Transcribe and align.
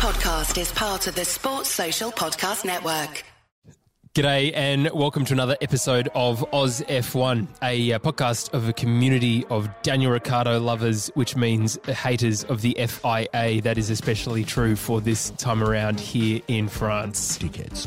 podcast 0.00 0.58
is 0.58 0.72
part 0.72 1.06
of 1.08 1.14
the 1.14 1.26
Sports 1.26 1.68
Social 1.68 2.10
Podcast 2.10 2.64
Network. 2.64 3.22
G'day 4.14 4.50
and 4.54 4.88
welcome 4.94 5.26
to 5.26 5.34
another 5.34 5.58
episode 5.60 6.08
of 6.14 6.42
Oz 6.54 6.80
F1, 6.88 7.46
a 7.62 7.92
uh, 7.92 7.98
podcast 7.98 8.54
of 8.54 8.66
a 8.66 8.72
community 8.72 9.44
of 9.50 9.68
Daniel 9.82 10.10
Ricciardo 10.12 10.58
lovers, 10.58 11.08
which 11.16 11.36
means 11.36 11.78
haters 11.84 12.44
of 12.44 12.62
the 12.62 12.74
FIA. 12.78 13.60
That 13.60 13.76
is 13.76 13.90
especially 13.90 14.42
true 14.42 14.74
for 14.74 15.02
this 15.02 15.32
time 15.32 15.62
around 15.62 16.00
here 16.00 16.40
in 16.48 16.68
France. 16.68 17.36
Dickheads. 17.36 17.86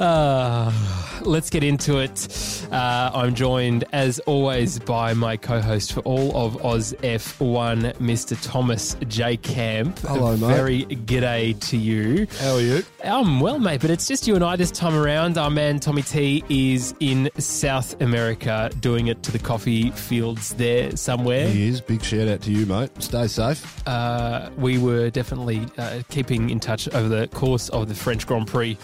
Uh, 0.00 0.72
let's 1.26 1.50
get 1.50 1.64
into 1.64 1.98
it. 1.98 2.66
Uh, 2.70 3.10
I'm 3.14 3.34
joined, 3.34 3.84
as 3.92 4.18
always, 4.20 4.78
by 4.78 5.14
my 5.14 5.36
co 5.36 5.60
host 5.60 5.92
for 5.92 6.00
all 6.00 6.36
of 6.36 6.64
Oz 6.64 6.94
F1, 7.02 7.94
Mr. 7.96 8.36
Thomas 8.42 8.96
J. 9.08 9.36
Camp. 9.36 9.98
Hello, 10.00 10.36
mate. 10.36 10.54
Very 10.54 10.84
g'day 10.84 11.58
to 11.68 11.76
you. 11.76 12.26
How 12.40 12.54
are 12.54 12.60
you? 12.60 12.82
Um, 13.04 13.40
well, 13.40 13.58
mate, 13.58 13.80
but 13.80 13.90
it's 13.90 14.06
just 14.06 14.26
you 14.26 14.34
and 14.34 14.44
I 14.44 14.56
this 14.56 14.70
time 14.70 14.94
around. 14.94 15.38
Our 15.38 15.50
man 15.50 15.80
Tommy 15.80 16.02
T 16.02 16.44
is 16.48 16.94
in 17.00 17.30
South 17.38 18.00
America 18.00 18.70
doing 18.80 19.06
it 19.06 19.22
to 19.24 19.32
the 19.32 19.38
coffee 19.38 19.90
fields 19.90 20.54
there 20.54 20.96
somewhere. 20.96 21.48
He 21.48 21.68
is. 21.68 21.80
Big 21.80 22.02
shout 22.02 22.28
out 22.28 22.42
to 22.42 22.50
you, 22.50 22.66
mate. 22.66 22.90
Stay 23.02 23.26
safe. 23.26 23.86
Uh, 23.86 24.50
we 24.56 24.78
were 24.78 25.10
definitely 25.10 25.66
uh, 25.78 26.02
keeping 26.08 26.50
in 26.50 26.60
touch 26.60 26.88
over 26.94 27.08
the 27.08 27.28
course 27.28 27.68
of 27.70 27.88
the 27.88 27.94
French 27.94 28.26
Grand 28.26 28.46
Prix, 28.46 28.76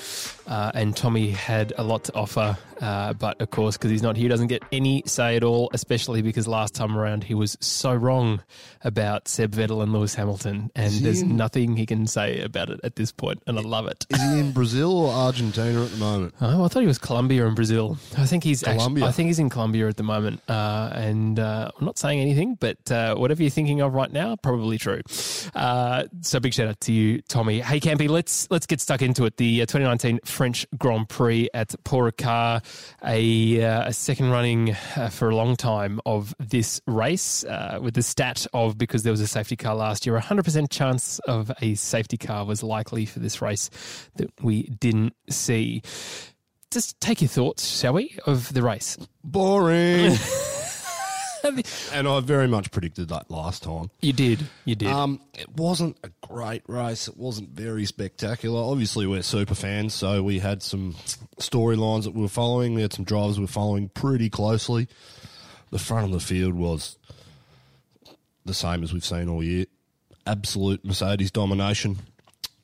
uh, 0.47 0.70
and 0.75 0.97
Tommy 0.97 1.30
had 1.30 1.72
a 1.78 1.83
lot 1.83 2.05
to 2.05 2.14
offer. 2.14 2.30
Uh, 2.37 3.12
but 3.12 3.41
of 3.41 3.51
course, 3.51 3.77
because 3.77 3.91
he's 3.91 4.02
not 4.02 4.16
here, 4.16 4.29
doesn't 4.29 4.47
get 4.47 4.62
any 4.73 5.02
say 5.07 5.37
at 5.37 5.45
all. 5.45 5.70
Especially 5.73 6.23
because 6.23 6.48
last 6.48 6.75
time 6.75 6.97
around 6.97 7.25
he 7.25 7.34
was 7.34 7.56
so 7.61 7.95
wrong 7.95 8.43
about 8.83 9.29
Seb 9.29 9.53
Vettel 9.53 9.83
and 9.83 9.93
Lewis 9.93 10.15
Hamilton, 10.15 10.70
and 10.75 10.93
he 10.93 11.01
there's 11.01 11.20
in- 11.23 11.37
nothing 11.37 11.77
he 11.77 11.84
can 11.87 12.06
say 12.06 12.41
about 12.41 12.70
it 12.70 12.80
at 12.83 12.97
this 12.97 13.12
point, 13.12 13.42
and 13.47 13.59
I 13.59 13.62
love 13.62 13.87
it. 13.87 14.06
Is 14.11 14.22
he 14.22 14.39
in 14.39 14.53
Brazil 14.61 14.97
or 14.97 15.12
Argentina 15.12 15.84
at 15.84 15.91
the 15.91 15.98
moment? 15.98 16.34
Oh, 16.41 16.64
I 16.64 16.69
thought 16.69 16.81
he 16.81 16.87
was 16.87 16.98
Colombia 16.98 17.47
and 17.47 17.55
Brazil. 17.55 17.98
I 18.17 18.27
think 18.27 18.44
he's 18.44 18.62
Colombia. 18.62 19.05
I 19.05 19.12
think 19.12 19.27
he's 19.27 19.39
in 19.39 19.50
Colombia 19.50 19.89
at 19.89 19.97
the 19.97 20.03
moment. 20.03 20.41
Uh, 20.48 20.91
and 20.94 21.39
uh, 21.39 21.70
I'm 21.78 21.84
not 21.84 21.98
saying 21.98 22.20
anything, 22.20 22.55
but 22.55 22.91
uh, 22.91 23.15
whatever 23.15 23.42
you're 23.42 23.50
thinking 23.50 23.81
of 23.81 23.94
right 23.94 24.11
now, 24.11 24.37
probably 24.37 24.78
true. 24.78 25.00
Uh, 25.55 26.05
so 26.22 26.41
big 26.41 26.55
shout 26.55 26.69
out 26.69 26.81
to 26.83 26.92
you, 26.92 27.20
Tommy. 27.22 27.61
Hey, 27.61 27.81
Campy, 27.81 28.09
let's 28.09 28.50
let's 28.50 28.67
get 28.67 28.81
stuck 28.81 29.03
into 29.03 29.25
it. 29.27 29.37
The 29.37 29.62
uh, 29.62 29.67
2019 29.67 30.20
French 30.25 30.67
Grand 30.78 31.09
Prix 31.09 31.48
at 31.53 31.75
Paul 31.84 32.05
Ricard, 32.20 32.64
a, 33.04 33.64
uh, 33.64 33.88
a 33.88 33.92
second 33.92 34.30
running 34.30 34.76
uh, 34.96 35.08
for 35.08 35.30
a 35.30 35.36
long 35.36 35.56
time 35.56 36.00
of 36.06 36.34
this 36.38 36.80
race 36.86 37.44
uh, 37.44 37.78
with 37.82 37.94
the 37.94 38.02
stat 38.02 38.46
of 38.52 38.78
because 38.78 39.02
there 39.02 39.12
was 39.12 39.20
a 39.20 39.26
safety 39.26 39.56
car 39.56 39.74
last 39.74 40.06
year, 40.06 40.16
a 40.16 40.22
100% 40.22 40.70
chance 40.70 41.18
of 41.20 41.50
a 41.60 41.74
safety 41.74 42.16
car 42.16 42.44
was 42.44 42.62
likely 42.62 43.06
for 43.06 43.18
this 43.20 43.41
race 43.42 43.70
that 44.16 44.30
we 44.42 44.64
didn't 44.64 45.14
see 45.28 45.82
just 46.70 47.00
take 47.00 47.20
your 47.20 47.28
thoughts, 47.28 47.66
shall 47.66 47.94
we, 47.94 48.16
of 48.26 48.52
the 48.54 48.62
race? 48.62 48.96
Boring. 49.24 50.16
and 51.92 52.08
I 52.08 52.20
very 52.20 52.46
much 52.48 52.70
predicted 52.70 53.08
that 53.08 53.30
last 53.30 53.62
time. 53.62 53.91
You 54.00 54.12
did, 54.12 54.46
you 54.64 54.74
did. 54.74 54.88
Um, 54.88 55.20
it 55.34 55.48
wasn't 55.50 55.97
a 56.05 56.10
great 56.27 56.62
race. 56.69 57.08
It 57.08 57.16
wasn't 57.16 57.50
very 57.50 57.84
spectacular. 57.84 58.60
Obviously, 58.60 59.06
we're 59.06 59.22
super 59.22 59.55
fans, 59.55 59.94
so 59.94 60.22
we 60.22 60.38
had 60.38 60.62
some 60.62 60.94
storylines 61.38 62.05
that 62.05 62.14
we 62.14 62.22
were 62.22 62.28
following. 62.28 62.74
We 62.74 62.82
had 62.82 62.92
some 62.92 63.05
drivers 63.05 63.38
we 63.38 63.44
were 63.44 63.48
following 63.48 63.88
pretty 63.88 64.30
closely. 64.30 64.88
The 65.70 65.78
front 65.78 66.06
of 66.06 66.12
the 66.12 66.20
field 66.20 66.55
was 66.55 66.98
the 68.44 68.54
same 68.54 68.82
as 68.82 68.92
we've 68.92 69.04
seen 69.04 69.28
all 69.28 69.42
year. 69.42 69.66
Absolute 70.27 70.84
Mercedes 70.84 71.30
domination 71.30 71.98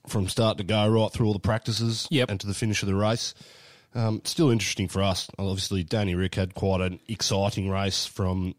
from 0.07 0.29
start 0.29 0.59
to 0.59 0.65
go, 0.65 0.87
right 0.89 1.13
through 1.13 1.27
all 1.27 1.33
the 1.33 1.39
practices 1.39 2.07
Yep. 2.11 2.31
and 2.31 2.41
to 2.41 2.47
the 2.47 2.55
finish 2.55 2.83
of 2.83 2.89
the 2.89 2.95
race. 2.95 3.35
Um, 3.95 4.21
still 4.25 4.51
interesting 4.51 4.89
for 4.89 5.03
us. 5.03 5.29
Obviously, 5.39 5.83
Danny 5.83 6.15
Rick 6.15 6.35
had 6.35 6.55
quite 6.55 6.81
an 6.81 7.01
exciting 7.09 7.71
race 7.71 8.05
from 8.07 8.55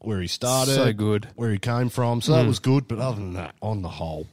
where 0.00 0.20
he 0.20 0.26
started, 0.26 0.74
So 0.74 0.92
good. 0.92 1.26
Hmm. 1.26 1.30
where 1.36 1.50
he 1.52 1.58
came 1.58 1.88
from. 1.88 2.20
So 2.20 2.32
that 2.32 2.46
was 2.46 2.58
good. 2.58 2.88
But 2.88 2.98
other 2.98 3.16
than 3.16 3.34
that, 3.34 3.54
on 3.62 3.82
the 3.82 3.88
whole, 3.88 4.26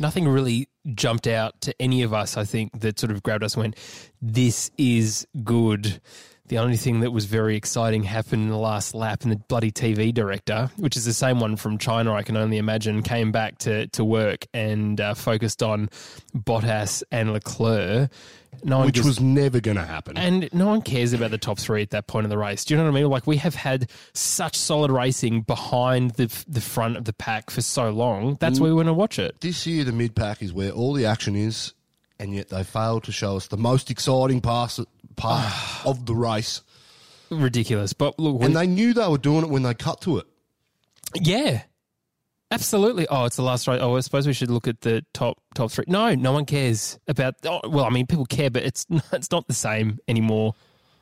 Nothing 0.00 0.28
really 0.28 0.68
jumped 0.94 1.26
out 1.26 1.60
to 1.62 1.74
any 1.82 2.02
of 2.02 2.14
us, 2.14 2.36
I 2.36 2.44
think, 2.44 2.80
that 2.80 3.00
sort 3.00 3.10
of 3.10 3.22
grabbed 3.22 3.42
us 3.42 3.54
and 3.54 3.62
went, 3.62 3.76
this 4.22 4.70
is 4.78 5.26
good. 5.42 6.00
The 6.46 6.58
only 6.58 6.76
thing 6.76 7.00
that 7.00 7.10
was 7.10 7.24
very 7.24 7.56
exciting 7.56 8.04
happened 8.04 8.44
in 8.44 8.48
the 8.48 8.56
last 8.56 8.94
lap, 8.94 9.22
and 9.22 9.32
the 9.32 9.36
bloody 9.36 9.72
TV 9.72 10.14
director, 10.14 10.70
which 10.76 10.96
is 10.96 11.04
the 11.04 11.12
same 11.12 11.40
one 11.40 11.56
from 11.56 11.78
China, 11.78 12.14
I 12.14 12.22
can 12.22 12.36
only 12.36 12.58
imagine, 12.58 13.02
came 13.02 13.32
back 13.32 13.58
to, 13.58 13.88
to 13.88 14.04
work 14.04 14.46
and 14.54 15.00
uh, 15.00 15.14
focused 15.14 15.62
on 15.62 15.90
Bottas 16.34 17.02
and 17.10 17.32
Leclerc. 17.32 18.10
No 18.64 18.84
which 18.84 18.96
gives- 18.96 19.06
was 19.06 19.20
never 19.20 19.60
going 19.60 19.76
to 19.76 19.84
happen. 19.84 20.16
And 20.16 20.48
no 20.52 20.66
one 20.66 20.82
cares 20.82 21.12
about 21.12 21.30
the 21.30 21.38
top 21.38 21.58
three 21.58 21.82
at 21.82 21.90
that 21.90 22.06
point 22.06 22.24
in 22.24 22.30
the 22.30 22.38
race. 22.38 22.64
Do 22.64 22.74
you 22.74 22.78
know 22.78 22.84
what 22.84 22.96
I 22.96 23.00
mean? 23.02 23.10
Like 23.10 23.26
we 23.26 23.36
have 23.36 23.54
had 23.54 23.88
such 24.14 24.56
solid 24.56 24.90
racing 24.90 25.42
behind 25.42 26.12
the 26.12 26.26
the 26.48 26.60
front 26.60 26.96
of 26.96 27.04
the 27.04 27.12
pack 27.12 27.50
for 27.50 27.60
so 27.62 27.90
long. 27.90 28.36
That's 28.40 28.58
mm. 28.58 28.62
why 28.62 28.68
we 28.68 28.74
want 28.74 28.88
to 28.88 28.94
watch 28.94 29.18
it. 29.18 29.40
this 29.40 29.66
year, 29.66 29.84
the 29.84 29.92
mid 29.92 30.14
pack 30.14 30.42
is 30.42 30.52
where 30.52 30.70
all 30.70 30.92
the 30.92 31.06
action 31.06 31.36
is, 31.36 31.72
and 32.18 32.34
yet 32.34 32.48
they 32.48 32.64
failed 32.64 33.04
to 33.04 33.12
show 33.12 33.36
us 33.36 33.46
the 33.46 33.56
most 33.56 33.90
exciting 33.90 34.40
part, 34.40 34.78
part 35.16 35.52
of 35.84 36.06
the 36.06 36.14
race. 36.14 36.62
Ridiculous. 37.30 37.92
But 37.92 38.18
look, 38.18 38.40
we, 38.40 38.46
And 38.46 38.56
they 38.56 38.66
knew 38.66 38.94
they 38.94 39.06
were 39.06 39.18
doing 39.18 39.44
it 39.44 39.50
when 39.50 39.62
they 39.62 39.74
cut 39.74 40.00
to 40.02 40.18
it. 40.18 40.26
yeah, 41.14 41.62
absolutely. 42.50 43.06
Oh, 43.08 43.24
it's 43.24 43.36
the 43.36 43.42
last 43.42 43.66
race. 43.68 43.80
Oh, 43.82 43.96
I 43.96 44.00
suppose 44.00 44.26
we 44.26 44.32
should 44.32 44.50
look 44.50 44.68
at 44.68 44.80
the 44.80 45.04
top 45.12 45.38
top 45.54 45.70
three. 45.70 45.84
No, 45.88 46.14
no 46.14 46.32
one 46.32 46.44
cares 46.44 46.98
about. 47.08 47.34
Oh, 47.44 47.60
well, 47.68 47.84
I 47.84 47.90
mean, 47.90 48.06
people 48.06 48.26
care, 48.26 48.50
but 48.50 48.62
it's 48.62 48.86
not, 48.90 49.04
it's 49.12 49.30
not 49.30 49.46
the 49.48 49.54
same 49.54 49.98
anymore 50.08 50.54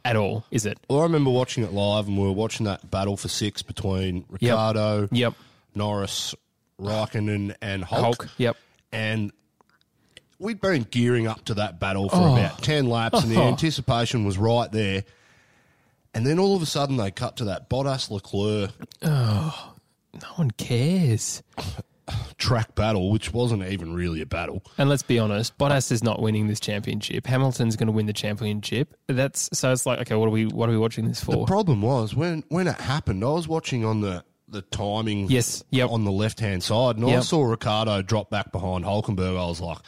at 0.05 0.17
all, 0.17 0.45
is 0.51 0.67
it? 0.67 0.79
Well, 0.89 1.01
I 1.01 1.03
remember 1.03 1.31
watching 1.31 1.65
it 1.65 1.73
live, 1.73 2.07
and 2.07 2.17
we 2.17 2.25
were 2.25 2.33
watching 2.33 2.67
that 2.67 2.91
battle 2.91 3.17
for 3.17 3.29
six 3.29 3.63
between 3.63 4.25
Ricciardo, 4.29 5.09
Yep. 5.11 5.35
Norris, 5.75 6.35
Raikkonen, 6.81 7.57
and 7.61 7.83
Hulk. 7.83 8.03
Hulk. 8.03 8.29
Yep. 8.39 8.57
And 8.93 9.33
we'd 10.39 10.61
been 10.61 10.83
gearing 10.85 11.27
up 11.27 11.45
to 11.47 11.55
that 11.55 11.81
battle 11.81 12.09
for 12.09 12.17
oh. 12.17 12.37
about 12.37 12.63
10 12.63 12.87
laps, 12.89 13.23
and 13.23 13.33
the 13.33 13.37
Oh. 13.41 13.49
anticipation 13.49 14.25
was 14.25 14.39
right 14.39 14.71
there. 14.71 15.03
And 16.15 16.25
then 16.25 16.39
all 16.39 16.55
of 16.55 16.63
a 16.63 16.67
sudden, 16.67 16.97
they 16.99 17.11
cut 17.11 17.37
to 17.39 17.45
that 17.47 17.69
Bottas 17.69 18.09
Leclerc 18.11 18.71
oh. 19.03 19.75
No 20.23 20.29
one 20.37 20.51
cares. 20.53 21.43
track 22.39 22.75
battle, 22.75 23.11
which 23.11 23.33
wasn't 23.33 23.65
even 23.65 23.93
really 23.95 24.21
a 24.21 24.27
battle. 24.27 24.63
And 24.79 24.89
let's 24.89 25.03
be 25.03 25.19
honest, 25.19 25.57
Bottas 25.59 25.91
is 25.91 26.05
not 26.05 26.21
winning 26.21 26.47
this 26.47 26.61
championship. 26.61 27.27
Hamilton's 27.27 27.77
going 27.77 27.87
to 27.89 27.93
win 27.93 28.07
the 28.07 28.13
championship. 28.13 28.95
That's 29.09 29.49
so. 29.53 29.73
It's 29.73 29.87
like, 29.87 30.01
okay, 30.01 30.15
what 30.15 30.27
are 30.27 30.31
we? 30.31 30.47
What 30.47 30.69
are 30.69 30.73
we 30.73 30.79
watching 30.79 31.09
this 31.09 31.23
for? 31.23 31.33
The 31.33 31.45
problem 31.45 31.83
was 31.83 32.15
when 32.15 32.45
when 32.49 32.69
it 32.69 32.77
happened, 32.81 33.25
I 33.25 33.29
was 33.29 33.49
watching 33.49 33.85
on 33.85 34.01
the 34.01 34.25
the 34.49 34.63
timing 34.63 35.29
Yes, 35.29 35.65
yep. 35.71 35.91
on 35.91 36.05
the 36.05 36.13
left 36.13 36.39
hand 36.41 36.63
side, 36.63 36.97
and 36.97 37.11
I 37.11 37.21
saw 37.21 37.43
Ricciardo 37.45 38.03
drop 38.03 38.31
back 38.31 38.53
behind 38.53 38.85
Hulkenberg. 38.85 39.37
I 39.37 39.47
was 39.47 39.61
like, 39.61 39.79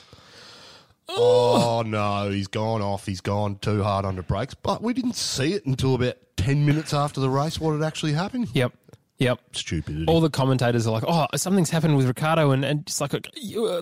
oh 1.08 1.82
no, 1.86 2.30
he's 2.30 2.48
gone 2.48 2.82
off. 2.82 3.06
He's 3.06 3.20
gone 3.20 3.58
too 3.58 3.82
hard 3.82 4.04
under 4.04 4.22
brakes. 4.22 4.54
But 4.54 4.82
we 4.82 4.92
didn't 4.92 5.16
see 5.16 5.52
it 5.52 5.64
until 5.66 5.94
about 5.94 6.16
ten 6.36 6.66
minutes 6.66 6.92
after 6.92 7.20
the 7.20 7.30
race. 7.30 7.60
What 7.60 7.72
had 7.72 7.82
actually 7.82 8.12
happened? 8.14 8.48
Yep. 8.52 8.72
Yep. 9.18 9.40
Stupidity. 9.52 10.06
All 10.06 10.20
the 10.20 10.30
commentators 10.30 10.86
are 10.86 10.92
like, 10.92 11.04
"Oh, 11.06 11.26
something's 11.34 11.70
happened 11.70 11.96
with 11.96 12.06
Ricciardo," 12.06 12.52
and, 12.52 12.64
and 12.64 12.86
just 12.86 13.00
like, 13.00 13.14
uh, 13.14 13.20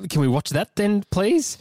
"Can 0.08 0.20
we 0.20 0.28
watch 0.28 0.50
that 0.50 0.74
then, 0.76 1.04
please?" 1.10 1.58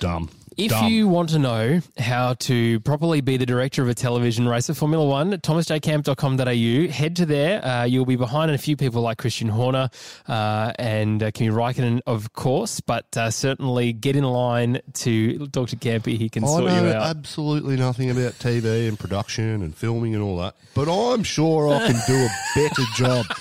dumb. 0.00 0.30
If 0.56 0.70
Dumb. 0.70 0.88
you 0.88 1.08
want 1.08 1.30
to 1.30 1.38
know 1.38 1.80
how 1.98 2.34
to 2.34 2.80
properly 2.80 3.20
be 3.20 3.36
the 3.36 3.46
director 3.46 3.82
of 3.82 3.88
a 3.88 3.94
television 3.94 4.46
race 4.46 4.68
of 4.68 4.76
Formula 4.76 5.04
One, 5.06 5.32
thomasjcamp.com.au, 5.32 6.92
head 6.92 7.16
to 7.16 7.26
there. 7.26 7.64
Uh, 7.64 7.84
you'll 7.84 8.04
be 8.04 8.16
behind 8.16 8.50
a 8.50 8.58
few 8.58 8.76
people 8.76 9.02
like 9.02 9.18
Christian 9.18 9.48
Horner 9.48 9.88
uh, 10.28 10.72
and 10.78 11.22
uh, 11.22 11.30
Kimi 11.30 11.50
Raikkonen, 11.50 12.00
of 12.06 12.32
course, 12.32 12.80
but 12.80 13.16
uh, 13.16 13.30
certainly 13.30 13.92
get 13.92 14.14
in 14.16 14.24
line 14.24 14.80
to 14.94 15.46
talk 15.48 15.68
to 15.70 15.76
Campy. 15.76 16.18
He 16.18 16.28
can 16.28 16.44
I 16.44 16.46
sort 16.48 16.62
you 16.64 16.68
know 16.68 16.92
out. 16.92 17.16
absolutely 17.16 17.76
nothing 17.76 18.10
about 18.10 18.32
TV 18.34 18.88
and 18.88 18.98
production 18.98 19.62
and 19.62 19.74
filming 19.74 20.14
and 20.14 20.22
all 20.22 20.36
that, 20.38 20.54
but 20.74 20.88
I'm 20.88 21.22
sure 21.22 21.72
I 21.72 21.86
can 21.86 22.00
do 22.06 22.14
a 22.14 22.30
better 22.54 22.82
job. 22.94 23.26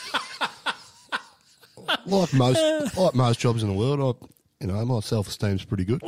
Like 2.05 2.33
most, 2.33 2.97
like 2.97 3.15
most 3.15 3.39
jobs 3.39 3.63
in 3.63 3.69
the 3.69 3.75
world, 3.75 4.17
I, 4.23 4.25
you 4.61 4.67
know, 4.67 4.85
my 4.85 4.99
self 4.99 5.27
esteem's 5.27 5.65
pretty 5.65 5.83
good. 5.85 6.01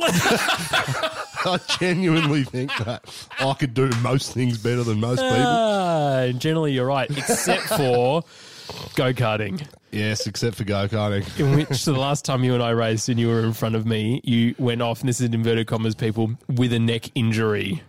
I 1.46 1.58
genuinely 1.78 2.44
think 2.44 2.70
that 2.78 3.04
I 3.38 3.52
could 3.54 3.74
do 3.74 3.90
most 4.02 4.32
things 4.32 4.56
better 4.58 4.82
than 4.82 5.00
most 5.00 5.20
people. 5.20 5.36
Ah, 5.36 6.28
generally, 6.38 6.72
you're 6.72 6.86
right, 6.86 7.10
except 7.10 7.64
for 7.64 8.22
go 8.94 9.12
karting. 9.12 9.66
Yes, 9.90 10.26
except 10.26 10.56
for 10.56 10.64
go 10.64 10.88
karting. 10.88 11.38
In 11.38 11.56
which 11.56 11.84
the 11.84 11.92
last 11.92 12.24
time 12.24 12.44
you 12.44 12.54
and 12.54 12.62
I 12.62 12.70
raced 12.70 13.08
and 13.08 13.18
you 13.20 13.28
were 13.28 13.40
in 13.40 13.52
front 13.52 13.74
of 13.74 13.84
me, 13.84 14.20
you 14.24 14.54
went 14.58 14.80
off, 14.82 15.00
and 15.00 15.08
this 15.08 15.20
is 15.20 15.26
in 15.26 15.34
inverted 15.34 15.66
commas, 15.66 15.94
people, 15.94 16.32
with 16.48 16.72
a 16.72 16.78
neck 16.78 17.10
injury. 17.14 17.82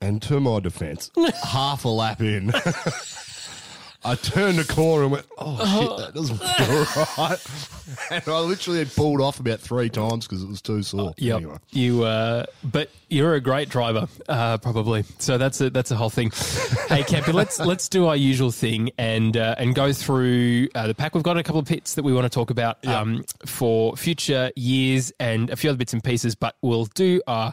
And 0.00 0.20
to 0.22 0.40
my 0.40 0.60
defence, 0.60 1.10
half 1.44 1.84
a 1.84 1.88
lap 1.88 2.20
in, 2.20 2.50
I 4.04 4.14
turned 4.14 4.58
the 4.58 4.64
corner 4.68 5.04
and 5.04 5.12
went, 5.12 5.26
"Oh 5.38 5.56
shit, 5.78 5.98
that 5.98 6.14
doesn't 6.14 6.38
feel 6.38 7.04
right." 7.18 7.75
and 8.10 8.22
I 8.26 8.40
literally 8.40 8.80
had 8.80 8.94
pulled 8.94 9.20
off 9.20 9.40
about 9.40 9.60
three 9.60 9.88
times 9.88 10.26
because 10.26 10.42
it 10.42 10.48
was 10.48 10.60
too 10.60 10.82
sore. 10.82 11.14
Yep. 11.18 11.36
Anyway. 11.36 11.56
You, 11.70 12.04
uh, 12.04 12.46
but 12.64 12.90
you're 13.08 13.34
a 13.34 13.40
great 13.40 13.68
driver, 13.68 14.08
uh, 14.28 14.58
probably. 14.58 15.04
So 15.18 15.38
that's 15.38 15.60
a 15.60 15.70
that's 15.70 15.90
a 15.90 15.96
whole 15.96 16.10
thing. 16.10 16.30
hey, 16.88 17.02
Campy, 17.02 17.32
let's 17.32 17.58
let's 17.60 17.88
do 17.88 18.06
our 18.06 18.16
usual 18.16 18.50
thing 18.50 18.90
and 18.98 19.36
uh, 19.36 19.54
and 19.58 19.74
go 19.74 19.92
through 19.92 20.68
uh, 20.74 20.86
the 20.88 20.94
pack. 20.94 21.14
We've 21.14 21.22
got 21.22 21.36
a 21.36 21.42
couple 21.42 21.60
of 21.60 21.66
pits 21.66 21.94
that 21.94 22.02
we 22.02 22.12
want 22.12 22.24
to 22.24 22.30
talk 22.30 22.50
about 22.50 22.84
um, 22.86 23.24
for 23.44 23.96
future 23.96 24.50
years 24.56 25.12
and 25.20 25.50
a 25.50 25.56
few 25.56 25.70
other 25.70 25.76
bits 25.76 25.92
and 25.92 26.02
pieces. 26.02 26.34
But 26.34 26.56
we'll 26.62 26.86
do 26.86 27.22
our 27.26 27.52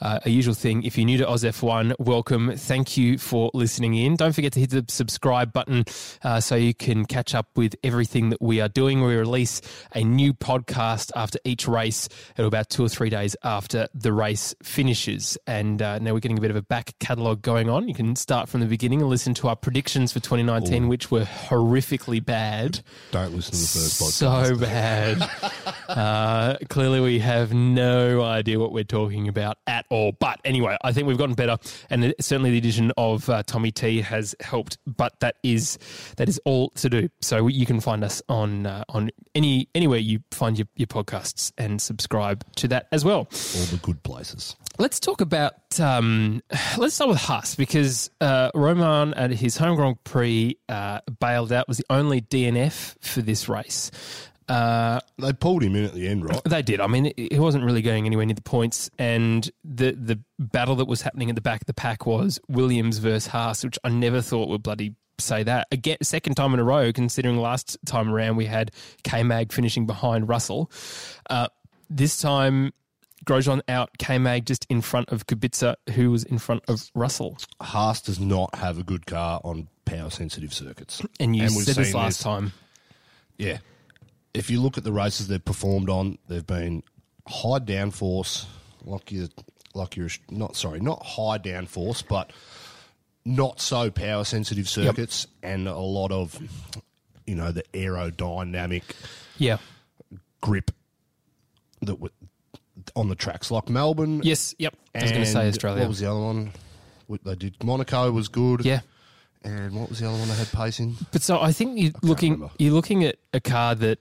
uh, 0.00 0.20
a 0.24 0.30
usual 0.30 0.54
thing. 0.54 0.82
If 0.82 0.96
you're 0.96 1.06
new 1.06 1.18
to 1.18 1.28
Oz 1.28 1.44
F1, 1.44 1.94
welcome. 1.98 2.56
Thank 2.56 2.96
you 2.96 3.18
for 3.18 3.50
listening 3.54 3.94
in. 3.94 4.16
Don't 4.16 4.34
forget 4.34 4.52
to 4.54 4.60
hit 4.60 4.70
the 4.70 4.84
subscribe 4.88 5.52
button 5.52 5.84
uh, 6.22 6.40
so 6.40 6.56
you 6.56 6.74
can 6.74 7.04
catch 7.04 7.34
up 7.34 7.48
with 7.56 7.74
everything 7.82 8.30
that 8.30 8.40
we 8.40 8.60
are 8.60 8.68
doing. 8.68 9.02
We 9.02 9.14
release 9.14 9.60
a 9.92 10.02
new 10.02 10.32
podcast 10.32 11.10
after 11.16 11.38
each 11.44 11.66
race 11.66 12.08
at 12.36 12.44
about 12.44 12.70
two 12.70 12.84
or 12.84 12.88
three 12.88 13.10
days 13.10 13.36
after 13.42 13.88
the 13.94 14.12
race 14.12 14.54
finishes. 14.62 15.38
And 15.46 15.80
uh, 15.80 15.98
now 15.98 16.12
we're 16.12 16.20
getting 16.20 16.38
a 16.38 16.40
bit 16.40 16.50
of 16.50 16.56
a 16.56 16.62
back 16.62 16.94
catalogue 17.00 17.42
going 17.42 17.68
on. 17.68 17.88
You 17.88 17.94
can 17.94 18.16
start 18.16 18.48
from 18.48 18.60
the 18.60 18.66
beginning 18.66 19.00
and 19.00 19.10
listen 19.10 19.34
to 19.34 19.48
our 19.48 19.56
predictions 19.56 20.12
for 20.12 20.20
2019, 20.20 20.88
which 20.88 21.10
were 21.10 21.24
horrifically 21.24 22.24
bad. 22.24 22.82
Don't 23.10 23.34
listen 23.34 23.52
to 23.52 23.60
the 23.60 23.66
first 23.66 24.00
podcast. 24.00 24.48
So 24.48 24.56
bad. 24.56 25.30
uh, 25.88 26.56
clearly, 26.68 27.00
we 27.00 27.18
have 27.20 27.52
no 27.52 28.22
idea 28.22 28.58
what 28.58 28.72
we're 28.72 28.84
talking 28.84 29.28
about 29.28 29.58
at 29.66 29.86
all. 29.90 30.12
But 30.12 30.40
anyway, 30.44 30.76
I 30.82 30.92
think 30.92 31.06
we've 31.06 31.18
gotten 31.18 31.34
better, 31.34 31.58
and 31.90 32.14
certainly 32.20 32.50
the 32.50 32.58
addition 32.58 32.92
of 32.96 33.28
uh, 33.28 33.42
Tommy 33.44 33.70
T 33.70 34.00
has 34.00 34.34
helped. 34.40 34.78
But 34.86 35.18
that 35.20 35.36
is 35.42 35.78
that 36.16 36.28
is 36.28 36.40
all 36.44 36.70
to 36.70 36.88
do. 36.88 37.08
So 37.20 37.46
you 37.48 37.66
can 37.66 37.80
find 37.80 38.04
us 38.04 38.22
on 38.28 38.66
uh, 38.66 38.84
on 38.88 39.10
any 39.34 39.63
anywhere 39.74 39.98
you 39.98 40.20
find 40.30 40.58
your, 40.58 40.66
your 40.76 40.86
podcasts 40.86 41.52
and 41.58 41.80
subscribe 41.80 42.44
to 42.56 42.68
that 42.68 42.86
as 42.92 43.04
well. 43.04 43.20
All 43.56 43.64
the 43.70 43.80
good 43.82 44.02
places. 44.02 44.56
Let's 44.78 44.98
talk 44.98 45.20
about. 45.20 45.54
Um, 45.78 46.42
let's 46.78 46.94
start 46.96 47.10
with 47.10 47.18
Haas 47.20 47.54
because 47.54 48.10
uh, 48.20 48.50
Romain 48.54 49.14
at 49.14 49.30
his 49.30 49.56
home 49.56 49.76
Grand 49.76 50.02
Prix 50.04 50.56
uh, 50.68 51.00
bailed 51.20 51.52
out. 51.52 51.68
Was 51.68 51.78
the 51.78 51.86
only 51.90 52.20
DNF 52.20 52.96
for 53.00 53.22
this 53.22 53.48
race. 53.48 53.90
Uh, 54.46 55.00
They 55.18 55.32
pulled 55.32 55.62
him 55.62 55.74
in 55.74 55.84
at 55.84 55.94
the 55.94 56.06
end, 56.06 56.24
right? 56.28 56.38
they 56.44 56.60
did. 56.60 56.80
I 56.80 56.86
mean, 56.86 57.12
he 57.16 57.38
wasn't 57.38 57.64
really 57.64 57.80
going 57.80 58.04
anywhere 58.04 58.26
near 58.26 58.34
the 58.34 58.42
points, 58.42 58.90
and 58.98 59.50
the 59.64 59.92
the 59.92 60.20
battle 60.38 60.76
that 60.76 60.84
was 60.86 61.00
happening 61.02 61.30
at 61.30 61.34
the 61.34 61.40
back 61.40 61.62
of 61.62 61.66
the 61.66 61.72
pack 61.72 62.04
was 62.04 62.38
Williams 62.48 62.98
versus 62.98 63.28
Haas, 63.28 63.64
which 63.64 63.78
I 63.84 63.88
never 63.88 64.20
thought 64.20 64.48
would 64.50 64.62
bloody 64.62 64.96
say 65.18 65.42
that 65.42 65.68
again. 65.70 65.98
Second 66.02 66.34
time 66.34 66.54
in 66.54 66.60
a 66.60 66.64
row, 66.64 66.92
considering 66.92 67.36
last 67.36 67.76
time 67.86 68.12
around 68.12 68.36
we 68.36 68.46
had 68.46 68.70
K 69.02 69.22
Mag 69.22 69.52
finishing 69.52 69.86
behind 69.86 70.28
Russell. 70.28 70.70
Uh, 71.28 71.48
this 71.90 72.20
time, 72.20 72.72
Grosjean 73.24 73.62
out, 73.68 73.90
K 73.98 74.18
Mag 74.18 74.46
just 74.46 74.66
in 74.68 74.80
front 74.80 75.10
of 75.10 75.26
Kubica, 75.26 75.76
who 75.94 76.10
was 76.10 76.24
in 76.24 76.38
front 76.38 76.62
of 76.68 76.90
Russell. 76.94 77.38
Haas 77.60 78.00
does 78.00 78.20
not 78.20 78.54
have 78.56 78.78
a 78.78 78.82
good 78.82 79.06
car 79.06 79.40
on 79.44 79.68
power 79.84 80.10
sensitive 80.10 80.52
circuits. 80.52 81.02
And 81.20 81.34
you 81.36 81.42
we've 81.42 81.64
said 81.64 81.76
this 81.76 81.94
last 81.94 82.22
time. 82.22 82.52
Yeah. 83.36 83.58
If 84.32 84.50
you 84.50 84.60
look 84.60 84.78
at 84.78 84.84
the 84.84 84.92
races 84.92 85.28
they've 85.28 85.44
performed 85.44 85.88
on, 85.88 86.18
they've 86.28 86.46
been 86.46 86.82
high 87.26 87.60
downforce, 87.60 88.46
like 88.84 89.12
you 89.12 89.28
like 89.74 89.96
you're 89.96 90.08
not 90.30 90.56
sorry, 90.56 90.80
not 90.80 91.04
high 91.04 91.38
downforce, 91.38 92.02
but 92.06 92.32
not 93.24 93.60
so 93.60 93.90
power 93.90 94.24
sensitive 94.24 94.68
circuits 94.68 95.26
and 95.42 95.66
a 95.66 95.76
lot 95.76 96.12
of 96.12 96.38
you 97.26 97.34
know, 97.34 97.52
the 97.52 97.62
aerodynamic 97.72 98.82
Yeah. 99.38 99.56
grip 100.42 100.70
that 101.82 101.98
were 102.00 102.10
on 102.94 103.08
the 103.08 103.14
tracks 103.14 103.50
like 103.50 103.68
Melbourne. 103.70 104.20
Yes. 104.22 104.54
Yep. 104.58 104.74
I 104.94 105.02
was 105.02 105.10
going 105.12 105.24
to 105.24 105.30
say 105.30 105.48
Australia. 105.48 105.80
What 105.82 105.88
was 105.88 106.00
the 106.00 106.10
other 106.10 106.20
one? 106.20 106.52
They 107.24 107.34
did 107.34 107.62
Monaco 107.64 108.10
was 108.12 108.28
good. 108.28 108.64
yeah. 108.64 108.80
And 109.42 109.74
what 109.74 109.90
was 109.90 109.98
the 110.00 110.08
other 110.08 110.18
one 110.18 110.28
they 110.28 110.34
had 110.34 110.50
pacing? 110.52 110.96
But 111.12 111.22
so 111.22 111.40
I 111.40 111.52
think 111.52 111.78
you're 111.78 111.92
looking 112.02 112.32
remember. 112.32 112.54
you're 112.58 112.72
looking 112.72 113.04
at 113.04 113.16
a 113.34 113.40
car 113.40 113.74
that 113.74 113.98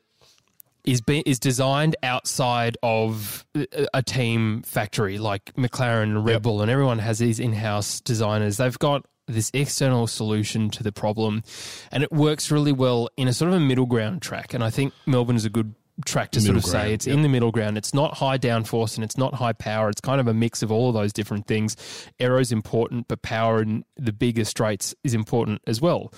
is 0.86 1.02
be, 1.02 1.20
is 1.25 1.38
designed 1.40 1.96
outside 2.04 2.78
of 2.84 3.46
a- 3.94 4.02
team 4.04 4.62
factory 4.64 5.18
like 5.18 5.54
McLaren 5.56 6.25
Red 6.25 6.34
Yep. 6.34 6.42
Bull, 6.44 6.62
and 6.62 6.70
everyone 6.72 7.00
has 7.00 7.20
these 7.20 7.40
in-house 7.40 8.00
designers. 8.02 8.58
They've 8.58 8.78
got 8.80 9.06
this 9.28 9.52
external 9.54 10.08
solution 10.08 10.70
to 10.72 10.84
the 10.84 10.92
problem, 10.92 11.44
and 11.92 12.04
it 12.04 12.12
works 12.12 12.52
really 12.52 12.72
well 12.72 13.10
in 13.18 13.28
a 13.28 13.34
sort 13.34 13.50
of 13.50 13.56
a 13.56 13.60
middle 13.60 13.86
ground 13.86 14.22
track. 14.22 14.54
And 14.54 14.64
I 14.64 14.70
think 14.70 14.94
Melbourne 15.06 15.36
is 15.36 15.46
a 15.46 15.50
good 15.50 15.75
track 16.06 16.31
to 16.31 16.42
sort 16.42 16.56
Middle 16.56 16.68
of 16.68 16.72
say 16.72 16.94
it's 16.94 17.06
yep. 17.06 17.16
in 17.16 17.22
the 17.22 17.30
middle 17.30 17.52
ground. 17.52 17.78
It's 17.78 17.94
not 17.94 18.16
high 18.16 18.40
downforce 18.40 18.96
and 18.96 19.04
it's 19.04 19.16
not 19.16 19.36
high 19.36 19.54
power. 19.54 19.90
It's 19.90 20.02
kind 20.02 20.20
of 20.20 20.28
a 20.28 20.34
mix 20.34 20.64
of 20.64 20.72
all 20.72 20.90
of 20.90 20.96
those 20.96 21.14
different 21.14 21.46
things. 21.46 21.78
Aero's 22.20 22.52
important, 22.52 23.08
but 23.08 23.22
power 23.22 23.62
in 23.62 23.86
the 23.96 24.12
bigger 24.12 24.44
straights 24.44 24.96
is 25.04 25.14
important 25.14 25.62
as 25.68 25.81
well 25.81 26.12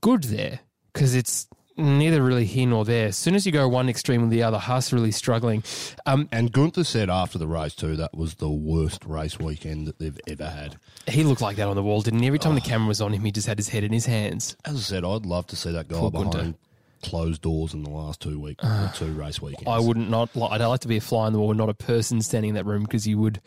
good 0.00 0.24
there 0.24 0.60
because 0.92 1.14
it's 1.14 1.48
neither 1.76 2.22
really 2.22 2.44
here 2.44 2.66
nor 2.68 2.84
there. 2.84 3.08
As 3.08 3.16
soon 3.16 3.34
as 3.34 3.44
you 3.46 3.52
go 3.52 3.68
one 3.68 3.88
extreme 3.88 4.24
or 4.24 4.28
the 4.28 4.42
other, 4.42 4.58
Haas 4.58 4.92
really 4.92 5.10
struggling. 5.12 5.62
Um, 6.06 6.28
And 6.32 6.52
Gunther 6.52 6.84
said 6.84 7.08
after 7.10 7.38
the 7.38 7.46
race 7.46 7.74
too 7.74 7.96
that 7.96 8.14
was 8.16 8.34
the 8.36 8.50
worst 8.50 9.04
race 9.04 9.38
weekend 9.38 9.86
that 9.86 9.98
they've 9.98 10.18
ever 10.26 10.48
had. 10.48 10.76
he 11.08 11.24
looked 11.24 11.40
like 11.40 11.56
that 11.56 11.68
on 11.68 11.76
the 11.76 11.82
wall, 11.82 12.00
didn't 12.02 12.20
he? 12.20 12.26
Every 12.26 12.38
time 12.38 12.54
the 12.54 12.60
camera 12.60 12.88
was 12.88 13.00
on 13.00 13.12
him, 13.12 13.24
he 13.24 13.32
just 13.32 13.46
had 13.46 13.58
his 13.58 13.68
head 13.68 13.84
in 13.84 13.92
his 13.92 14.06
hands. 14.06 14.56
As 14.64 14.76
I 14.76 14.80
said, 14.80 15.04
I'd 15.04 15.26
love 15.26 15.46
to 15.48 15.56
see 15.56 15.72
that 15.72 15.88
guy 15.88 15.98
Poor 15.98 16.10
behind 16.10 16.32
Gunther. 16.32 16.54
closed 17.02 17.42
doors 17.42 17.74
in 17.74 17.82
the 17.82 17.90
last 17.90 18.20
two 18.20 18.38
weeks, 18.38 18.64
or 18.64 18.92
two 18.94 19.12
race 19.12 19.40
weekends. 19.42 19.66
I 19.68 19.78
wouldn't 19.80 20.08
not. 20.08 20.30
I'd 20.36 20.64
like 20.64 20.80
to 20.80 20.88
be 20.88 20.98
a 20.98 21.00
fly 21.00 21.26
on 21.26 21.32
the 21.32 21.38
wall, 21.40 21.52
not 21.54 21.68
a 21.68 21.74
person 21.74 22.20
standing 22.22 22.50
in 22.50 22.54
that 22.54 22.64
room, 22.66 22.82
because 22.84 23.06
you 23.08 23.18
would 23.18 23.40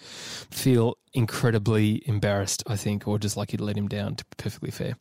feel 0.51 0.97
incredibly 1.13 2.01
embarrassed. 2.07 2.63
I 2.67 2.75
think, 2.75 3.07
or 3.07 3.17
just 3.17 3.37
like 3.37 3.51
you'd 3.53 3.61
let 3.61 3.77
him 3.77 3.87
down. 3.87 4.15
To 4.15 4.25
be 4.25 4.29
perfectly 4.37 4.71
fair. 4.71 4.95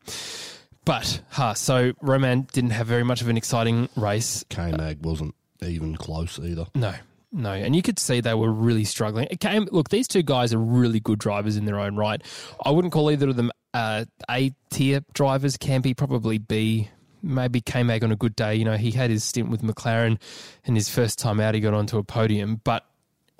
But 0.84 1.20
Haas. 1.30 1.60
So 1.60 1.92
Romain 2.02 2.46
didn't 2.52 2.70
have 2.70 2.86
very 2.86 3.04
much 3.04 3.22
of 3.22 3.28
an 3.28 3.36
exciting 3.36 3.88
race. 3.96 4.44
K 4.48 4.72
Mag 4.72 5.04
wasn't 5.04 5.34
even 5.62 5.96
close 5.96 6.38
either. 6.38 6.66
No, 6.74 6.94
no, 7.32 7.52
and 7.52 7.74
you 7.74 7.82
could 7.82 7.98
see 7.98 8.20
they 8.20 8.34
were 8.34 8.52
really 8.52 8.84
struggling. 8.84 9.26
It 9.30 9.40
came. 9.40 9.66
Look, 9.70 9.88
these 9.88 10.06
two 10.06 10.22
guys 10.22 10.52
are 10.54 10.58
really 10.58 11.00
good 11.00 11.18
drivers 11.18 11.56
in 11.56 11.64
their 11.64 11.80
own 11.80 11.96
right. 11.96 12.22
I 12.64 12.70
wouldn't 12.70 12.92
call 12.92 13.10
either 13.10 13.28
of 13.28 13.36
them 13.36 13.50
uh, 13.72 14.04
A 14.30 14.54
tier 14.70 15.00
drivers. 15.14 15.56
Campy 15.56 15.96
probably 15.96 16.38
B. 16.38 16.90
Maybe 17.22 17.62
K 17.62 17.82
Mag 17.82 18.04
on 18.04 18.12
a 18.12 18.16
good 18.16 18.36
day. 18.36 18.54
You 18.54 18.66
know, 18.66 18.76
he 18.76 18.90
had 18.90 19.10
his 19.10 19.24
stint 19.24 19.48
with 19.48 19.62
McLaren, 19.62 20.20
and 20.66 20.76
his 20.76 20.88
first 20.90 21.18
time 21.18 21.40
out, 21.40 21.54
he 21.54 21.60
got 21.60 21.72
onto 21.72 21.96
a 21.96 22.04
podium. 22.04 22.60
But 22.62 22.84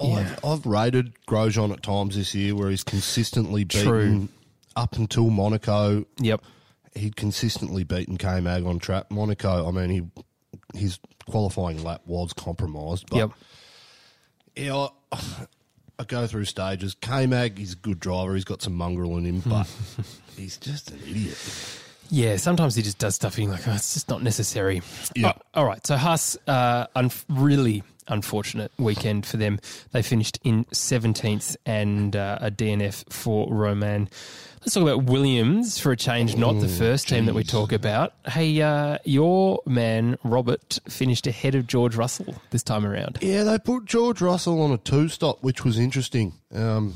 yeah, 0.00 0.36
I've, 0.42 0.44
I've 0.44 0.66
rated 0.66 1.12
Grosjean 1.28 1.70
at 1.70 1.82
times 1.82 2.16
this 2.16 2.34
year 2.34 2.54
where 2.56 2.70
he's 2.70 2.82
consistently 2.82 3.64
beaten 3.64 3.84
True. 3.84 4.28
up 4.74 4.96
until 4.96 5.28
Monaco. 5.30 6.06
yep, 6.18 6.42
He'd 6.94 7.16
consistently 7.16 7.84
beaten 7.84 8.16
K 8.18 8.40
Mag 8.40 8.64
on 8.64 8.78
track. 8.78 9.10
Monaco, 9.10 9.66
I 9.68 9.70
mean, 9.70 9.90
he 9.90 10.78
his 10.78 10.98
qualifying 11.28 11.82
lap 11.82 12.02
was 12.06 12.32
compromised, 12.32 13.06
but 13.10 13.16
yep, 13.16 13.30
Yeah, 14.56 14.86
I, 15.12 15.18
I 15.98 16.04
go 16.04 16.26
through 16.26 16.44
stages. 16.46 16.94
K 17.00 17.26
Mag, 17.26 17.58
he's 17.58 17.72
a 17.72 17.76
good 17.76 18.00
driver. 18.00 18.34
He's 18.34 18.44
got 18.44 18.62
some 18.62 18.74
mongrel 18.74 19.16
in 19.18 19.24
him, 19.24 19.42
but 19.46 19.68
he's 20.36 20.56
just 20.56 20.90
an 20.90 21.00
idiot. 21.08 21.38
yeah. 22.10 22.36
Sometimes 22.36 22.74
he 22.76 22.82
just 22.82 22.98
does 22.98 23.14
stuff, 23.16 23.36
and 23.36 23.44
you're 23.44 23.52
like, 23.54 23.66
oh, 23.68 23.72
it's 23.72 23.94
just 23.94 24.08
not 24.08 24.22
necessary. 24.22 24.82
Yeah. 25.16 25.32
Oh, 25.54 25.60
all 25.60 25.64
right. 25.66 25.84
So 25.86 25.96
Haas, 25.96 26.36
uh, 26.46 26.86
un- 26.94 27.10
really 27.28 27.82
unfortunate 28.08 28.70
weekend 28.78 29.24
for 29.26 29.36
them. 29.38 29.58
They 29.92 30.02
finished 30.02 30.38
in 30.44 30.64
17th 30.66 31.56
and 31.64 32.14
uh, 32.14 32.38
a 32.40 32.50
DNF 32.50 33.10
for 33.12 33.48
Romain. 33.52 34.10
Let's 34.64 34.72
talk 34.74 34.82
about 34.82 35.04
Williams 35.04 35.78
for 35.78 35.92
a 35.92 35.96
change, 35.96 36.36
not 36.38 36.58
the 36.58 36.68
first 36.68 37.06
team 37.08 37.26
that 37.26 37.34
we 37.34 37.44
talk 37.44 37.70
about. 37.72 38.14
Hey, 38.26 38.62
uh, 38.62 38.96
your 39.04 39.60
man, 39.66 40.16
Robert, 40.24 40.78
finished 40.88 41.26
ahead 41.26 41.54
of 41.54 41.66
George 41.66 41.96
Russell 41.96 42.34
this 42.48 42.62
time 42.62 42.86
around. 42.86 43.18
Yeah, 43.20 43.44
they 43.44 43.58
put 43.58 43.84
George 43.84 44.22
Russell 44.22 44.62
on 44.62 44.72
a 44.72 44.78
two 44.78 45.10
stop, 45.10 45.42
which 45.42 45.64
was 45.66 45.78
interesting. 45.78 46.32
Um, 46.54 46.94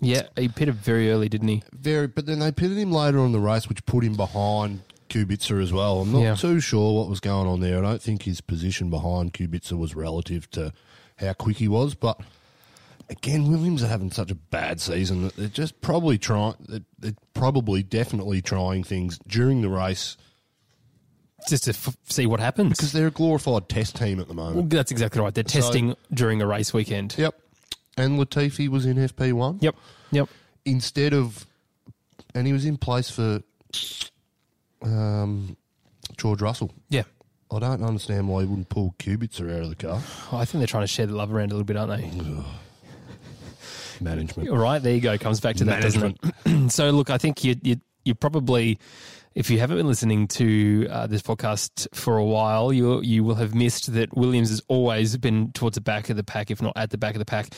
Yeah, 0.00 0.22
he 0.34 0.48
pitted 0.48 0.76
very 0.76 1.10
early, 1.10 1.28
didn't 1.28 1.48
he? 1.48 1.62
very, 1.72 2.06
but 2.06 2.24
then 2.24 2.38
they 2.38 2.52
pitted 2.52 2.78
him 2.78 2.90
later 2.90 3.18
on 3.18 3.32
the 3.32 3.40
race, 3.40 3.68
which 3.68 3.84
put 3.84 4.02
him 4.02 4.14
behind 4.14 4.80
Kubica 5.10 5.62
as 5.62 5.74
well. 5.74 6.00
I'm 6.00 6.12
not 6.12 6.20
Yeah. 6.22 6.34
too 6.36 6.58
sure 6.58 6.94
what 6.98 7.10
was 7.10 7.20
going 7.20 7.46
on 7.46 7.60
there. 7.60 7.78
I 7.78 7.82
don't 7.82 8.00
think 8.02 8.22
his 8.22 8.40
position 8.40 8.88
behind 8.88 9.34
Kubica 9.34 9.76
was 9.76 9.94
relative 9.94 10.50
to 10.52 10.72
how 11.16 11.34
quick 11.34 11.58
he 11.58 11.68
was, 11.68 11.94
but. 11.94 12.18
Again, 13.10 13.50
Williams 13.50 13.82
are 13.82 13.88
having 13.88 14.10
such 14.12 14.30
a 14.30 14.34
bad 14.36 14.80
season 14.80 15.24
that 15.24 15.34
they're 15.36 15.48
just 15.48 15.80
probably 15.80 16.16
trying. 16.16 16.54
They're, 16.98 17.12
probably 17.34 17.82
definitely 17.82 18.40
trying 18.40 18.84
things 18.84 19.18
during 19.26 19.62
the 19.62 19.68
race 19.68 20.16
Just 21.48 21.64
to 21.64 21.70
f- 21.70 21.96
see 22.04 22.26
what 22.26 22.38
happens. 22.38 22.70
because 22.76 22.92
they're 22.92 23.06
a 23.08 23.10
glorified 23.10 23.68
test 23.68 23.96
team 23.96 24.20
at 24.20 24.28
the 24.28 24.34
moment. 24.34 24.56
Well, 24.56 24.64
that's 24.66 24.92
exactly 24.92 25.20
right. 25.22 25.34
They're 25.34 25.42
testing 25.42 25.96
during 26.12 26.40
a 26.42 26.46
race 26.46 26.72
weekend. 26.74 27.16
Yep. 27.18 27.34
And 27.96 28.18
Latifi 28.18 28.68
was 28.68 28.86
in 28.86 28.96
FP1. 28.98 29.62
Yep. 29.62 29.74
Yep. 30.12 30.28
Instead 30.66 31.14
of, 31.14 31.46
and 32.34 32.46
he 32.46 32.52
was 32.52 32.64
in 32.66 32.76
place 32.76 33.10
for 33.10 33.40
um, 34.82 35.56
George 36.16 36.42
Russell. 36.42 36.72
Yeah. 36.90 37.04
I 37.50 37.58
don't 37.58 37.82
understand 37.82 38.28
why 38.28 38.42
he 38.42 38.46
wouldn't 38.46 38.68
pull 38.68 38.94
Kubica 38.98 39.52
out 39.56 39.62
of 39.62 39.68
the 39.70 39.76
car. 39.76 39.96
I 40.32 40.44
think 40.44 40.60
they're 40.60 40.66
trying 40.66 40.84
to 40.84 40.88
share 40.88 41.06
the 41.06 41.16
love 41.16 41.32
around 41.32 41.46
a 41.52 41.54
little 41.54 41.64
bit, 41.64 41.76
aren't 41.76 42.00
they? 42.00 42.42
Management. 44.00 44.48
All 44.48 44.58
right, 44.58 44.82
there 44.82 44.94
you 44.94 45.00
go. 45.00 45.16
Comes 45.18 45.40
back 45.40 45.56
to 45.56 45.64
that, 45.64 45.82
doesn't 45.82 46.18
it? 46.46 46.70
so, 46.72 46.90
look, 46.90 47.10
I 47.10 47.18
think 47.18 47.44
you 47.44 47.56
you 47.62 47.76
you 48.04 48.14
probably, 48.14 48.78
if 49.34 49.50
you 49.50 49.58
haven't 49.58 49.76
been 49.76 49.86
listening 49.86 50.26
to 50.28 50.88
uh, 50.90 51.06
this 51.06 51.20
podcast 51.20 51.86
for 51.94 52.16
a 52.16 52.24
while, 52.24 52.72
you 52.72 53.02
you 53.02 53.22
will 53.22 53.34
have 53.34 53.54
missed 53.54 53.92
that 53.92 54.16
Williams 54.16 54.48
has 54.48 54.62
always 54.68 55.16
been 55.18 55.52
towards 55.52 55.74
the 55.74 55.82
back 55.82 56.08
of 56.08 56.16
the 56.16 56.24
pack, 56.24 56.50
if 56.50 56.62
not 56.62 56.72
at 56.76 56.88
the 56.90 56.96
back 56.98 57.14
of 57.14 57.18
the 57.18 57.26
pack. 57.26 57.48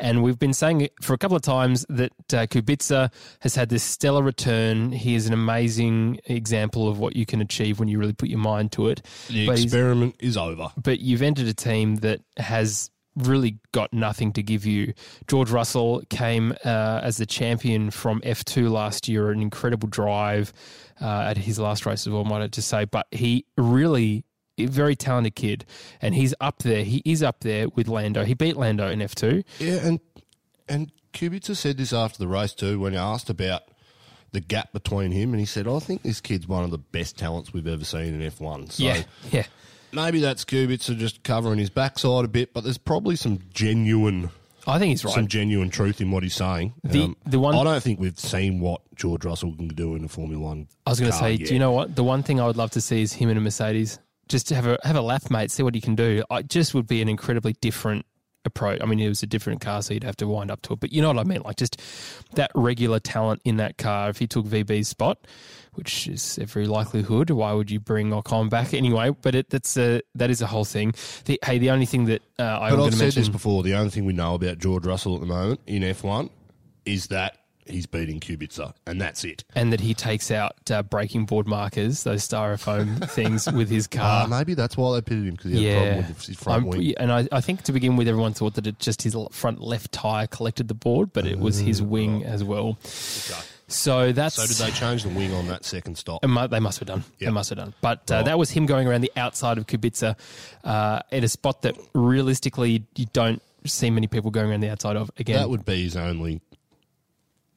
And 0.00 0.22
we've 0.22 0.38
been 0.38 0.54
saying 0.54 0.80
it 0.80 0.92
for 1.02 1.12
a 1.12 1.18
couple 1.18 1.36
of 1.36 1.42
times 1.42 1.84
that 1.90 2.12
uh, 2.32 2.46
Kubica 2.46 3.12
has 3.40 3.54
had 3.54 3.68
this 3.68 3.82
stellar 3.82 4.22
return. 4.22 4.90
He 4.90 5.14
is 5.14 5.26
an 5.26 5.34
amazing 5.34 6.20
example 6.24 6.88
of 6.88 6.98
what 6.98 7.14
you 7.14 7.26
can 7.26 7.42
achieve 7.42 7.78
when 7.78 7.88
you 7.88 7.98
really 7.98 8.14
put 8.14 8.30
your 8.30 8.38
mind 8.40 8.72
to 8.72 8.88
it. 8.88 9.02
The 9.28 9.46
But 9.46 9.60
experiment 9.60 10.16
is 10.18 10.38
over. 10.38 10.72
but 10.82 11.00
you've 11.00 11.22
entered 11.22 11.46
a 11.46 11.54
team 11.54 11.96
that 11.96 12.22
has 12.38 12.90
really 13.16 13.58
got 13.72 13.92
nothing 13.92 14.32
to 14.34 14.42
give 14.42 14.66
you. 14.66 14.94
George 15.26 15.50
Russell 15.50 16.02
came 16.10 16.52
uh, 16.64 17.00
as 17.02 17.16
the 17.16 17.26
champion 17.26 17.90
from 17.90 18.20
F2 18.20 18.70
last 18.70 19.08
year, 19.08 19.30
an 19.30 19.40
incredible 19.40 19.88
drive 19.88 20.52
uh, 21.00 21.24
at 21.28 21.36
his 21.36 21.58
last 21.58 21.86
race 21.86 22.06
as 22.06 22.12
well, 22.12 22.24
might 22.24 22.42
I 22.42 22.46
just 22.46 22.68
say. 22.68 22.84
But 22.84 23.06
he 23.10 23.44
really, 23.56 24.24
a 24.58 24.66
very 24.66 24.96
talented 24.96 25.34
kid, 25.34 25.64
and 26.00 26.14
he's 26.14 26.34
up 26.40 26.60
there. 26.62 26.84
He 26.84 27.02
is 27.04 27.22
up 27.22 27.40
there 27.40 27.68
with 27.68 27.88
Lando. 27.88 28.24
He 28.24 28.34
beat 28.34 28.56
Lando 28.56 28.88
in 28.88 29.00
F2. 29.00 29.44
Yeah, 29.58 29.86
and 29.86 30.00
and 30.68 30.92
Kubica 31.12 31.56
said 31.56 31.76
this 31.76 31.92
after 31.92 32.18
the 32.18 32.28
race 32.28 32.54
too 32.54 32.78
when 32.78 32.92
he 32.92 32.98
asked 32.98 33.30
about 33.30 33.62
the 34.32 34.40
gap 34.40 34.72
between 34.72 35.10
him, 35.10 35.32
and 35.32 35.40
he 35.40 35.46
said, 35.46 35.66
"I 35.66 35.78
think 35.80 36.02
this 36.02 36.20
kid's 36.20 36.46
one 36.46 36.64
of 36.64 36.70
the 36.70 36.78
best 36.78 37.18
talents 37.18 37.52
we've 37.52 37.66
ever 37.66 37.84
seen 37.84 38.20
in 38.20 38.30
F1." 38.30 38.72
So 38.72 38.84
yeah, 38.84 39.02
yeah. 39.30 39.46
Maybe 39.92 40.20
that's 40.20 40.44
Kubica 40.44 40.96
just 40.96 41.22
covering 41.22 41.58
his 41.58 41.70
backside 41.70 42.24
a 42.24 42.28
bit, 42.28 42.52
but 42.54 42.64
there's 42.64 42.78
probably 42.78 43.16
some 43.16 43.40
genuine. 43.52 44.30
I 44.66 44.78
think 44.78 44.90
he's 44.90 45.04
right. 45.04 45.14
Some 45.14 45.26
genuine 45.26 45.70
truth 45.70 46.00
in 46.00 46.10
what 46.10 46.22
he's 46.22 46.34
saying. 46.34 46.74
Um, 46.84 46.90
The- 46.90 47.14
the 47.30 47.38
one- 47.40 47.54
I 47.54 47.64
don't 47.64 47.82
think 47.82 47.98
we've 47.98 48.18
seen 48.18 48.60
what 48.60 48.82
George 48.94 49.24
Russell 49.24 49.54
can 49.56 49.68
do 49.68 49.94
in 49.94 50.04
a 50.04 50.08
Formula 50.08 50.40
One. 50.42 50.68
I 50.86 50.90
was 50.90 51.00
going 51.00 51.10
to 51.12 51.18
say, 51.18 51.32
yet. 51.32 51.48
do 51.48 51.54
you 51.54 51.58
know 51.60 51.72
what? 51.72 51.96
The 51.96 52.04
one 52.04 52.22
thing 52.22 52.40
I 52.40 52.46
would 52.46 52.56
love 52.56 52.70
to 52.72 52.80
see 52.80 53.00
is 53.02 53.12
him 53.14 53.30
in 53.30 53.36
a 53.36 53.40
Mercedes. 53.40 53.98
Just 54.28 54.46
to 54.48 54.54
have 54.54 54.66
a 54.66 54.78
have 54.84 54.94
a 54.96 55.00
lap, 55.00 55.28
mate. 55.30 55.50
See 55.50 55.62
what 55.64 55.74
he 55.74 55.80
can 55.80 55.96
do. 55.96 56.22
I 56.30 56.42
just 56.42 56.72
would 56.74 56.86
be 56.86 57.02
an 57.02 57.08
incredibly 57.08 57.54
different 57.54 58.06
approach. 58.44 58.80
I 58.80 58.86
mean, 58.86 59.00
it 59.00 59.08
was 59.08 59.22
a 59.24 59.26
different 59.26 59.60
car, 59.60 59.82
so 59.82 59.92
you'd 59.92 60.04
have 60.04 60.16
to 60.18 60.28
wind 60.28 60.50
up 60.52 60.62
to 60.62 60.74
it. 60.74 60.80
But 60.80 60.92
you 60.92 61.02
know 61.02 61.08
what 61.08 61.18
I 61.18 61.24
mean? 61.24 61.40
Like 61.44 61.56
just 61.56 61.80
that 62.34 62.50
regular 62.54 63.00
talent 63.00 63.40
in 63.44 63.56
that 63.56 63.76
car. 63.76 64.08
If 64.08 64.18
he 64.18 64.28
took 64.28 64.46
VB's 64.46 64.86
spot, 64.88 65.26
which 65.80 66.06
is 66.08 66.38
every 66.38 66.66
likelihood, 66.66 67.30
why 67.30 67.54
would 67.54 67.70
you 67.70 67.80
bring 67.80 68.10
Ocon 68.10 68.50
back 68.50 68.74
anyway? 68.74 69.10
But 69.22 69.34
it, 69.34 69.48
that's 69.48 69.78
a 69.78 70.02
that 70.14 70.28
is 70.30 70.42
a 70.42 70.46
whole 70.46 70.66
thing. 70.66 70.92
The, 71.24 71.38
hey, 71.42 71.56
the 71.56 71.70
only 71.70 71.86
thing 71.86 72.04
that 72.04 72.20
uh, 72.38 72.42
I'm 72.42 72.70
But 72.72 72.76
going 72.76 72.80
I've 72.88 72.90
to 72.92 72.96
said 72.98 73.04
mention. 73.06 73.20
this 73.22 73.28
before. 73.30 73.62
The 73.62 73.74
only 73.74 73.88
thing 73.90 74.04
we 74.04 74.12
know 74.12 74.34
about 74.34 74.58
George 74.58 74.84
Russell 74.84 75.14
at 75.14 75.20
the 75.22 75.26
moment 75.26 75.60
in 75.66 75.80
F1 75.82 76.28
is 76.84 77.06
that 77.06 77.38
he's 77.66 77.86
beating 77.86 78.18
Kubica, 78.20 78.74
and 78.86 79.00
that's 79.00 79.22
it. 79.24 79.44
and 79.54 79.72
that 79.72 79.80
he 79.80 79.94
takes 79.94 80.30
out 80.30 80.70
uh, 80.70 80.82
braking 80.82 81.24
board 81.24 81.46
markers, 81.46 82.02
those 82.02 82.26
styrofoam 82.28 83.08
things, 83.18 83.50
with 83.52 83.70
his 83.70 83.86
car. 83.86 84.24
Uh, 84.24 84.28
maybe 84.28 84.52
that's 84.54 84.76
why 84.76 84.92
they 84.94 85.00
pitted 85.00 85.24
him 85.26 85.34
because 85.36 85.52
he 85.52 85.64
had 85.66 85.76
a 85.76 85.80
problem 85.92 86.06
with 86.08 86.26
his 86.26 86.36
front 86.36 86.62
I'm- 86.64 86.68
wing. 86.78 86.94
and 86.98 87.12
I, 87.12 87.28
I 87.32 87.40
think 87.40 87.62
to 87.62 87.72
begin 87.72 87.96
with, 87.96 88.08
everyone 88.08 88.34
thought 88.34 88.54
that 88.54 88.66
it 88.66 88.78
just 88.80 89.02
his 89.02 89.16
front 89.30 89.60
left 89.60 89.92
tire 89.92 90.26
collected 90.26 90.68
the 90.68 90.74
board, 90.74 91.12
but 91.12 91.26
it 91.26 91.38
was 91.38 91.58
his 91.58 91.80
wing 91.80 92.24
as 92.24 92.42
well. 92.44 92.76
So 93.72 94.12
that's 94.12 94.34
So 94.34 94.46
did 94.46 94.56
they 94.56 94.70
change 94.76 95.04
the 95.04 95.08
wing 95.10 95.32
on 95.32 95.46
that 95.48 95.64
second 95.64 95.96
stop? 95.96 96.22
they 96.22 96.60
must 96.60 96.78
have 96.80 96.88
done. 96.88 97.04
They 97.18 97.26
Yep. 97.26 97.32
must 97.34 97.50
have 97.50 97.58
done. 97.58 97.74
But 97.80 98.10
uh, 98.10 98.16
Right. 98.16 98.24
that 98.26 98.38
was 98.38 98.50
him 98.50 98.66
going 98.66 98.86
around 98.88 99.02
the 99.02 99.12
outside 99.16 99.58
of 99.58 99.66
Kubica 99.66 100.16
uh, 100.64 101.00
at 101.12 101.24
a 101.24 101.28
spot 101.28 101.62
that 101.62 101.76
realistically 101.94 102.84
you 102.96 103.06
don't 103.12 103.40
see 103.64 103.90
many 103.90 104.06
people 104.06 104.30
going 104.30 104.50
around 104.50 104.60
the 104.60 104.70
outside 104.70 104.96
of. 104.96 105.10
Again, 105.18 105.36
That 105.36 105.50
would 105.50 105.64
be 105.64 105.84
his 105.84 105.96
only 105.96 106.40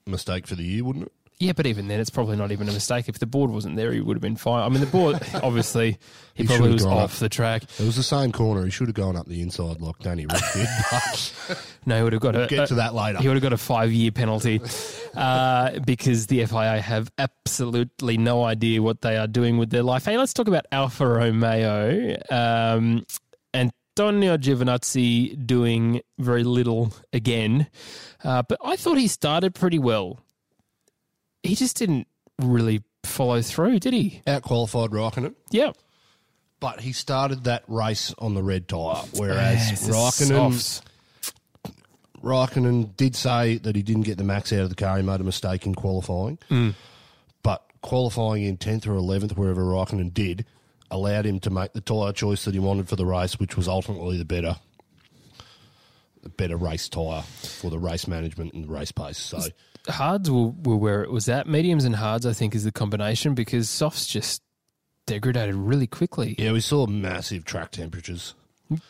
mistake 0.05 0.45
for 0.47 0.55
the 0.55 0.63
year, 0.63 0.83
wouldn't 0.83 1.05
it? 1.05 1.11
Yeah, 1.43 1.51
but 1.53 1.65
even 1.67 1.87
then, 1.87 1.99
it's 1.99 2.09
probably 2.09 2.37
not 2.37 2.51
even 2.51 2.69
a 2.69 2.71
mistake. 2.71 3.09
If 3.09 3.19
the 3.19 3.25
board 3.25 3.51
wasn't 3.51 3.75
there, 3.75 3.91
he 3.91 3.99
would 4.01 4.15
have 4.15 4.21
been 4.21 4.35
fine. 4.35 4.63
I 4.63 4.69
mean, 4.69 4.79
the 4.79 4.85
board 4.87 5.19
obviously 5.43 5.97
he, 6.33 6.43
He 6.43 6.47
probably 6.47 6.71
was 6.73 6.85
off 6.85 7.13
up. 7.15 7.19
the 7.19 7.29
track. 7.29 7.63
It 7.79 7.85
was 7.85 7.95
the 7.95 8.03
same 8.03 8.31
corner. 8.31 8.63
He 8.63 8.71
should 8.71 8.87
have 8.87 8.95
gone 8.95 9.15
up 9.15 9.27
the 9.27 9.41
inside 9.41 9.81
like 9.81 9.99
Danny 9.99 10.25
Rick 10.25 10.41
did. 10.53 10.67
But 10.91 11.65
No, 11.85 11.97
he 11.97 12.03
would 12.03 12.13
have 12.13 12.21
got 12.21 12.35
a 12.35 12.47
get 12.47 12.69
to 12.69 12.75
that 12.75 12.93
later. 12.93 13.19
He 13.19 13.27
would 13.27 13.35
have 13.35 13.43
got 13.43 13.53
a 13.53 13.57
five-year 13.57 14.11
penalty 14.11 14.61
uh, 15.15 15.79
because 15.79 16.27
the 16.27 16.45
FIA 16.45 16.79
have 16.81 17.11
absolutely 17.17 18.17
no 18.17 18.43
idea 18.43 18.81
what 18.81 19.01
they 19.01 19.17
are 19.17 19.27
doing 19.27 19.57
with 19.57 19.69
their 19.69 19.83
life. 19.83 20.05
Hey, 20.05 20.17
let's 20.17 20.33
talk 20.33 20.47
about 20.47 20.65
Alfa 20.71 21.05
Romeo. 21.05 22.15
Um, 22.31 23.05
Antonio 23.53 24.37
Giovinazzi 24.37 25.45
doing 25.45 26.01
very 26.17 26.43
little 26.43 26.93
again, 27.11 27.67
uh, 28.23 28.41
but 28.47 28.57
I 28.63 28.75
thought 28.75 28.97
he 28.97 29.07
started 29.07 29.53
pretty 29.53 29.77
well. 29.77 30.19
He 31.43 31.55
just 31.55 31.77
didn't 31.77 32.07
really 32.39 32.83
follow 33.03 33.41
through, 33.41 33.79
did 33.79 33.93
he? 33.93 34.21
Out 34.25 34.41
qualified 34.43 34.91
Raikkonen, 34.91 35.35
Yeah. 35.51 35.73
but 36.59 36.79
he 36.81 36.93
started 36.93 37.43
that 37.43 37.63
race 37.67 38.13
on 38.17 38.33
the 38.33 38.41
red 38.43 38.67
tyre, 38.67 39.03
whereas 39.13 39.69
Yes, 39.69 39.87
Raikkonen. 39.89 40.81
Raikkonen 42.23 42.95
did 42.95 43.15
say 43.15 43.57
that 43.57 43.75
he 43.75 43.81
didn't 43.83 44.03
get 44.03 44.17
the 44.17 44.23
max 44.23 44.53
out 44.53 44.61
of 44.61 44.69
the 44.69 44.75
car. 44.75 44.95
He 44.97 45.03
made 45.03 45.19
a 45.19 45.23
mistake 45.25 45.65
in 45.65 45.75
qualifying, 45.75 46.37
Mm. 46.49 46.73
but 47.43 47.63
qualifying 47.81 48.43
in 48.43 48.55
tenth 48.57 48.87
or 48.87 48.95
eleventh, 48.95 49.35
wherever 49.37 49.61
Raikkonen 49.63 50.13
did, 50.13 50.45
allowed 50.89 51.25
him 51.25 51.39
to 51.41 51.49
make 51.49 51.73
the 51.73 51.81
tyre 51.81 52.13
choice 52.13 52.45
that 52.45 52.53
he 52.53 52.59
wanted 52.61 52.87
for 52.87 52.95
the 52.95 53.05
race, 53.05 53.37
which 53.39 53.57
was 53.57 53.67
ultimately 53.67 54.17
the 54.17 54.23
better, 54.25 54.55
the 56.21 56.29
better 56.29 56.55
race 56.55 56.87
tyre 56.87 57.23
for 57.23 57.69
the 57.69 57.79
race 57.79 58.07
management 58.07 58.53
and 58.53 58.63
the 58.63 58.69
race 58.69 58.93
pace. 58.93 59.17
So. 59.17 59.41
Hards 59.89 60.29
were, 60.31 60.47
were 60.63 60.75
where 60.77 61.03
it 61.03 61.11
was 61.11 61.27
at. 61.29 61.47
Mediums 61.47 61.83
and 61.85 61.95
hards, 61.95 62.25
I 62.25 62.33
think, 62.33 62.55
is 62.55 62.63
the 62.63 62.71
combination 62.71 63.33
because 63.33 63.69
softs 63.69 64.05
just 64.07 64.41
degraded 65.07 65.55
really 65.55 65.87
quickly. 65.87 66.35
Yeah, 66.37 66.53
we 66.53 66.61
saw 66.61 66.85
massive 66.87 67.43
track 67.45 67.71
temperatures. 67.71 68.35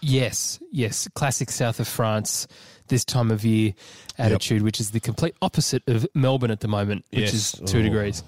Yes, 0.02 0.60
yes. 0.72 1.08
Classic 1.16 1.50
south 1.50 1.80
of 1.80 1.88
France 1.88 2.48
this 2.88 3.04
time 3.04 3.32
of 3.32 3.44
year 3.44 3.74
attitude, 4.18 4.62
which 4.62 4.80
is 4.80 4.92
the 4.92 5.00
complete 5.00 5.36
opposite 5.42 5.82
of 5.88 6.06
Melbourne 6.14 6.52
at 6.52 6.60
the 6.60 6.68
moment, 6.68 7.06
which 7.12 7.22
Yes. 7.22 7.34
is 7.34 7.52
two 7.66 7.80
Oh. 7.80 7.82
degrees, 7.82 8.24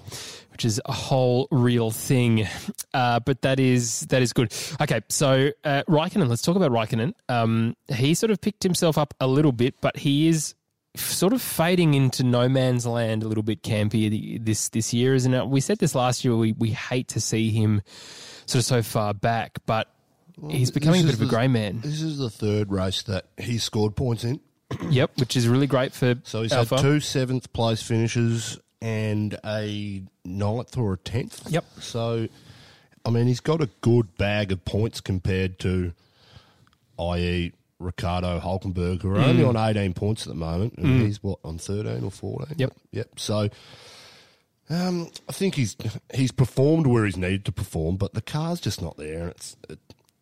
which 0.50 0.64
is 0.64 0.80
a 0.86 0.92
whole 0.92 1.46
real 1.50 1.90
thing. 1.90 2.46
Uh, 2.92 3.20
but 3.20 3.42
that 3.42 3.60
is 3.60 4.00
that 4.08 4.22
is 4.22 4.32
good. 4.32 4.52
Okay, 4.80 5.00
so 5.08 5.50
uh, 5.64 5.82
Raikkonen. 5.88 6.28
Let's 6.28 6.42
talk 6.42 6.56
about 6.56 6.72
Raikkonen. 6.72 7.12
Um, 7.28 7.76
he 7.94 8.14
sort 8.14 8.30
of 8.32 8.40
picked 8.40 8.62
himself 8.64 8.98
up 8.98 9.14
a 9.20 9.26
little 9.28 9.52
bit, 9.52 9.74
but 9.80 9.96
he 9.98 10.28
is 10.28 10.54
sort 10.96 11.32
of 11.32 11.42
fading 11.42 11.94
into 11.94 12.24
no 12.24 12.48
man's 12.48 12.86
land 12.86 13.22
a 13.22 13.28
little 13.28 13.42
bit 13.42 13.62
campy 13.62 14.44
this 14.44 14.68
this 14.70 14.92
year, 14.92 15.14
isn't 15.14 15.32
it? 15.32 15.46
We 15.46 15.60
said 15.60 15.78
this 15.78 15.94
last 15.94 16.24
year. 16.24 16.36
We 16.36 16.52
we 16.52 16.70
hate 16.70 17.08
to 17.08 17.20
see 17.20 17.50
him 17.50 17.82
sort 18.46 18.60
of 18.60 18.64
so 18.64 18.82
far 18.82 19.14
back, 19.14 19.58
but 19.66 19.88
he's 20.48 20.70
becoming 20.70 21.02
a 21.02 21.04
bit 21.04 21.14
of 21.14 21.22
a 21.22 21.26
grey 21.26 21.48
man. 21.48 21.80
This 21.80 22.02
is 22.02 22.18
the 22.18 22.30
third 22.30 22.70
race 22.70 23.02
that 23.04 23.26
he 23.38 23.58
scored 23.58 23.96
points 23.96 24.24
in. 24.24 24.40
Yep, 24.90 25.18
which 25.18 25.36
is 25.36 25.46
really 25.46 25.68
great 25.68 25.92
for 25.92 26.16
So 26.24 26.42
he's 26.42 26.52
Alfa. 26.52 26.74
had 26.74 26.82
two 26.82 26.98
seventh 26.98 27.52
place 27.52 27.82
finishes 27.82 28.58
and 28.82 29.38
a 29.44 30.02
ninth 30.24 30.76
or 30.76 30.94
a 30.94 30.96
tenth. 30.96 31.48
Yep. 31.48 31.64
So, 31.80 32.28
I 33.04 33.10
mean, 33.10 33.28
he's 33.28 33.40
got 33.40 33.60
a 33.60 33.68
good 33.80 34.16
bag 34.16 34.50
of 34.52 34.64
points 34.64 35.00
compared 35.00 35.58
to, 35.60 35.92
i.e., 36.98 37.52
Ricciardo 37.78 38.40
Hulkenberg, 38.40 39.02
who 39.02 39.10
are 39.10 39.18
only 39.18 39.44
on 39.44 39.56
18 39.56 39.92
points 39.94 40.22
at 40.22 40.28
the 40.28 40.34
moment. 40.38 40.74
And 40.78 41.02
he's, 41.02 41.22
what, 41.22 41.38
on 41.44 41.58
13 41.58 42.02
or 42.04 42.10
14? 42.10 42.54
Yep. 42.56 42.72
Yep. 42.92 43.20
So, 43.20 43.48
um, 44.68 45.10
I 45.28 45.32
think 45.32 45.54
he's 45.54 45.76
he's 46.12 46.32
performed 46.32 46.86
where 46.86 47.04
he's 47.04 47.16
needed 47.16 47.44
to 47.44 47.52
perform, 47.52 47.96
but 47.96 48.14
the 48.14 48.22
car's 48.22 48.60
just 48.60 48.82
not 48.82 48.96
there. 48.96 49.28
It's 49.28 49.56
it, 49.68 49.78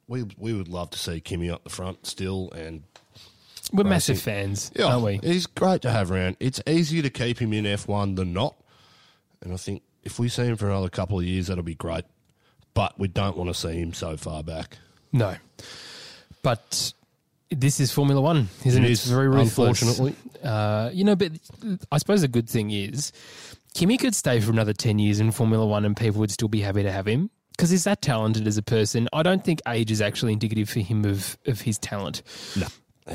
we 0.06 0.24
we 0.36 0.52
would 0.52 0.68
love 0.68 0.90
to 0.90 0.98
see 0.98 1.20
Kimi 1.20 1.48
up 1.48 1.64
the 1.64 1.70
front 1.70 2.06
still, 2.06 2.50
and 2.52 2.82
We're 3.72 3.84
massive 3.84 4.20
fans, 4.20 4.70
yeah, 4.76 4.86
aren't 4.86 5.02
we? 5.04 5.16
He's 5.22 5.46
great 5.46 5.80
to 5.82 5.90
have 5.90 6.10
around. 6.10 6.36
It's 6.40 6.60
easier 6.66 7.02
to 7.02 7.08
keep 7.10 7.38
him 7.38 7.54
in 7.54 7.64
F1 7.64 8.16
than 8.16 8.34
not. 8.34 8.54
And 9.40 9.54
I 9.54 9.56
think 9.56 9.82
if 10.02 10.18
we 10.18 10.28
see 10.28 10.44
him 10.44 10.56
for 10.56 10.68
another 10.68 10.90
couple 10.90 11.18
of 11.18 11.24
years, 11.24 11.46
that'll 11.46 11.64
be 11.64 11.74
great. 11.74 12.04
But 12.74 12.98
we 12.98 13.08
don't 13.08 13.38
want 13.38 13.48
to 13.48 13.54
see 13.54 13.78
him 13.78 13.94
so 13.94 14.16
far 14.18 14.42
back. 14.42 14.76
No, 15.10 15.36
but 16.42 16.92
this 17.50 17.80
is 17.80 17.92
Formula 17.92 18.20
One, 18.20 18.48
isn't 18.64 18.82
It 18.84 18.88
it? 18.88 18.92
is, 18.92 19.00
it's 19.02 19.10
very 19.10 19.28
ruthless. 19.28 19.80
unfortunately. 19.82 20.14
uh, 20.42 20.90
you 20.92 21.04
know. 21.04 21.16
But 21.16 21.32
I 21.92 21.98
suppose 21.98 22.20
the 22.22 22.28
good 22.28 22.48
thing 22.48 22.70
is, 22.70 23.12
Kimi 23.74 23.96
could 23.98 24.14
stay 24.14 24.40
for 24.40 24.50
another 24.50 24.72
ten 24.72 24.98
years 24.98 25.20
in 25.20 25.30
Formula 25.32 25.66
One, 25.66 25.84
and 25.84 25.96
people 25.96 26.20
would 26.20 26.30
still 26.30 26.48
be 26.48 26.60
happy 26.60 26.82
to 26.82 26.90
have 26.92 27.06
him 27.06 27.30
because 27.50 27.70
he's 27.70 27.84
that 27.84 28.02
talented 28.02 28.46
as 28.46 28.56
a 28.56 28.62
person. 28.62 29.08
I 29.12 29.22
don't 29.22 29.44
think 29.44 29.60
age 29.68 29.90
is 29.90 30.00
actually 30.00 30.32
indicative 30.32 30.68
for 30.68 30.80
him 30.80 31.04
of 31.04 31.36
of 31.46 31.60
his 31.62 31.78
talent. 31.78 32.22
No. 32.56 32.66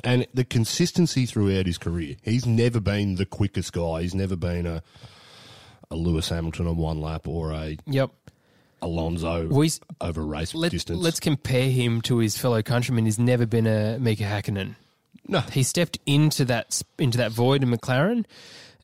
And 0.04 0.28
the 0.36 0.46
consistency 0.46 1.26
throughout 1.26 1.66
his 1.66 1.80
career. 1.80 2.16
He's 2.22 2.46
never 2.46 2.80
been 2.80 3.16
the 3.16 3.26
quickest 3.26 3.74
guy. 3.74 4.04
He's 4.04 4.14
never 4.14 4.36
been 4.36 4.68
a, 4.68 4.84
a 5.90 5.96
Lewis 5.96 6.30
Hamilton 6.30 6.68
on 6.68 6.78
one 6.78 7.02
lap 7.02 7.28
or 7.28 7.52
a 7.54 7.76
Yep. 7.88 8.12
Alonso 8.82 9.48
Well, 9.48 9.68
over 10.02 10.26
race 10.26 10.54
Let, 10.56 10.72
distance. 10.72 11.00
let's 11.00 11.20
compare 11.20 11.70
him 11.70 12.02
to 12.02 12.18
his 12.18 12.38
fellow 12.38 12.62
countryman. 12.62 13.06
He's 13.06 13.20
never 13.20 13.46
been 13.46 13.68
a 13.68 13.98
Mika 14.00 14.24
Hakkinen. 14.24 14.76
no, 15.28 15.40
He 15.42 15.64
stepped 15.64 16.00
into 16.06 16.46
that 16.46 16.82
into 16.98 17.18
that 17.18 17.32
void 17.32 17.64
in 17.64 17.70
McLaren 17.70 18.26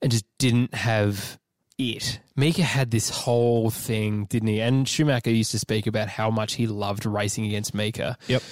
and 0.02 0.12
just 0.12 0.26
didn't 0.38 0.74
have 0.74 1.40
it. 1.78 2.20
Mika 2.36 2.64
had 2.64 2.92
this 2.92 3.10
whole 3.10 3.70
thing, 3.70 4.26
didn't 4.26 4.48
he? 4.50 4.62
And 4.62 4.88
Schumacher 4.88 5.32
used 5.32 5.52
to 5.52 5.60
speak 5.60 5.88
about 5.88 6.08
how 6.10 6.30
much 6.30 6.54
he 6.54 6.68
loved 6.68 7.06
racing 7.06 7.46
against 7.46 7.74
Mika. 7.74 8.18
Yep. 8.28 8.44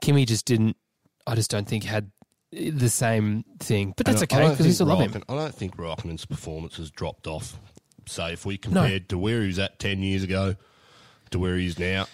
Kimi 0.00 0.24
just 0.26 0.44
didn't. 0.46 0.76
I 1.26 1.34
just 1.34 1.50
don't 1.50 1.68
think 1.68 1.84
had 1.84 2.10
the 2.52 2.88
same 2.90 3.44
thing. 3.60 3.94
But 3.96 4.06
that's 4.06 4.22
okay 4.24 4.36
because 4.50 4.58
we 4.58 4.64
think 4.64 4.74
still 4.74 4.86
love 4.88 5.00
him. 5.00 5.22
I 5.28 5.34
don't 5.34 5.54
think 5.54 5.76
Raikkonen's 5.76 6.26
performance 6.26 6.76
has 6.76 6.90
dropped 6.90 7.26
off. 7.26 7.58
Say, 8.06 8.32
if 8.32 8.44
we 8.44 8.58
compared 8.58 9.08
to 9.10 9.18
where 9.18 9.40
he 9.42 9.46
was 9.46 9.60
at 9.60 9.78
10 9.78 10.02
years 10.02 10.24
ago 10.24 10.56
to 11.32 11.38
where 11.38 11.56
he 11.56 11.66
is 11.66 11.78
now, 11.78 12.06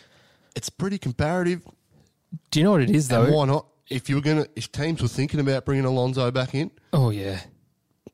it's 0.56 0.70
pretty 0.70 0.98
comparative. 0.98 1.62
Do 2.50 2.60
you 2.60 2.64
know 2.64 2.72
what 2.72 2.82
it 2.82 2.90
is 2.90 3.08
though? 3.08 3.24
And 3.24 3.34
why 3.34 3.44
not? 3.46 3.66
If 3.90 4.08
you 4.08 4.16
were 4.16 4.20
going 4.22 4.44
to, 4.44 4.50
if 4.56 4.70
teams 4.70 5.00
were 5.00 5.08
thinking 5.08 5.40
about 5.40 5.64
bringing 5.64 5.84
Alonso 5.86 6.30
back 6.30 6.54
in, 6.54 6.70
Oh 6.92 7.10
yeah, 7.10 7.40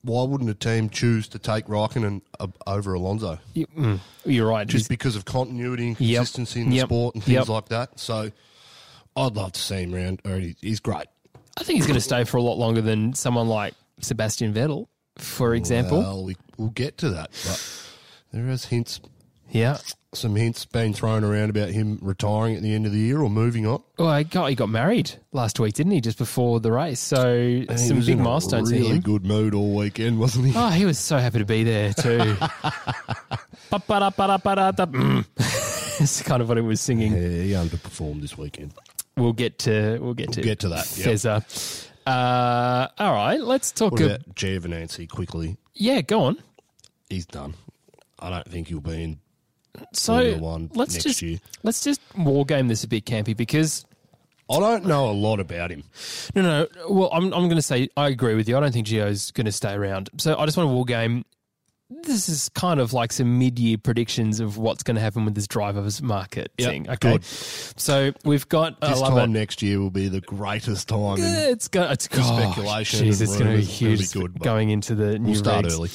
why 0.03 0.23
wouldn't 0.25 0.49
a 0.51 0.55
team 0.55 0.89
choose 0.89 1.27
to 1.29 1.39
take 1.39 1.67
Raikkonen 1.67 2.21
uh, 2.39 2.47
over 2.67 2.95
Alonso? 2.95 3.39
Mm, 3.57 3.99
you're 4.25 4.47
right. 4.49 4.67
Just 4.67 4.89
because 4.89 5.17
of 5.17 5.25
continuity 5.25 5.89
and 5.89 6.01
Yep. 6.01 6.19
consistency 6.19 6.61
in 6.61 6.71
the 6.71 6.77
Yep. 6.77 6.87
sport 6.87 7.15
and 7.17 7.25
things 7.25 7.35
Yep. 7.35 7.49
like 7.49 7.69
that. 7.71 7.99
So 7.99 8.31
I'd 9.17 9.35
love 9.35 9.53
to 9.53 9.61
see 9.61 9.83
him 9.83 9.95
around. 9.95 10.21
He's 10.61 10.81
great. 10.81 11.07
I 11.57 11.63
think 11.65 11.77
he's 11.79 11.87
going 11.87 11.95
to 11.95 12.01
stay 12.01 12.25
for 12.25 12.37
a 12.37 12.43
lot 12.43 12.59
longer 12.59 12.81
than 12.83 13.15
someone 13.15 13.49
like 13.49 13.75
Sebastian 14.01 14.53
Vettel, 14.55 14.87
for 15.19 15.55
example. 15.55 15.99
Well, 16.01 16.25
we, 16.25 16.37
we'll 16.57 16.71
get 16.71 16.99
to 16.99 17.11
that. 17.11 17.31
But 17.45 17.89
there 18.33 18.49
is 18.49 18.67
hints, 18.67 19.01
yeah. 19.51 19.79
Some 20.17 20.37
hints 20.37 20.65
being 20.65 20.93
thrown 20.93 21.25
around 21.25 21.51
about 21.51 21.71
him 21.71 21.99
retiring 22.03 22.57
at 22.57 22.63
the 22.63 22.75
end 22.75 22.87
of 22.87 22.93
the 22.93 22.99
year 22.99 23.21
or 23.21 23.29
moving 23.31 23.67
on. 23.67 23.83
Well, 23.99 24.17
he 24.17 24.25
got 24.25 24.49
he 24.49 24.55
got 24.55 24.69
married 24.69 25.13
last 25.33 25.59
week, 25.61 25.75
didn't 25.75 25.93
he? 25.93 26.01
Just 26.01 26.19
before 26.19 26.61
the 26.61 26.73
race, 26.73 27.01
so 27.01 27.27
And 27.27 27.71
he 27.71 27.77
some 27.79 27.97
was 27.97 28.07
big 28.07 28.19
in 28.19 28.25
milestones 28.25 28.73
Really 28.73 28.99
good 28.99 29.25
mood 29.25 29.55
all 29.55 29.75
weekend, 29.75 30.19
wasn't 30.19 30.47
he? 30.47 30.53
Oh, 30.57 30.69
he 30.69 30.85
was 30.85 30.99
so 30.99 31.19
happy 31.19 31.39
to 31.39 31.45
be 31.45 31.65
there 31.65 31.93
too. 31.93 32.37
It's 36.01 36.23
kind 36.23 36.43
of 36.43 36.49
what 36.49 36.59
it 36.59 36.63
was 36.63 36.81
singing. 36.81 37.13
Yeah, 37.13 37.21
he 37.21 37.51
underperformed 37.53 38.21
this 38.21 38.37
weekend. 38.37 38.75
We'll 39.17 39.33
get 39.33 39.61
to 39.61 39.99
we'll 40.01 40.15
get 40.15 40.33
to 40.33 40.43
get 40.43 40.61
to 40.61 40.69
that, 40.71 40.93
yep. 40.97 41.45
Uh, 42.07 42.89
all 42.99 43.15
right, 43.15 43.41
let's 43.41 43.73
talk. 43.73 43.93
What 43.93 44.03
ab- 44.03 44.07
about 44.23 44.35
Giovinazzi 44.35 45.09
quickly? 45.09 45.57
yeah, 45.75 46.01
go 46.03 46.23
on. 46.23 46.37
He's 47.09 47.27
done. 47.27 47.55
I 48.19 48.31
don't 48.31 48.49
think 48.51 48.69
he'll 48.69 48.81
be 48.81 49.03
in. 49.03 49.21
So 49.93 50.69
let's 50.75 51.03
just 51.03 51.21
year. 51.23 51.39
let's 51.63 51.83
just 51.83 52.01
war 52.17 52.45
game 52.45 52.69
this 52.69 52.85
a 52.85 52.89
bit, 52.89 53.05
Campy, 53.05 53.37
because 53.37 53.85
I 54.51 54.59
don't 54.61 54.85
know 54.87 55.09
a 55.11 55.13
lot 55.13 55.41
about 55.41 55.71
him. 55.71 55.85
No, 56.35 56.43
no. 56.43 56.67
Well, 56.89 57.09
I'm, 57.13 57.25
I'm 57.33 57.45
going 57.45 57.57
to 57.57 57.63
say 57.63 57.89
I 57.97 58.09
agree 58.09 58.35
with 58.35 58.49
you. 58.49 58.57
I 58.57 58.61
don't 58.61 58.73
think 58.73 58.87
Gio's 58.87 59.31
going 59.31 59.47
to 59.47 59.53
stay 59.53 59.73
around. 59.73 60.11
So 60.19 60.37
I 60.39 60.45
just 60.45 60.57
want 60.57 60.69
to 60.69 60.73
war 60.75 60.85
game. 60.85 61.25
This 62.03 62.29
is 62.29 62.49
kind 62.51 62.81
of 62.81 62.93
like 62.93 63.13
some 63.13 63.39
mid-year 63.39 63.77
predictions 63.79 64.41
of 64.41 64.57
what's 64.59 64.83
going 64.83 64.95
to 64.97 65.01
happen 65.01 65.25
with 65.27 65.35
this 65.35 65.47
drivers 65.47 66.03
market 66.03 66.51
Yep, 66.59 66.69
thing. 66.69 66.91
Okay, 66.91 67.13
good. 67.13 67.25
so 67.25 68.13
we've 68.25 68.49
got. 68.49 68.77
I 68.83 68.91
This 68.91 69.01
love 69.01 69.15
time 69.15 69.31
it. 69.31 69.39
next 69.39 69.63
year 69.63 69.79
will 69.81 69.91
be 69.91 70.09
the 70.09 70.21
greatest 70.23 70.89
time. 70.89 71.19
Yeah, 71.19 71.49
It's 71.51 71.69
going. 71.69 71.91
It's 71.93 72.09
oh, 72.13 72.23
speculation 72.23 73.01
Oh, 73.07 73.11
jeez, 73.11 73.21
and 73.21 73.23
it's 73.23 73.39
going 73.39 73.61
to 73.61 73.67
be 73.67 73.87
gonna 73.87 73.97
be 73.99 74.07
good, 74.07 74.41
going 74.41 74.71
into 74.71 74.95
the 74.95 75.19
new 75.19 75.33
We'll 75.33 75.35
start 75.39 75.67
regs. 75.67 75.73
early. 75.75 75.89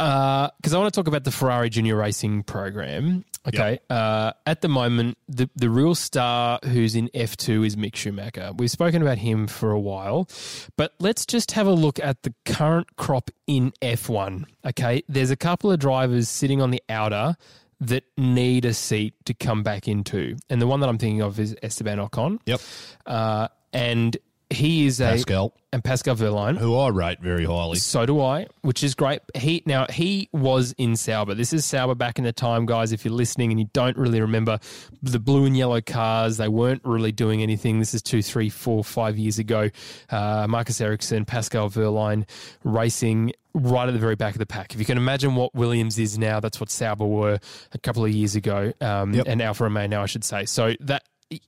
Because 0.00 0.72
I 0.72 0.78
want 0.78 0.92
to 0.92 0.98
talk 0.98 1.08
about 1.08 1.24
the 1.24 1.30
Ferrari 1.30 1.68
Junior 1.68 1.96
Racing 1.96 2.42
program. 2.44 3.24
Okay, 3.46 3.78
uh, 3.90 4.32
at 4.46 4.62
the 4.62 4.68
moment, 4.68 5.18
the 5.28 5.48
the 5.56 5.68
real 5.68 5.94
star 5.94 6.58
who's 6.64 6.94
in 6.94 7.10
F 7.14 7.36
two 7.36 7.64
is 7.64 7.76
Mick 7.76 7.96
Schumacher. 7.96 8.52
We've 8.56 8.70
spoken 8.70 9.02
about 9.02 9.18
him 9.18 9.46
for 9.46 9.70
a 9.70 9.80
while, 9.80 10.28
but 10.76 10.94
let's 11.00 11.26
just 11.26 11.52
have 11.52 11.66
a 11.66 11.72
look 11.72 11.98
at 12.00 12.22
the 12.22 12.34
current 12.46 12.96
crop 12.96 13.30
in 13.46 13.72
F 13.82 14.08
one. 14.08 14.46
Okay, 14.64 15.02
there's 15.08 15.30
a 15.30 15.36
couple 15.36 15.70
of 15.70 15.78
drivers 15.78 16.28
sitting 16.28 16.62
on 16.62 16.70
the 16.70 16.82
outer 16.88 17.36
that 17.80 18.04
need 18.16 18.64
a 18.64 18.74
seat 18.74 19.14
to 19.24 19.34
come 19.34 19.62
back 19.62 19.88
into, 19.88 20.36
and 20.48 20.60
the 20.60 20.66
one 20.66 20.80
that 20.80 20.88
I'm 20.88 20.98
thinking 20.98 21.22
of 21.22 21.38
is 21.38 21.54
Esteban 21.62 21.98
Ocon. 21.98 22.40
Yep. 22.46 22.60
uh, 23.06 23.48
and 23.72 24.16
he 24.50 24.86
is 24.86 25.00
a 25.00 25.04
Pascal, 25.10 25.54
and 25.72 25.82
Pascal 25.84 26.16
Wehrlein. 26.16 26.58
who 26.58 26.76
I 26.76 26.88
rate 26.88 27.20
very 27.20 27.44
highly. 27.44 27.76
So 27.78 28.04
do 28.04 28.20
I, 28.20 28.46
which 28.62 28.82
is 28.82 28.94
great. 28.96 29.20
He 29.36 29.62
now 29.64 29.86
he 29.90 30.28
was 30.32 30.72
in 30.78 30.96
Sauber. 30.96 31.34
This 31.34 31.52
is 31.52 31.64
Sauber 31.64 31.94
back 31.94 32.18
in 32.18 32.24
the 32.24 32.32
time, 32.32 32.66
guys. 32.66 32.90
If 32.92 33.04
you're 33.04 33.14
listening 33.14 33.50
and 33.52 33.60
you 33.60 33.68
don't 33.72 33.96
really 33.96 34.20
remember 34.20 34.58
the 35.02 35.20
blue 35.20 35.44
and 35.44 35.56
yellow 35.56 35.80
cars, 35.80 36.36
they 36.36 36.48
weren't 36.48 36.82
really 36.84 37.12
doing 37.12 37.42
anything. 37.42 37.78
This 37.78 37.94
is 37.94 38.02
two, 38.02 38.22
three, 38.22 38.48
four, 38.48 38.82
five 38.82 39.16
years 39.18 39.38
ago. 39.38 39.70
Uh, 40.10 40.46
Marcus 40.48 40.80
Ericsson, 40.80 41.24
Pascal 41.24 41.70
Wehrlein 41.70 42.26
racing 42.64 43.32
right 43.54 43.88
at 43.88 43.92
the 43.92 43.98
very 44.00 44.14
back 44.16 44.34
of 44.34 44.38
the 44.38 44.46
pack. 44.46 44.74
If 44.74 44.80
you 44.80 44.86
can 44.86 44.96
imagine 44.96 45.34
what 45.34 45.54
Williams 45.54 45.98
is 45.98 46.18
now, 46.18 46.40
that's 46.40 46.60
what 46.60 46.70
Sauber 46.70 47.06
were 47.06 47.38
a 47.72 47.78
couple 47.78 48.04
of 48.04 48.10
years 48.12 48.36
ago, 48.36 48.72
um, 48.80 49.12
Yep. 49.14 49.26
and 49.28 49.42
Alfa 49.42 49.64
Romeo 49.64 49.86
now, 49.88 50.02
I 50.02 50.06
should 50.06 50.22
say. 50.24 50.44
So 50.44 50.74
that 50.80 51.02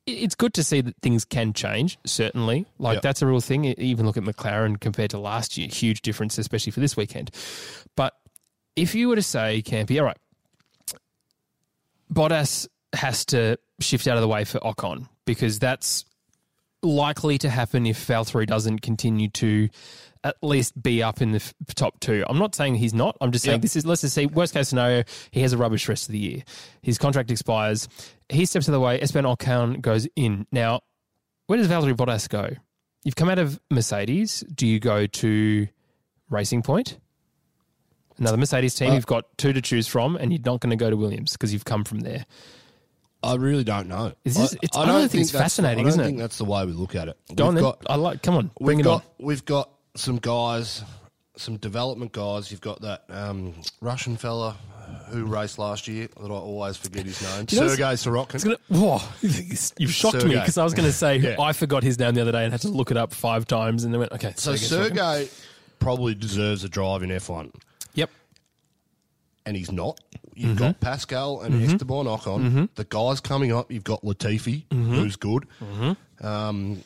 it's 0.07 0.35
good 0.35 0.55
to 0.55 0.63
see 0.65 0.81
that 0.81 0.97
things 1.03 1.25
can 1.25 1.53
change. 1.53 1.99
Certainly, 2.05 2.67
like 2.79 2.97
Yep. 2.97 3.03
that's 3.03 3.23
a 3.23 3.27
real 3.27 3.41
thing. 3.41 3.65
Even 3.65 4.07
look 4.07 4.17
at 4.17 4.23
McLaren 4.23 4.79
compared 4.81 5.11
to 5.11 5.19
last 5.19 5.57
year, 5.59 5.69
huge 5.69 6.03
difference, 6.03 6.39
especially 6.39 6.73
for 6.73 6.81
this 6.81 6.97
weekend. 6.97 7.31
But 7.97 8.15
if 8.77 8.95
you 8.95 9.09
were 9.09 9.17
to 9.17 9.23
say, 9.23 9.63
Campy, 9.63 9.99
all 9.99 10.07
right, 10.07 10.17
Bottas 12.13 12.69
has 12.95 13.25
to 13.27 13.59
shift 13.81 14.07
out 14.07 14.17
of 14.17 14.21
the 14.21 14.29
way 14.29 14.45
for 14.45 14.59
Ocon 14.61 15.09
because 15.25 15.59
that's 15.59 16.05
likely 16.83 17.39
to 17.39 17.49
happen 17.49 17.87
if 17.87 18.07
Valtteri 18.07 18.47
doesn't 18.47 18.81
continue 18.81 19.29
to 19.31 19.69
at 20.25 20.37
least 20.43 20.81
be 20.81 21.03
up 21.03 21.21
in 21.21 21.33
the 21.33 21.37
f- 21.37 21.55
top 21.75 21.99
two. 22.01 22.25
I'm 22.29 22.39
not 22.39 22.55
saying 22.55 22.77
he's 22.77 22.95
not. 22.95 23.17
I'm 23.21 23.33
just 23.33 23.45
saying 23.45 23.57
Yep. 23.57 23.63
this 23.63 23.77
is, 23.77 23.85
let's 23.87 24.03
just 24.03 24.15
see, 24.15 24.27
worst 24.27 24.55
case 24.55 24.69
scenario, 24.69 25.03
he 25.31 25.41
has 25.43 25.53
a 25.53 25.57
rubbish 25.59 25.89
rest 25.89 26.09
of 26.09 26.13
the 26.13 26.19
year. 26.19 26.43
His 26.83 26.97
contract 26.99 27.31
expires. 27.31 27.89
He 28.29 28.45
steps 28.47 28.67
out 28.67 28.71
of 28.71 28.73
the 28.75 28.81
way. 28.81 29.01
Esteban 29.01 29.25
Ocon 29.25 29.81
goes 29.81 30.07
in. 30.17 30.47
Now, 30.53 30.81
where 31.49 31.59
does 31.59 31.69
Valtteri 31.69 31.95
Bottas 31.95 32.29
go? 32.29 32.51
You've 33.05 33.17
come 33.17 33.29
out 33.29 33.39
of 33.41 33.59
Mercedes. 33.71 34.45
Do 34.55 34.67
you 34.67 34.79
go 34.79 35.07
to 35.07 35.67
Racing 36.31 36.63
Point? 36.63 36.99
Another 38.19 38.37
Mercedes 38.37 38.75
team. 38.75 38.91
Uh, 38.91 38.95
you've 38.95 39.07
got 39.07 39.25
two 39.39 39.53
to 39.53 39.61
choose 39.63 39.89
from, 39.89 40.17
and 40.17 40.33
you're 40.33 40.43
not 40.45 40.61
going 40.61 40.71
to 40.71 40.77
go 40.77 40.89
to 40.91 40.97
Williams 40.97 41.33
because 41.33 41.53
you've 41.53 41.65
come 41.65 41.83
from 41.83 42.01
there. 42.01 42.25
I 43.25 43.35
really 43.37 43.65
don't 43.65 43.89
know. 43.89 44.13
Is 44.25 44.37
this- 44.37 44.53
I, 44.55 44.59
it's- 44.63 44.77
I 44.77 44.83
I 44.83 44.87
don't 44.87 45.09
think 45.11 45.23
it's 45.23 45.31
fascinating, 45.31 45.81
I 45.81 45.83
don't 45.83 45.89
isn't 45.89 46.01
it? 46.01 46.05
think 46.05 46.19
that's 46.19 46.39
the 46.39 46.45
way 46.45 46.65
we 46.67 46.73
look 46.73 46.95
at 46.95 47.09
it. 47.09 47.17
Go 47.35 47.47
on 47.47 47.55
We've 47.55 47.63
then. 47.63 47.71
got- 47.73 47.87
I 47.91 47.95
like. 47.97 48.23
Come 48.23 48.35
on, 48.37 48.51
bring 48.61 48.79
we've 48.79 48.87
it 48.87 48.89
got, 48.89 48.95
on. 48.95 49.03
We've 49.27 49.45
got 49.45 49.71
some 49.95 50.17
guys, 50.19 50.83
some 51.37 51.57
development 51.57 52.13
guys. 52.13 52.51
You've 52.51 52.61
got 52.61 52.81
that 52.83 53.05
um, 53.09 53.55
Russian 53.81 54.17
fella 54.17 54.57
who 55.11 55.25
raced 55.25 55.59
last 55.59 55.89
year 55.89 56.09
that 56.21 56.27
I 56.31 56.35
always 56.35 56.77
forget 56.77 57.07
his 57.07 57.21
name. 57.23 57.47
you 57.51 57.61
know 57.61 57.69
Sergei 57.69 57.85
Sirotkin. 57.95 58.45
gonna, 58.45 58.57
whoa, 58.69 59.01
you've 59.79 59.93
shocked 59.93 60.25
me 60.25 60.35
because 60.35 60.59
I 60.59 60.65
was 60.65 60.75
going 60.75 60.87
to 60.87 60.93
say 60.93 61.17
Yeah. 61.17 61.37
I 61.41 61.53
forgot 61.53 61.83
his 61.83 61.99
name 61.99 62.15
the 62.15 62.21
other 62.23 62.33
day 62.33 62.45
and 62.45 62.53
had 62.53 62.61
to 62.63 62.69
look 62.69 62.91
it 62.91 62.97
up 62.97 63.13
five 63.13 63.47
times 63.47 63.85
and 63.85 63.93
then 63.93 64.01
went 64.01 64.13
okay. 64.13 64.33
So 64.37 64.55
Sergei 64.57 65.29
probably 65.79 66.15
deserves 66.15 66.65
a 66.65 66.69
drive 66.69 67.03
in 67.03 67.11
F1, 67.11 67.53
Yep. 67.95 68.11
and 69.47 69.57
he's 69.57 69.73
not. 69.73 69.99
You've 70.35 70.51
Mm-hmm. 70.57 70.59
got 70.59 70.81
Pascal 70.81 71.41
and 71.43 71.63
Esteban 71.63 72.07
Ocon. 72.07 72.69
The 72.75 72.85
guys 72.85 73.21
coming 73.21 73.53
up, 73.53 73.71
you've 73.71 73.85
got 73.85 74.03
Latifi, 74.03 74.65
Mm-hmm. 74.69 74.95
who's 74.95 75.17
good. 75.17 75.47
Um, 76.21 76.83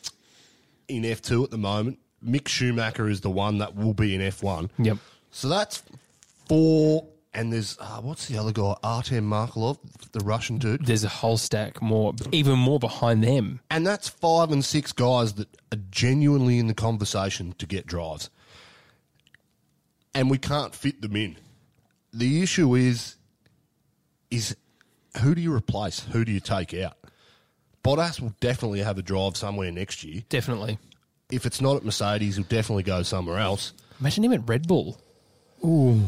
in 0.87 1.03
F2 1.03 1.43
at 1.45 1.51
the 1.51 1.57
moment, 1.57 1.99
Mick 2.27 2.47
Schumacher 2.47 3.09
is 3.09 3.21
the 3.21 3.29
one 3.29 3.59
that 3.59 3.75
will 3.75 3.93
be 3.93 4.13
in 4.13 4.21
F1. 4.21 4.69
Yep. 4.77 4.97
So 5.31 5.47
that's 5.49 5.83
four. 6.47 7.07
And 7.33 7.53
there's 7.53 7.77
uh, 7.79 8.01
what's 8.01 8.27
the 8.27 8.37
other 8.37 8.51
guy? 8.51 8.75
Artem 8.83 9.29
Markelov, 9.29 9.77
the 10.11 10.21
Russian 10.21 10.57
dude. 10.57 10.85
There's 10.85 11.03
a 11.03 11.09
whole 11.09 11.37
stack 11.37 11.81
more, 11.81 12.13
even 12.31 12.57
more 12.57 12.79
behind 12.79 13.23
them. 13.23 13.59
And 13.69 13.85
that's 13.85 14.09
five 14.09 14.51
and 14.51 14.65
six 14.65 14.91
guys 14.91 15.33
that 15.33 15.47
are 15.71 15.79
genuinely 15.91 16.57
in 16.57 16.65
the 16.65 16.73
conversation 16.73 17.53
to 17.59 17.67
get 17.67 17.85
drives. 17.85 18.31
And 20.15 20.31
we 20.31 20.39
can't 20.39 20.73
fit 20.73 21.01
them 21.01 21.15
in. 21.15 21.37
The 22.11 22.41
issue 22.41 22.73
is 22.73 23.17
is 24.31 24.55
who 25.21 25.35
do 25.35 25.41
you 25.41 25.53
replace? 25.53 25.99
Who 25.99 26.25
do 26.25 26.31
you 26.31 26.39
take 26.39 26.73
out? 26.73 26.97
Bottas 27.83 28.19
will 28.19 28.33
definitely 28.39 28.79
have 28.79 28.97
a 28.97 29.01
drive 29.01 29.37
somewhere 29.37 29.71
next 29.71 30.03
year. 30.03 30.23
Definitely. 30.29 30.79
If 31.31 31.45
it's 31.45 31.59
not 31.61 31.75
at 31.77 31.83
Mercedes, 31.85 32.35
he'll 32.37 32.45
definitely 32.45 32.83
go 32.83 33.03
somewhere 33.03 33.37
else. 33.39 33.73
Imagine 33.99 34.23
him 34.25 34.33
at 34.33 34.47
Red 34.47 34.67
Bull. 34.67 34.97
Ooh. 35.65 36.01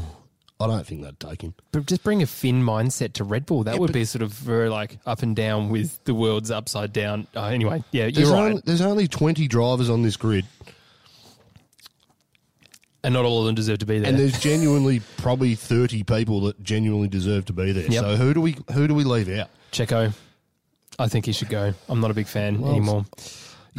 I 0.61 0.67
don't 0.67 0.85
think 0.85 1.01
that'd 1.01 1.19
take 1.19 1.41
him. 1.41 1.53
But 1.71 1.85
just 1.85 2.03
bring 2.03 2.21
a 2.21 2.25
Finn 2.27 2.61
mindset 2.63 3.13
to 3.13 3.23
Red 3.23 3.45
Bull. 3.45 3.63
That 3.63 3.75
Yeah, 3.75 3.79
would 3.79 3.87
but- 3.87 3.93
be 3.93 4.05
sort 4.05 4.21
of 4.21 4.31
very 4.33 4.69
like 4.69 4.99
up 5.05 5.21
and 5.23 5.35
down 5.35 5.69
with 5.69 6.03
the 6.03 6.13
world's 6.13 6.51
upside 6.51 6.91
down. 6.93 7.27
Uh, 7.35 7.45
anyway, 7.45 7.83
yeah, 7.91 8.03
There's, 8.05 8.17
you're 8.27 8.33
right. 8.33 8.49
only, 8.51 8.61
there's 8.65 8.81
only 8.81 9.07
20 9.07 9.47
drivers 9.47 9.89
on 9.89 10.01
this 10.03 10.17
grid, 10.17 10.45
and 13.03 13.13
not 13.13 13.23
all 13.25 13.39
of 13.41 13.45
them 13.45 13.55
deserve 13.55 13.79
to 13.79 13.85
be 13.85 13.99
there. 13.99 14.09
and 14.09 14.19
there's 14.19 14.37
genuinely 14.39 14.99
probably 15.17 15.55
30 15.55 16.03
people 16.03 16.41
that 16.41 16.61
genuinely 16.61 17.07
deserve 17.07 17.45
to 17.45 17.53
be 17.53 17.71
there. 17.71 17.85
Yep. 17.89 18.03
So 18.03 18.15
who 18.17 18.33
do 18.33 18.41
we 18.41 18.57
who 18.73 18.87
do 18.87 18.93
we 18.95 19.03
leave 19.05 19.29
out? 19.29 19.49
Checo. 19.71 20.13
I 20.97 21.07
think 21.07 21.25
he 21.25 21.31
should 21.31 21.49
go. 21.49 21.73
I'm 21.87 22.01
not 22.01 22.11
a 22.11 22.13
big 22.13 22.27
fan 22.27 22.61
anymore. 22.65 23.05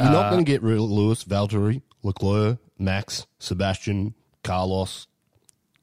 You're 0.03 0.09
Uh, 0.09 0.21
not 0.21 0.31
going 0.31 0.43
to 0.43 0.49
get 0.51 0.61
rid 0.63 0.75
of 0.77 0.83
Lewis, 0.89 1.23
Valtteri, 1.23 1.81
Leclerc, 2.03 2.57
Max, 2.79 3.25
Sebastian, 3.39 4.13
Carlos. 4.43 5.07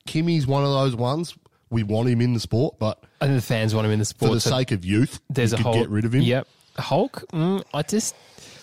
Kimi's 0.07 0.47
one 0.47 0.65
of 0.65 0.71
those 0.71 0.97
ones. 0.97 1.37
We 1.71 1.83
want 1.83 2.09
him 2.09 2.21
in 2.21 2.33
the 2.33 2.41
sport, 2.41 2.77
but 2.79 3.03
I 3.21 3.27
think 3.27 3.37
the 3.39 3.47
fans 3.47 3.75
want 3.75 3.85
him 3.87 3.93
in 3.93 3.99
the 3.99 4.05
sport 4.07 4.31
for 4.31 4.35
the 4.37 4.41
so 4.41 4.51
sake 4.51 4.71
of 4.73 4.85
youth, 4.85 5.21
there's 5.29 5.53
you 5.53 5.57
a 5.57 5.59
could 5.59 5.65
Hulk. 5.65 5.77
get 5.77 5.89
rid 5.91 6.05
of 6.07 6.15
him. 6.15 6.23
Yep. 6.23 6.49
Hulk. 6.79 7.25
Mm, 7.33 7.63
I 7.75 7.83
just 7.83 8.15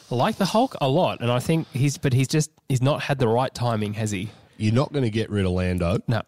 like 0.09 0.37
the 0.37 0.45
Hulk 0.45 0.75
a 0.81 0.87
lot, 0.87 1.21
and 1.21 1.31
I 1.31 1.39
think 1.39 1.67
he's, 1.71 1.97
but 1.99 2.13
he's 2.13 2.27
just 2.27 2.49
he's 2.67 2.81
not 2.81 3.01
had 3.03 3.19
the 3.19 3.27
right 3.27 3.53
timing, 3.53 3.93
has 3.93 4.09
he? 4.11 4.29
You're 4.57 4.73
not 4.73 4.91
going 4.91 5.03
to 5.03 5.11
get 5.11 5.29
rid 5.29 5.45
of 5.45 5.51
Lando. 5.51 5.99
No. 6.07 6.23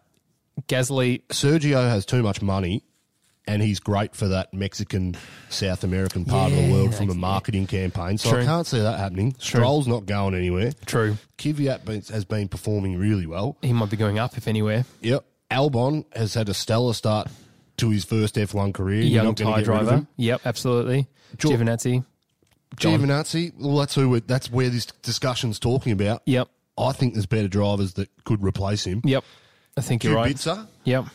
Gasly. 0.68 1.22
Sergio 1.28 1.88
has 1.88 2.04
too 2.06 2.22
much 2.22 2.42
money, 2.42 2.82
and 3.48 3.62
he's 3.62 3.80
great 3.80 4.14
for 4.14 4.28
that 4.28 4.52
Mexican, 4.52 5.16
South 5.48 5.82
American 5.82 6.24
part 6.24 6.52
of 6.52 6.58
the 6.58 6.70
world 6.70 6.94
from 6.94 7.08
a 7.08 7.12
okay. 7.12 7.18
marketing 7.18 7.66
campaign. 7.66 8.18
So 8.18 8.30
True. 8.30 8.42
I 8.42 8.44
can't 8.44 8.66
see 8.66 8.78
that 8.78 8.98
happening. 8.98 9.32
True. 9.32 9.60
Stroll's 9.60 9.88
not 9.88 10.06
going 10.06 10.34
anywhere. 10.34 10.72
True. 10.86 11.16
Kvyat 11.38 12.10
has 12.10 12.24
been 12.24 12.48
performing 12.48 12.98
really 12.98 13.26
well. 13.26 13.56
He 13.62 13.72
might 13.72 13.90
be 13.90 13.96
going 13.96 14.18
up 14.18 14.36
if 14.36 14.46
anywhere. 14.46 14.84
Yep. 15.00 15.24
Albon 15.50 16.04
has 16.14 16.34
had 16.34 16.48
a 16.48 16.54
stellar 16.54 16.92
start 16.92 17.28
to 17.78 17.90
his 17.90 18.04
first 18.04 18.34
F1 18.34 18.74
career. 18.74 19.00
You're 19.00 19.24
Young 19.24 19.24
not 19.26 19.36
gonna 19.36 19.50
Thai 19.50 19.56
rid 19.56 19.60
of 19.60 19.64
driver. 19.64 19.90
him. 19.96 20.08
Yep, 20.16 20.40
absolutely. 20.44 21.06
Jo- 21.38 21.50
Giovinazzi. 21.50 22.04
John. 22.76 23.00
Giovinazzi, 23.00 23.54
well, 23.58 23.78
that's 23.78 23.94
who. 23.94 24.10
We're, 24.10 24.20
that's 24.20 24.50
where 24.50 24.68
this 24.68 24.86
discussion's 25.02 25.58
talking 25.58 25.92
about. 25.92 26.22
Yep. 26.26 26.48
I 26.76 26.92
think 26.92 27.14
there's 27.14 27.26
better 27.26 27.48
drivers 27.48 27.94
that 27.94 28.08
could 28.24 28.42
replace 28.42 28.84
him. 28.84 29.00
Yep. 29.04 29.24
I 29.76 29.80
think 29.80 30.04
you're 30.04 30.14
right. 30.14 30.34
Kubica, 30.34 30.66
Yep. 30.84 31.06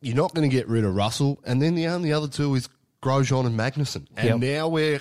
You're 0.00 0.16
not 0.16 0.34
going 0.34 0.48
to 0.48 0.54
get 0.54 0.68
rid 0.68 0.84
of 0.84 0.94
Russell, 0.94 1.40
and 1.44 1.60
then 1.60 1.74
the 1.74 1.88
only 1.88 2.12
other 2.12 2.28
two 2.28 2.54
is 2.54 2.68
Grosjean 3.02 3.46
and 3.46 3.58
Magnussen. 3.58 4.06
And 4.16 4.40
Yep. 4.42 4.56
now 4.58 4.68
we're 4.68 5.00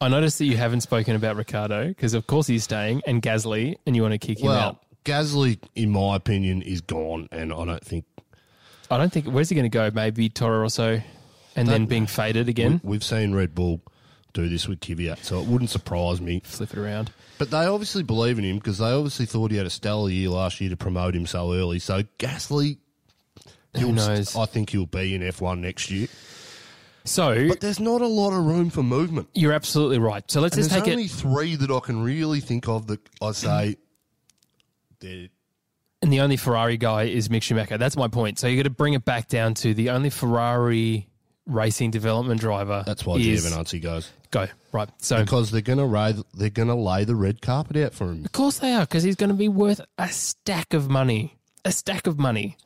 I 0.00 0.08
noticed 0.08 0.38
that 0.38 0.44
you 0.44 0.58
haven't 0.58 0.82
spoken 0.82 1.16
about 1.16 1.36
Ricciardo 1.36 1.88
because, 1.88 2.12
of 2.12 2.26
course, 2.26 2.46
he's 2.46 2.64
staying, 2.64 3.00
and 3.06 3.22
Gasly, 3.22 3.76
and 3.86 3.96
you 3.96 4.02
want 4.02 4.12
to 4.12 4.18
kick 4.18 4.40
him 4.40 4.48
well, 4.48 4.58
out. 4.58 4.80
Gasly, 5.04 5.58
in 5.74 5.90
my 5.90 6.16
opinion, 6.16 6.60
is 6.60 6.82
gone, 6.82 7.28
and 7.32 7.52
I 7.52 7.64
don't 7.64 7.84
think 7.84 8.04
I 8.90 8.98
don't 8.98 9.12
think. 9.12 9.26
Where's 9.26 9.48
he 9.48 9.54
going 9.54 9.64
to 9.64 9.68
go? 9.70 9.90
Maybe 9.92 10.28
Toro 10.28 10.60
Rosso, 10.60 11.00
and 11.54 11.68
then 11.68 11.86
being 11.86 12.06
faded 12.06 12.48
again. 12.48 12.80
we've 12.84 13.04
seen 13.04 13.34
Red 13.34 13.54
Bull 13.54 13.80
do 14.32 14.48
this 14.48 14.68
with 14.68 14.80
Kvyat, 14.80 15.24
so 15.24 15.40
it 15.40 15.46
wouldn't 15.46 15.70
surprise 15.70 16.20
me. 16.20 16.40
Flip 16.44 16.70
it 16.72 16.78
around. 16.78 17.10
But 17.38 17.50
they 17.50 17.64
obviously 17.66 18.02
believe 18.02 18.38
in 18.38 18.44
him 18.44 18.56
because 18.56 18.78
they 18.78 18.90
obviously 18.90 19.26
thought 19.26 19.50
he 19.50 19.56
had 19.56 19.66
a 19.66 19.70
stellar 19.70 20.10
year 20.10 20.28
last 20.28 20.60
year 20.60 20.70
to 20.70 20.76
promote 20.76 21.14
him 21.16 21.26
so 21.26 21.52
early. 21.52 21.78
So 21.78 22.02
Gasly, 22.18 22.78
Who 23.78 23.92
knows? 23.92 24.36
I 24.36 24.46
think 24.46 24.70
he'll 24.70 24.86
be 24.86 25.14
in 25.14 25.22
F1 25.22 25.60
next 25.60 25.90
year. 25.90 26.08
So 27.04 27.48
But 27.48 27.60
there's 27.60 27.78
not 27.80 28.00
a 28.00 28.06
lot 28.06 28.32
of 28.32 28.44
room 28.44 28.68
for 28.70 28.82
movement. 28.82 29.28
you're 29.32 29.52
absolutely 29.52 29.98
right. 29.98 30.28
So 30.30 30.40
let's 30.40 30.56
And 30.56 30.64
just 30.64 30.70
there's 30.70 30.82
take 30.82 30.92
only 30.92 31.04
it. 31.04 31.10
three 31.12 31.54
that 31.56 31.70
I 31.70 31.78
can 31.80 32.02
really 32.02 32.40
think 32.40 32.66
of 32.68 32.88
that 32.88 33.00
I 33.22 33.32
say 33.32 33.76
they're 35.00 35.28
And 36.02 36.12
the 36.12 36.20
only 36.20 36.36
Ferrari 36.36 36.76
guy 36.76 37.04
is 37.04 37.28
Mick 37.28 37.42
Schumacher. 37.42 37.78
That's 37.78 37.96
my 37.96 38.08
point. 38.08 38.38
So 38.38 38.48
you 38.48 38.56
got 38.56 38.64
to 38.64 38.70
bring 38.70 38.94
it 38.94 39.04
back 39.04 39.28
down 39.28 39.54
to 39.54 39.72
the 39.72 39.90
only 39.90 40.10
Ferrari 40.10 41.08
racing 41.46 41.92
development 41.92 42.40
driver. 42.40 42.82
That's 42.84 43.06
why 43.06 43.16
is 43.18 43.44
Giovinazzi 43.46 43.80
goes 43.80 44.10
go 44.32 44.48
right. 44.72 44.88
So 44.98 45.22
because 45.22 45.52
they're 45.52 45.60
gonna 45.60 45.86
lay 45.86 46.12
they're 46.34 46.50
gonna 46.50 46.74
lay 46.74 47.04
the 47.04 47.14
red 47.14 47.40
carpet 47.40 47.76
out 47.76 47.94
for 47.94 48.06
him. 48.10 48.24
Of 48.24 48.32
course 48.32 48.58
they 48.58 48.72
are, 48.72 48.80
because 48.80 49.04
he's 49.04 49.14
going 49.14 49.28
to 49.30 49.36
be 49.36 49.48
worth 49.48 49.80
a 49.96 50.08
stack 50.08 50.74
of 50.74 50.88
money. 50.90 51.36
A 51.64 51.70
stack 51.70 52.08
of 52.08 52.18
money. 52.18 52.56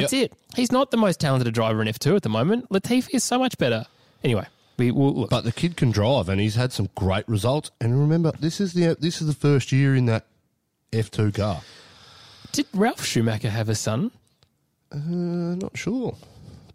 That's 0.00 0.12
it. 0.12 0.32
He's 0.54 0.72
not 0.72 0.90
the 0.90 0.96
most 0.96 1.20
talented 1.20 1.52
driver 1.54 1.82
in 1.82 1.88
F2 1.88 2.16
at 2.16 2.22
the 2.22 2.28
moment. 2.28 2.68
Latifi 2.70 3.14
is 3.14 3.24
so 3.24 3.38
much 3.38 3.56
better. 3.58 3.84
Anyway, 4.24 4.46
we 4.76 4.90
will 4.90 5.14
look. 5.14 5.30
But 5.30 5.44
the 5.44 5.52
kid 5.52 5.76
can 5.76 5.90
drive, 5.90 6.28
and 6.28 6.40
he's 6.40 6.54
had 6.54 6.72
some 6.72 6.88
great 6.94 7.28
results. 7.28 7.70
And 7.80 7.98
remember, 7.98 8.32
this 8.40 8.60
is 8.60 8.72
the 8.72 8.96
this 8.98 9.20
is 9.20 9.26
the 9.26 9.34
first 9.34 9.72
year 9.72 9.94
in 9.94 10.06
that 10.06 10.26
F 10.92 11.10
two 11.10 11.32
car. 11.32 11.62
Did 12.52 12.66
Ralf 12.74 13.04
Schumacher 13.04 13.50
have 13.50 13.68
a 13.68 13.74
son? 13.74 14.10
Uh, 14.92 14.98
not 14.98 15.76
sure. 15.76 16.16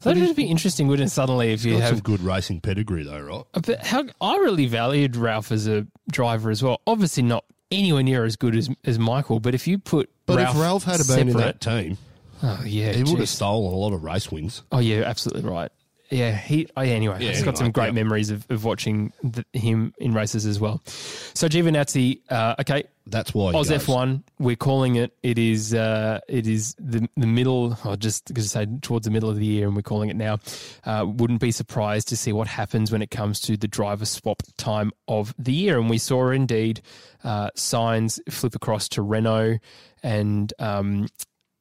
That 0.01 0.17
would 0.17 0.35
be 0.35 0.45
interesting, 0.45 0.87
wouldn't 0.87 1.07
it? 1.07 1.11
Suddenly, 1.11 1.51
if 1.51 1.65
you 1.65 1.77
have. 1.79 1.89
some 1.89 1.99
good 1.99 2.21
racing 2.21 2.61
pedigree, 2.61 3.03
though, 3.03 3.19
right? 3.19 3.43
But 3.65 3.85
how 3.85 4.05
I 4.21 4.35
really 4.37 4.67
valued 4.67 5.15
Ralf 5.15 5.51
as 5.51 5.67
a 5.67 5.87
driver 6.11 6.51
as 6.51 6.61
well. 6.61 6.79
Obviously, 6.85 7.23
not 7.23 7.43
anywhere 7.71 8.03
near 8.03 8.23
as 8.23 8.35
good 8.35 8.55
as 8.55 8.69
as 8.83 8.99
Michael. 8.99 9.39
But 9.39 9.55
if 9.55 9.67
you 9.67 9.77
put 9.79 10.09
But 10.25 10.37
Ralf 10.37 10.55
if 10.55 10.61
Ralf 10.61 10.83
had 10.83 11.01
been 11.07 11.29
in 11.29 11.37
that 11.37 11.59
team, 11.59 11.97
oh 12.43 12.61
yeah, 12.65 12.93
he 12.93 13.03
would 13.03 13.19
have 13.19 13.29
stolen 13.29 13.73
a 13.73 13.75
lot 13.75 13.93
of 13.93 14.03
race 14.03 14.31
wins. 14.31 14.63
Oh 14.71 14.79
yeah, 14.79 15.01
absolutely 15.01 15.49
right. 15.49 15.71
Yeah, 16.11 16.35
he. 16.35 16.67
Oh, 16.77 16.81
yeah, 16.81 16.93
anyway, 16.93 17.17
Yeah, 17.19 17.31
he's 17.31 17.41
got 17.41 17.57
some 17.57 17.71
great 17.71 17.87
yeah. 17.87 17.93
memories 17.93 18.29
of, 18.29 18.45
of 18.49 18.63
watching 18.63 19.11
the, 19.23 19.43
him 19.53 19.91
in 19.97 20.13
races 20.13 20.45
as 20.45 20.59
well. 20.59 20.81
So 20.85 21.47
Giovinazzi, 21.47 22.19
uh, 22.29 22.55
okay, 22.59 22.83
That's 23.07 23.33
why. 23.33 23.53
Oz. 23.53 23.71
F 23.71 23.87
one. 23.87 24.23
We're 24.37 24.55
calling 24.55 24.97
it. 24.97 25.13
It 25.23 25.39
is. 25.39 25.73
Uh, 25.73 26.19
it 26.27 26.45
is 26.45 26.75
the 26.77 27.09
the 27.17 27.25
middle. 27.25 27.77
Or 27.83 27.95
just 27.95 28.27
to 28.27 28.41
say 28.43 28.67
towards 28.81 29.05
the 29.05 29.11
middle 29.11 29.31
of 29.31 29.37
the 29.37 29.45
year, 29.45 29.65
and 29.65 29.75
we're 29.75 29.81
calling 29.81 30.09
it 30.09 30.15
now. 30.15 30.37
Uh, 30.83 31.05
wouldn't 31.07 31.41
be 31.41 31.51
surprised 31.51 32.07
to 32.09 32.17
see 32.17 32.31
what 32.31 32.47
happens 32.47 32.91
when 32.91 33.01
it 33.01 33.09
comes 33.09 33.39
to 33.41 33.57
the 33.57 33.67
driver 33.67 34.05
swap 34.05 34.43
time 34.57 34.91
of 35.07 35.33
the 35.39 35.53
year, 35.53 35.79
and 35.79 35.89
we 35.89 35.97
saw 35.97 36.29
indeed 36.29 36.81
uh, 37.23 37.49
Sainz 37.57 38.19
flip 38.31 38.53
across 38.53 38.87
to 38.89 39.01
Renault 39.01 39.57
and. 40.03 40.53
Um, 40.59 41.07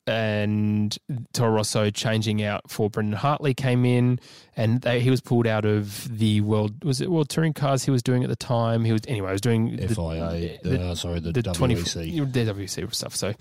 and 0.06 0.96
Toro 1.32 1.50
Rosso 1.52 1.90
changing 1.90 2.42
out 2.42 2.70
for 2.70 2.90
Brendan 2.90 3.14
Hartley 3.16 3.54
came 3.54 3.84
in, 3.84 4.18
and 4.56 4.80
they, 4.82 5.00
he 5.00 5.10
was 5.10 5.20
pulled 5.20 5.46
out 5.46 5.64
of 5.64 6.18
the 6.18 6.40
world. 6.42 6.84
Was 6.84 7.00
it 7.00 7.10
World 7.10 7.28
Touring 7.28 7.52
Cars 7.52 7.84
he 7.84 7.90
was 7.90 8.02
doing 8.02 8.22
at 8.22 8.28
the 8.28 8.36
time? 8.36 8.84
He 8.84 8.92
was 8.92 9.02
anyway. 9.08 9.28
He 9.28 9.32
was 9.32 9.40
doing 9.40 9.76
the, 9.76 9.88
FIA, 9.88 10.58
the- 10.62 10.82
uh, 10.90 10.94
sorry, 10.94 11.20
the, 11.20 11.32
the 11.32 11.42
20 11.42 11.74
the 11.74 12.40
WC 12.44 12.94
stuff. 12.94 13.14
So 13.16 13.32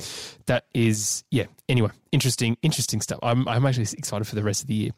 that 0.46 0.66
is 0.74 1.24
yeah. 1.32 1.46
Anyway, 1.70 1.90
interesting, 2.14 2.56
interesting 2.62 3.02
stuff. 3.02 3.20
I'm 3.22 3.46
I'm 3.50 3.66
actually 3.66 3.88
excited 3.98 4.26
for 4.26 4.36
the 4.36 4.44
rest 4.44 4.62
of 4.62 4.68
the 4.68 4.74
year. 4.76 4.92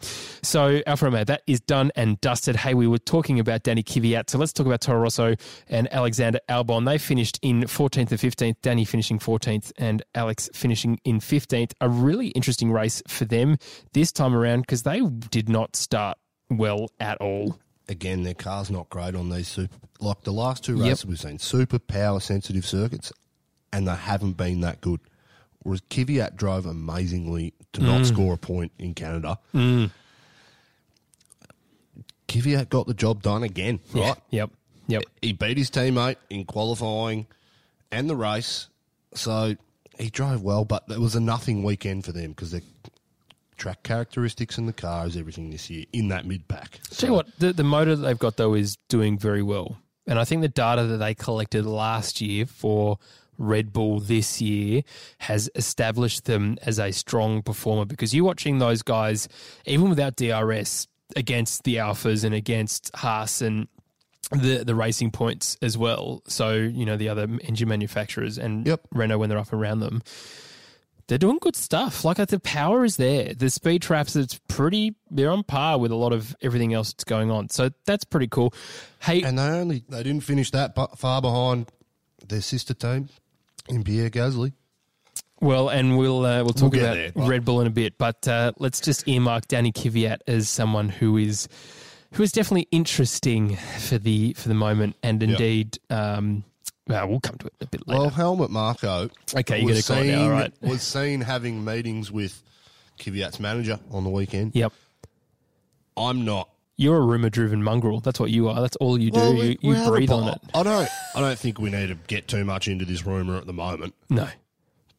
So 0.43 0.82
Alfa 0.86 1.06
Romeo, 1.06 1.23
that 1.23 1.41
is 1.47 1.60
done 1.62 1.91
and 1.95 2.21
dusted. 2.21 2.56
Hey, 2.58 2.75
we 2.75 2.86
were 2.86 2.99
talking 2.99 3.39
about 3.39 3.63
Danny 3.63 3.82
Kvyat, 3.82 4.30
so 4.30 4.38
let's 4.38 4.54
talk 4.54 4.67
about 4.67 4.82
Toro 4.82 4.99
Rosso 4.99 5.36
and 5.67 5.91
Alexander 5.91 6.39
Albon. 6.49 6.86
They 6.86 6.99
finished 6.99 7.39
in 7.41 7.62
14th 7.63 8.12
and 8.12 8.19
15th. 8.19 8.56
Danny 8.62 8.86
finishing 8.86 9.17
14th, 9.17 9.71
and 9.80 10.04
Alex 10.13 10.49
finishing 10.54 10.99
in 11.04 11.19
15th. 11.19 11.71
A 11.82 11.89
really 11.89 12.28
interesting 12.30 12.71
race 12.71 13.01
for 13.08 13.25
them 13.25 13.58
this 13.93 14.12
time 14.12 14.36
around 14.36 14.62
because 14.62 14.84
they 14.84 15.01
did 15.32 15.49
not 15.49 15.75
start 15.75 16.17
well 16.51 16.88
at 16.99 17.19
all. 17.21 17.58
Again, 17.88 18.23
their 18.23 18.34
car's 18.34 18.69
not 18.69 18.89
great 18.89 19.15
on 19.15 19.30
these 19.30 19.47
super. 19.47 19.75
Like 19.99 20.21
the 20.23 20.34
last 20.34 20.63
two 20.63 20.75
Yep. 20.78 20.86
races 20.88 21.06
we've 21.06 21.19
seen, 21.19 21.39
super 21.39 21.80
power 21.80 22.19
sensitive 22.19 22.65
circuits, 22.65 23.13
and 23.71 23.88
they 23.88 23.95
haven't 23.95 24.34
been 24.34 24.60
that 24.62 24.82
good. 24.82 24.99
Whereas 25.65 25.82
Kvyat 25.89 26.36
drove 26.36 26.65
amazingly 26.65 27.54
to 27.73 27.82
Mm. 27.82 27.86
not 27.86 28.06
score 28.06 28.34
a 28.36 28.38
point 28.38 28.71
in 28.80 28.93
Canada. 28.93 29.39
Kvyat 32.28 32.69
got 32.69 32.88
the 32.88 32.93
job 32.93 33.21
done 33.21 33.43
again, 33.43 33.80
right? 33.93 34.15
Yep. 34.30 34.51
Yep. 34.88 35.04
He 35.21 35.34
beat 35.34 35.58
his 35.58 35.69
teammate 35.71 36.17
in 36.30 36.45
qualifying 36.45 37.25
and 37.91 38.10
the 38.10 38.15
race, 38.15 38.67
so 39.13 39.56
he 39.97 40.10
drove 40.10 40.41
well. 40.43 40.65
But 40.65 40.84
it 40.89 40.99
was 40.99 41.15
a 41.15 41.19
nothing 41.19 41.63
weekend 41.63 42.06
for 42.06 42.12
them 42.12 42.32
because 42.32 42.51
their 42.51 42.62
track 43.58 43.84
characteristics 43.84 44.58
and 44.58 44.67
the 44.67 44.73
car 44.73 45.08
is 45.08 45.15
everything 45.17 45.49
this 45.49 45.69
year 45.69 45.86
in 45.93 46.10
that 46.10 46.25
mid 46.25 46.47
pack. 46.47 46.80
Tell 46.91 47.10
you 47.10 47.15
what, 47.15 47.28
the, 47.39 47.54
the 47.54 47.63
motor 47.63 47.95
that 47.95 48.06
they've 48.06 48.19
got 48.19 48.38
though 48.38 48.54
is 48.54 48.75
doing 48.89 49.17
very 49.17 49.41
well. 49.41 49.78
And 50.08 50.19
I 50.19 50.23
think 50.25 50.41
the 50.43 50.47
data 50.49 50.84
that 50.86 50.97
they 50.97 51.15
collected 51.15 51.65
last 51.65 52.21
year 52.21 52.45
for 52.45 52.99
Red 53.38 53.74
Bull 53.74 54.00
this 54.00 54.41
year 54.41 54.82
has 55.19 55.50
established 55.56 56.26
them 56.26 56.58
as 56.63 56.80
a 56.80 56.91
strong 56.91 57.41
performer 57.41 57.86
because 57.86 58.13
you're 58.13 58.26
watching 58.26 58.60
those 58.60 58.82
guys, 58.82 59.28
even 59.65 59.89
without 59.89 60.15
DRS, 60.15 60.88
against 61.15 61.63
the 61.63 61.76
Alphas 61.76 62.24
and 62.24 62.34
against 62.34 62.95
Haas 62.95 63.41
and 63.41 63.67
the 64.32 64.63
the 64.63 64.74
racing 64.74 65.12
points 65.12 65.58
as 65.62 65.78
well. 65.78 66.24
So, 66.28 66.54
you 66.54 66.86
know, 66.86 66.98
the 66.98 67.10
other 67.10 67.28
engine 67.43 67.69
manufacturers 67.69 68.38
and 68.38 68.65
Yep. 68.65 68.82
Renault 68.91 69.19
when 69.19 69.30
they're 69.30 69.38
up 69.38 69.54
around 69.54 69.82
them 69.82 70.02
they're 71.08 71.17
doing 71.17 71.38
good 71.39 71.56
stuff. 71.56 72.04
Like 72.04 72.19
uh, 72.19 72.26
the 72.26 72.39
power 72.39 72.84
is 72.84 72.98
there. 72.98 73.34
The 73.34 73.50
speed 73.50 73.82
traps, 73.82 74.15
it's 74.15 74.39
pretty. 74.48 74.95
They're 75.12 75.30
on 75.30 75.43
par 75.43 75.78
with 75.78 75.91
a 75.91 75.95
lot 75.95 76.13
of 76.13 76.36
everything 76.41 76.74
else 76.74 76.91
that's 76.91 77.04
going 77.04 77.30
on. 77.30 77.50
So 77.50 77.69
that's 77.86 78.04
pretty 78.04 78.28
cool. 78.28 78.54
Hey, 79.02 79.21
And 79.21 79.38
they 79.38 79.43
only 79.43 79.84
they 79.88 80.04
didn't 80.04 80.24
finish 80.24 80.52
that 80.52 80.76
far 80.98 81.21
behind 81.21 81.71
their 82.28 82.41
sister 82.41 82.74
team 82.74 83.10
in 83.69 83.84
Pierre 83.84 84.10
Gasly. 84.10 84.54
well, 85.41 85.69
and 85.69 85.97
we'll 85.97 86.25
uh, 86.25 86.43
we'll 86.43 86.54
talk 86.54 86.73
get 86.73 86.82
about 86.82 86.93
there, 86.95 87.12
right. 87.15 87.30
Red 87.30 87.45
Bull 87.45 87.62
in 87.62 87.67
a 87.67 87.71
bit, 87.71 87.97
but 87.97 88.28
uh, 88.28 88.51
let's 88.58 88.80
just 88.80 89.08
earmark 89.08 89.47
Danny 89.47 89.71
Kvyat 89.71 90.19
as 90.28 90.49
someone 90.49 90.89
who 90.89 91.17
is 91.17 91.47
who 92.13 92.23
is 92.23 92.32
definitely 92.32 92.67
interesting 92.71 93.56
for 93.56 93.97
the 93.97 94.34
for 94.34 94.47
the 94.47 94.56
moment, 94.56 94.95
and 95.04 95.21
indeed, 95.21 95.78
um, 95.89 96.43
well, 96.88 97.08
we'll 97.08 97.19
come 97.19 97.38
to 97.39 97.47
it 97.47 97.54
a 97.62 97.65
bit 97.65 97.88
later. 97.88 98.01
Well, 98.01 98.10
Helmut 98.10 98.51
Marko. 98.51 99.10
Okay, 99.36 99.60
you're 99.60 99.73
was 99.73 99.88
gonna 99.88 100.01
call 100.01 100.10
it 100.10 100.15
now, 100.15 100.23
all 100.23 100.30
right. 100.30 100.54
Was 100.62 100.82
seen 100.82 101.21
having 101.21 101.65
meetings 101.65 102.12
with 102.12 102.41
Kvyat's 102.99 103.39
manager 103.39 103.80
on 103.91 104.04
the 104.04 104.10
weekend. 104.10 104.56
yep. 104.56 104.71
I'm 105.97 106.25
not 106.25 106.49
You're 106.77 106.97
a 106.97 107.01
rumor 107.05 107.29
driven 107.29 107.63
mongrel. 107.63 108.01
That's 108.01 108.19
what 108.19 108.31
you 108.31 108.49
are. 108.49 108.59
That's 108.59 108.75
all 108.77 108.99
you 108.99 109.09
do. 109.11 109.19
Well, 109.19 109.33
you 109.33 109.57
we- 109.63 109.75
you 109.75 109.81
a 109.81 109.88
breathe 109.89 110.11
on 110.11 110.27
it. 110.27 110.41
I 110.53 110.63
don't. 110.63 110.89
I 111.15 111.21
don't 111.21 111.39
think 111.39 111.57
we 111.59 111.69
need 111.69 111.88
to 111.88 111.95
get 112.07 112.27
too 112.27 112.43
much 112.43 112.67
into 112.67 112.83
this 112.85 113.05
rumor 113.05 113.38
at 113.38 113.45
the 113.47 113.53
moment. 113.53 113.93
No. 114.09 114.27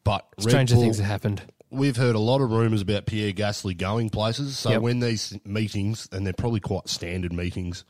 But 0.03 0.25
Stranger 0.39 0.75
Bull- 0.75 0.83
things 0.83 0.97
have 0.97 1.05
happened. 1.05 1.41
we've 1.69 1.97
heard 1.97 2.15
a 2.15 2.19
lot 2.19 2.39
of 2.41 2.49
rumours 2.51 2.81
about 2.81 3.05
Pierre 3.05 3.33
Gasly 3.33 3.77
going 3.77 4.09
places. 4.09 4.57
So 4.57 4.71
Yep. 4.71 4.81
when 4.81 4.99
these 5.01 5.37
meetings, 5.45 6.07
and 6.11 6.25
they're 6.25 6.33
probably 6.33 6.61
quite 6.61 6.87
standard 6.89 7.33
meetings 7.33 7.83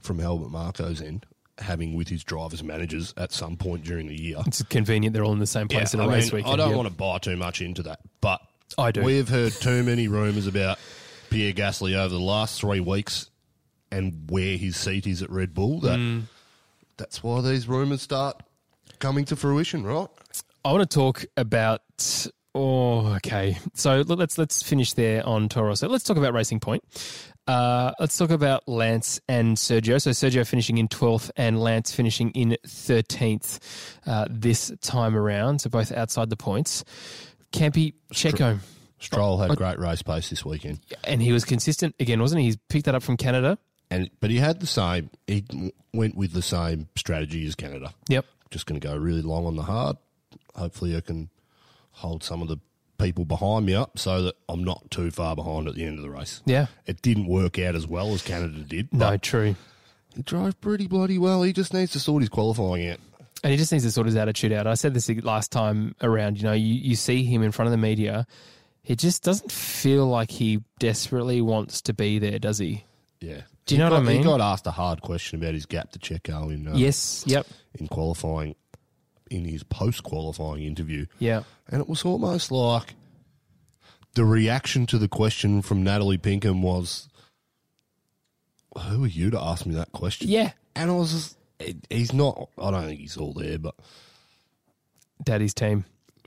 from 0.00 0.18
Helmut 0.18 0.50
Marko's 0.50 1.00
end, 1.00 1.24
having 1.58 1.94
with 1.94 2.08
his 2.08 2.22
drivers 2.22 2.60
and 2.60 2.68
managers 2.68 3.12
at 3.16 3.32
some 3.32 3.56
point 3.56 3.84
during 3.84 4.06
the 4.06 4.20
year. 4.20 4.36
It's 4.46 4.62
convenient 4.64 5.14
they're 5.14 5.24
all 5.24 5.32
in 5.32 5.38
the 5.40 5.46
same 5.46 5.66
place 5.68 5.94
in 5.94 6.00
a 6.00 6.06
I 6.06 6.12
race 6.14 6.26
mean, 6.32 6.44
weekend. 6.44 6.52
I 6.54 6.56
don't 6.56 6.68
Yep. 6.70 6.76
want 6.76 6.88
to 6.90 6.94
buy 6.94 7.18
too 7.18 7.36
much 7.36 7.60
into 7.62 7.82
that, 7.84 8.00
but 8.20 8.40
I 8.78 8.92
do. 8.92 9.02
We've 9.02 9.28
heard 9.28 9.52
too 9.54 9.82
many 9.82 10.06
rumours 10.06 10.46
about 10.46 10.78
Pierre 11.30 11.52
Gasly 11.52 11.94
over 11.94 12.08
the 12.12 12.20
last 12.20 12.60
three 12.60 12.80
weeks 12.80 13.30
and 13.90 14.28
where 14.30 14.56
his 14.56 14.76
seat 14.76 15.06
is 15.06 15.22
at 15.22 15.30
Red 15.30 15.54
Bull. 15.54 15.80
That 15.80 15.98
Mm. 15.98 16.22
that's 16.96 17.22
why 17.22 17.40
these 17.40 17.66
rumours 17.68 18.02
start 18.02 18.42
coming 18.98 19.24
to 19.26 19.36
fruition, 19.36 19.84
right? 19.84 20.08
I 20.64 20.72
want 20.72 20.88
to 20.90 20.94
talk 20.94 21.24
about. 21.36 21.82
Oh, 22.54 23.14
okay. 23.14 23.56
So 23.74 24.02
let- 24.06 24.18
let's 24.18 24.36
let's 24.36 24.62
finish 24.62 24.92
there 24.94 25.24
on 25.26 25.48
Toro. 25.48 25.74
So 25.74 25.86
let's 25.86 26.02
talk 26.04 26.16
about 26.16 26.34
Racing 26.34 26.58
Point. 26.60 26.82
Uh, 27.46 27.92
let's 28.00 28.16
talk 28.18 28.30
about 28.30 28.68
Lance 28.68 29.20
and 29.28 29.56
Sergio. 29.56 30.00
So 30.02 30.10
Sergio 30.10 30.46
finishing 30.46 30.76
in 30.78 30.88
twelfth 30.88 31.30
and 31.36 31.60
Lance 31.60 31.92
finishing 31.92 32.30
in 32.32 32.56
thirteenth 32.66 33.60
uh, 34.06 34.26
this 34.28 34.70
time 34.82 35.16
around. 35.16 35.60
So 35.60 35.70
both 35.70 35.92
outside 35.92 36.28
the 36.30 36.36
points. 36.36 36.84
Campy 37.52 37.94
Checo, 38.12 38.58
Stroll 39.00 39.38
had 39.38 39.50
a 39.50 39.56
great 39.56 39.78
race 39.78 40.02
pace 40.02 40.30
this 40.30 40.44
weekend, 40.44 40.78
and 41.04 41.20
he 41.20 41.32
was 41.32 41.44
consistent 41.44 41.94
again, 41.98 42.20
wasn't 42.20 42.40
he? 42.40 42.46
He's 42.46 42.58
picked 42.68 42.84
that 42.86 42.94
up 42.94 43.02
from 43.02 43.16
Canada. 43.16 43.58
and 43.90 44.10
but 44.20 44.30
he 44.30 44.36
had 44.36 44.60
the 44.60 44.66
same. 44.66 45.10
He 45.26 45.44
went 45.92 46.14
with 46.14 46.32
the 46.32 46.42
same 46.42 46.88
strategy 46.96 47.46
as 47.46 47.54
Canada. 47.54 47.92
Yep. 48.08 48.26
Just 48.50 48.66
going 48.66 48.80
to 48.80 48.86
go 48.86 48.96
really 48.96 49.22
long 49.22 49.46
on 49.46 49.56
the 49.56 49.62
hard. 49.62 49.96
Hopefully, 50.54 50.96
I 50.96 51.00
can 51.00 51.30
hold 51.92 52.22
some 52.22 52.42
of 52.42 52.48
the 52.48 52.58
people 52.98 53.24
behind 53.24 53.64
me 53.64 53.74
up 53.74 53.98
so 53.98 54.22
that 54.22 54.36
I'm 54.48 54.62
not 54.62 54.90
too 54.90 55.10
far 55.10 55.34
behind 55.34 55.66
at 55.68 55.74
the 55.74 55.84
end 55.84 55.96
of 55.98 56.02
the 56.04 56.10
race. 56.10 56.42
Yeah. 56.44 56.66
It 56.86 57.00
didn't 57.00 57.26
work 57.26 57.58
out 57.58 57.74
as 57.74 57.86
well 57.86 58.12
as 58.12 58.20
Canada 58.22 58.58
did. 58.60 58.92
No, 58.92 59.16
true. 59.16 59.56
He 60.14 60.22
drove 60.22 60.60
pretty 60.60 60.86
bloody 60.86 61.16
well. 61.16 61.42
He 61.42 61.52
just 61.54 61.72
needs 61.72 61.92
to 61.92 62.00
sort 62.00 62.22
his 62.22 62.28
qualifying 62.28 62.88
out. 62.90 62.98
And 63.42 63.52
he 63.52 63.56
just 63.56 63.72
needs 63.72 63.84
to 63.84 63.90
sort 63.90 64.06
his 64.06 64.16
attitude 64.16 64.52
out. 64.52 64.66
I 64.66 64.74
said 64.74 64.92
this 64.92 65.08
last 65.22 65.50
time 65.50 65.94
around. 66.02 66.36
You 66.36 66.42
know, 66.44 66.52
you, 66.52 66.74
you 66.74 66.94
see 66.94 67.24
him 67.24 67.42
in 67.42 67.52
front 67.52 67.68
of 67.68 67.70
the 67.70 67.78
media. 67.78 68.26
He 68.82 68.96
just 68.96 69.22
doesn't 69.22 69.52
feel 69.52 70.06
like 70.06 70.30
he 70.30 70.60
desperately 70.78 71.40
wants 71.40 71.82
to 71.82 71.92
be 71.94 72.18
there, 72.18 72.38
does 72.38 72.58
he? 72.58 72.84
Yeah. 73.20 73.42
Do 73.66 73.74
you 73.74 73.78
know 73.78 73.90
what 73.90 74.00
I 74.00 74.02
mean? 74.02 74.18
He 74.18 74.24
got 74.24 74.40
asked 74.40 74.66
a 74.66 74.70
hard 74.72 75.02
question 75.02 75.40
about 75.40 75.54
his 75.54 75.66
gap 75.66 75.92
to 75.92 75.98
Checo 75.98 76.52
in 76.52 76.66
uh, 76.66 76.72
Yes. 76.74 77.22
Yep. 77.26 77.46
in 77.78 77.86
qualifying 77.88 78.56
in 79.30 79.44
his 79.44 79.62
post 79.62 80.02
qualifying 80.02 80.64
interview, 80.64 81.06
Yeah. 81.20 81.42
and 81.68 81.80
it 81.80 81.88
was 81.88 82.04
almost 82.04 82.50
like 82.50 82.94
the 84.14 84.24
reaction 84.24 84.86
to 84.86 84.98
the 84.98 85.06
question 85.06 85.62
from 85.62 85.84
Natalie 85.84 86.18
Pinkham 86.18 86.62
was, 86.62 87.08
"Who 88.88 89.04
are 89.04 89.08
you 89.08 89.30
to 89.30 89.40
ask 89.40 89.66
me 89.66 89.74
that 89.76 89.92
question?" 89.92 90.28
Yeah. 90.28 90.52
and 90.74 90.90
I 90.90 90.94
was 90.94 91.12
just, 91.12 91.36
he- 91.60 91.76
he's 91.90 92.12
not. 92.12 92.48
I 92.58 92.72
don't 92.72 92.86
think 92.86 93.00
he's 93.00 93.16
all 93.16 93.32
there, 93.32 93.58
but 93.58 93.76
Daddy's 95.22 95.54
team 95.54 95.84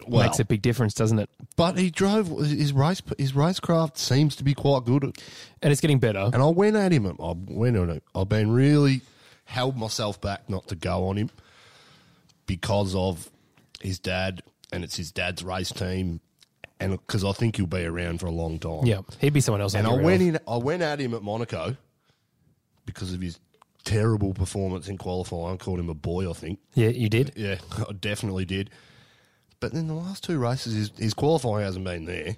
Well- 0.08 0.24
makes 0.24 0.40
a 0.40 0.46
big 0.46 0.62
difference, 0.62 0.94
doesn't 0.94 1.20
it? 1.20 1.30
but 1.56 1.78
he 1.78 1.90
drove 1.92 2.28
his 2.40 2.74
race. 2.74 3.02
His 3.18 3.34
racecraft 3.34 3.98
seems 3.98 4.36
to 4.38 4.44
be 4.44 4.54
quite 4.54 4.86
good. 4.86 5.04
At, 5.04 5.22
And 5.62 5.72
it's 5.72 5.82
getting 5.82 6.00
better. 6.00 6.30
And 6.34 6.42
I 6.42 6.48
went 6.48 6.76
at 6.76 6.92
him. 6.92 7.06
I 7.08 7.34
went 7.48 7.78
on 7.78 7.90
it. 7.90 8.04
I've 8.16 8.30
been 8.30 8.52
really 8.52 9.02
held 9.46 9.78
myself 9.78 10.20
back 10.20 10.50
not 10.50 10.68
to 10.70 10.76
go 10.76 11.08
on 11.08 11.18
him 11.18 11.30
because 12.46 12.96
of 12.96 13.30
his 13.82 14.00
dad, 14.00 14.42
and 14.72 14.84
it's 14.84 14.96
his 14.98 15.12
dad's 15.12 15.44
race 15.44 15.72
team, 15.72 16.20
and 16.80 16.92
because 16.92 17.24
I 17.24 17.32
think 17.34 17.58
he'll 17.58 17.68
be 17.68 17.84
around 17.86 18.20
for 18.20 18.26
a 18.28 18.32
long 18.32 18.60
time. 18.60 18.86
Yeah. 18.86 19.02
He'd 19.20 19.34
be 19.34 19.42
someone 19.42 19.62
else. 19.62 19.76
And 19.76 19.88
I 19.88 19.94
went 19.94 20.22
in. 20.22 20.40
I 20.48 20.58
went 20.58 20.82
at 20.82 21.00
him 21.00 21.14
at 21.14 21.22
Monaco 21.24 21.78
because 22.86 23.14
of 23.14 23.22
his 23.22 23.40
terrible 23.86 24.34
performance 24.34 24.88
in 24.88 24.98
qualifying. 24.98 25.54
I 25.54 25.58
called 25.58 25.80
him 25.80 25.90
a 25.90 25.94
boy. 25.94 26.30
I 26.30 26.34
think. 26.34 26.60
Yeah, 26.74 26.90
you 26.90 27.10
did. 27.10 27.34
Yeah, 27.36 27.58
I 27.90 27.94
definitely 27.94 28.46
did. 28.46 28.70
But 29.64 29.72
then 29.72 29.88
the 29.88 29.94
last 29.94 30.26
two 30.26 30.40
races, 30.40 30.74
his, 30.74 30.92
his 30.98 31.14
qualifying 31.14 31.64
hasn't 31.64 31.86
been 31.86 32.04
there, 32.04 32.36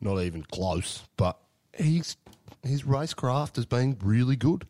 not 0.00 0.20
even 0.22 0.44
close. 0.44 1.02
But 1.16 1.36
he's 1.76 2.16
his 2.62 2.84
racecraft 2.84 3.56
has 3.56 3.66
been 3.66 3.96
really 4.00 4.36
good, 4.36 4.64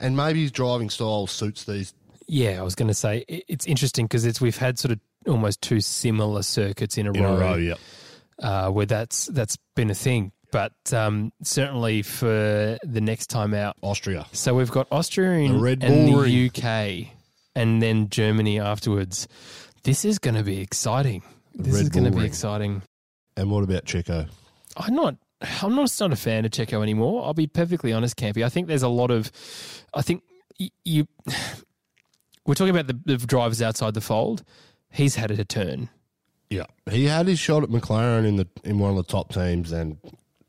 and 0.00 0.16
maybe 0.16 0.40
his 0.40 0.50
driving 0.50 0.88
style 0.88 1.26
suits 1.26 1.64
these. 1.64 1.92
Yeah, 2.26 2.58
I 2.60 2.62
was 2.62 2.74
going 2.74 2.88
to 2.88 2.94
say 2.94 3.26
it's 3.28 3.66
interesting 3.66 4.06
because 4.06 4.24
it's 4.24 4.40
we've 4.40 4.56
had 4.56 4.78
sort 4.78 4.92
of 4.92 5.00
almost 5.26 5.60
two 5.60 5.82
similar 5.82 6.40
circuits 6.40 6.96
in 6.96 7.06
a 7.08 7.12
In 7.12 7.22
row, 7.22 7.36
a 7.36 7.38
row, 7.38 7.54
yeah. 7.56 7.74
uh, 8.42 8.70
where 8.70 8.86
that's 8.86 9.26
that's 9.26 9.58
been 9.76 9.90
a 9.90 9.94
thing. 9.94 10.32
But 10.50 10.72
um, 10.94 11.30
certainly 11.42 12.00
for 12.00 12.78
the 12.82 13.00
next 13.02 13.26
time 13.26 13.52
out, 13.52 13.76
Austria. 13.82 14.24
So 14.32 14.54
we've 14.54 14.70
got 14.70 14.86
Austria 14.90 15.28
The 15.28 15.44
and, 15.44 15.62
Red 15.62 15.84
and 15.84 16.08
the 16.08 16.16
ring. 16.16 16.46
UK, 16.48 17.08
and 17.54 17.82
then 17.82 18.08
Germany 18.08 18.60
afterwards. 18.60 19.28
This 19.82 20.06
is 20.06 20.18
going 20.18 20.36
to 20.36 20.42
be 20.42 20.60
exciting. 20.60 21.22
This 21.54 21.74
Red 21.74 21.82
is 21.82 21.88
going 21.88 22.10
to 22.10 22.16
be 22.16 22.24
exciting. 22.24 22.82
And 23.36 23.50
what 23.50 23.64
about 23.64 23.84
Checo? 23.84 24.28
I'm 24.76 24.94
not. 24.94 25.16
I'm 25.62 25.74
not, 25.74 25.94
not 26.00 26.12
a 26.12 26.16
fan 26.16 26.44
of 26.44 26.52
Checo 26.52 26.82
anymore. 26.82 27.24
I'll 27.24 27.34
be 27.34 27.46
perfectly 27.46 27.92
honest, 27.92 28.16
Campy. 28.16 28.44
I 28.44 28.48
think 28.48 28.66
there's 28.68 28.82
a 28.82 28.88
lot 28.88 29.10
of. 29.10 29.30
I 29.92 30.02
think 30.02 30.22
y- 30.58 30.70
you. 30.84 31.06
We're 32.46 32.54
talking 32.54 32.76
about 32.76 32.86
the, 32.88 33.16
the 33.16 33.26
drivers 33.26 33.62
outside 33.62 33.94
the 33.94 34.02
fold. 34.02 34.44
He's 34.90 35.14
had 35.14 35.30
it 35.30 35.38
a 35.38 35.44
turn. 35.44 35.88
Yeah, 36.50 36.66
he 36.90 37.06
had 37.06 37.26
his 37.26 37.38
shot 37.38 37.62
at 37.62 37.70
McLaren 37.70 38.26
in 38.26 38.36
the 38.36 38.46
in 38.64 38.78
one 38.78 38.90
of 38.90 38.96
the 38.96 39.02
top 39.02 39.32
teams, 39.32 39.72
and 39.72 39.98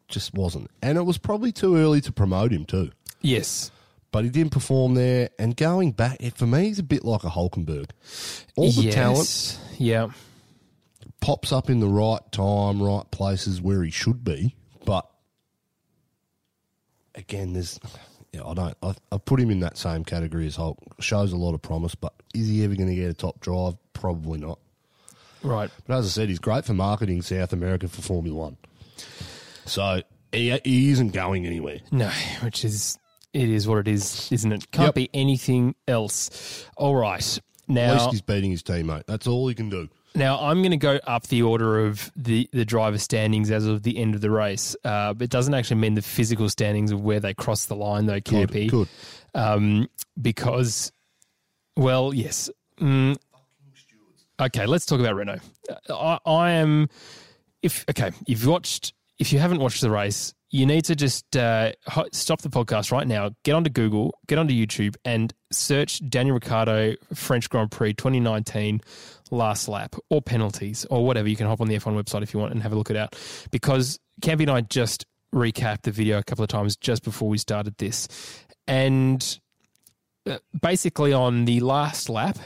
just 0.08 0.34
wasn't. 0.34 0.70
And 0.82 0.98
it 0.98 1.04
was 1.04 1.18
probably 1.18 1.52
too 1.52 1.78
early 1.78 2.02
to 2.02 2.12
promote 2.12 2.52
him 2.52 2.65
too. 2.65 2.91
Yes. 3.22 3.72
But 4.12 4.24
he 4.24 4.30
didn't 4.30 4.52
perform 4.52 4.94
there. 4.94 5.30
And 5.38 5.58
going 5.58 5.91
back, 5.91 6.22
for 6.36 6.46
me, 6.46 6.65
he's 6.65 6.80
a 6.80 6.84
bit 6.84 7.04
like 7.04 7.24
a 7.24 7.30
Hulkenberg. 7.30 7.89
All 8.56 8.72
the 8.72 8.84
yes. 8.84 8.94
talent 8.96 9.60
Yeah. 9.78 10.12
Pops 11.26 11.52
up 11.52 11.70
in 11.72 11.80
the 11.80 11.88
right 11.88 12.20
time, 12.32 12.82
right 12.82 13.10
places 13.10 13.60
where 13.62 13.82
he 13.84 13.90
should 13.90 14.24
be. 14.24 14.56
But 14.86 15.10
again, 17.16 17.54
there's, 17.54 17.80
yeah, 18.32 18.44
I 18.46 18.54
don't, 18.54 18.78
I, 18.84 18.94
I 19.12 19.18
put 19.18 19.40
him 19.40 19.50
in 19.50 19.60
that 19.62 19.78
same 19.78 20.04
category 20.04 20.46
as 20.48 20.56
Hulk. 20.56 20.78
Shows 21.00 21.32
a 21.34 21.38
lot 21.38 21.54
of 21.54 21.62
promise, 21.62 21.96
but 21.96 22.14
is 22.34 22.48
he 22.48 22.64
ever 22.64 22.76
going 22.76 22.90
to 22.90 22.96
get 22.96 23.10
a 23.10 23.14
top 23.14 23.40
drive? 23.40 23.74
Probably 23.94 24.40
not. 24.40 24.60
Right. 25.42 25.70
But 25.88 25.98
as 25.98 26.06
I 26.06 26.10
said, 26.10 26.30
he's 26.30 26.40
great 26.40 26.66
for 26.66 26.74
marketing 26.74 27.22
South 27.22 27.54
America 27.54 27.88
for 27.88 28.02
Formula 28.02 28.36
One. 28.38 28.58
So 29.66 30.02
he, 30.32 30.58
he 30.64 30.92
isn't 30.92 31.10
going 31.12 31.46
anywhere. 31.46 31.80
No, 31.92 32.10
which 32.42 32.64
is 32.66 32.98
it 33.34 33.50
is 33.50 33.68
what 33.68 33.80
it 33.80 33.88
is, 33.88 34.32
isn't 34.32 34.52
it? 34.52 34.72
Can't 34.72 34.88
Yep. 34.88 34.96
be 34.96 35.10
anything 35.14 35.76
else. 35.88 36.66
All 36.78 36.96
right. 36.96 37.40
Now, 37.68 37.82
At 37.90 37.94
least 37.96 38.12
he's 38.12 38.22
beating 38.22 38.52
his 38.52 38.62
teammate. 38.64 39.06
That's 39.08 39.26
all 39.28 39.48
he 39.48 39.56
can 39.56 39.70
do. 39.70 39.90
Now 40.15 40.39
I'm 40.39 40.62
going 40.62 40.71
to 40.71 40.78
go 40.78 40.99
up 41.06 41.28
the 41.28 41.41
order 41.43 41.86
of 41.86 42.12
the 42.15 42.49
the 42.54 42.63
driver 42.65 42.97
standings 42.97 43.51
as 43.51 43.65
of 43.65 43.84
the 43.84 43.97
end 43.97 44.15
of 44.15 44.21
the 44.21 44.32
race. 44.32 44.75
Uh, 44.84 45.13
it 45.19 45.30
doesn't 45.30 45.54
actually 45.54 45.82
mean 45.82 45.95
the 45.95 46.01
physical 46.01 46.47
standings 46.49 46.91
of 46.91 47.01
where 47.01 47.19
they 47.19 47.34
cross 47.34 47.65
the 47.65 47.75
line, 47.75 48.06
though, 48.06 48.19
Good, 48.21 48.49
Campy. 48.49 48.69
good. 48.69 48.88
Um, 49.34 49.89
because, 50.21 50.91
well, 51.75 52.13
yes. 52.13 52.49
Mm, 52.80 53.17
okay, 54.39 54.65
let's 54.65 54.86
talk 54.86 54.99
about 54.99 55.15
Renault. 55.15 55.39
I, 55.89 56.19
I 56.25 56.51
am. 56.51 56.89
If 57.62 57.84
okay, 57.89 58.12
if 58.28 58.43
you 58.43 58.49
watched, 58.49 58.93
if 59.19 59.34
you 59.34 59.39
haven't 59.39 59.60
watched 59.60 59.82
the 59.82 59.89
race, 59.91 60.34
you 60.51 60.65
need 60.65 60.86
to 60.86 60.95
just 60.95 61.36
uh, 61.36 61.73
stop 62.13 62.41
the 62.41 62.49
podcast 62.49 62.91
right 62.91 63.08
now. 63.08 63.32
Get 63.43 63.54
onto 63.54 63.69
Google, 63.69 64.17
get 64.28 64.38
onto 64.38 64.54
YouTube, 64.54 64.95
and 65.04 65.34
search 65.51 66.08
Daniel 66.10 66.36
Ricciardo 66.36 66.95
French 67.13 67.49
Grand 67.49 67.71
Prix 67.71 67.93
2019 67.93 68.82
last 69.32 69.68
lap 69.68 69.96
or 70.10 70.22
penalties 70.22 70.86
or 70.90 71.06
whatever. 71.06 71.28
You 71.28 71.36
can 71.36 71.48
hop 71.48 71.62
on 71.62 71.68
the 71.68 71.76
F1 71.76 72.02
website 72.02 72.22
if 72.22 72.34
you 72.34 72.40
want 72.40 72.54
and 72.54 72.62
have 72.64 72.74
a 72.74 72.76
look 72.76 72.90
at 72.90 72.96
it 72.96 73.00
out 73.00 73.16
because 73.52 74.00
Campy 74.22 74.42
and 74.42 74.52
I 74.52 74.62
just 74.62 75.06
recapped 75.34 75.84
the 75.84 75.92
video 75.92 76.18
a 76.18 76.24
couple 76.24 76.44
of 76.44 76.50
times 76.50 76.76
just 76.76 77.04
before 77.04 77.28
we 77.28 77.38
started 77.38 77.78
this, 77.78 78.08
and 78.68 79.40
uh, 80.30 80.38
basically 80.60 81.14
on 81.14 81.46
the 81.46 81.60
last 81.60 82.10
lap, 82.10 82.38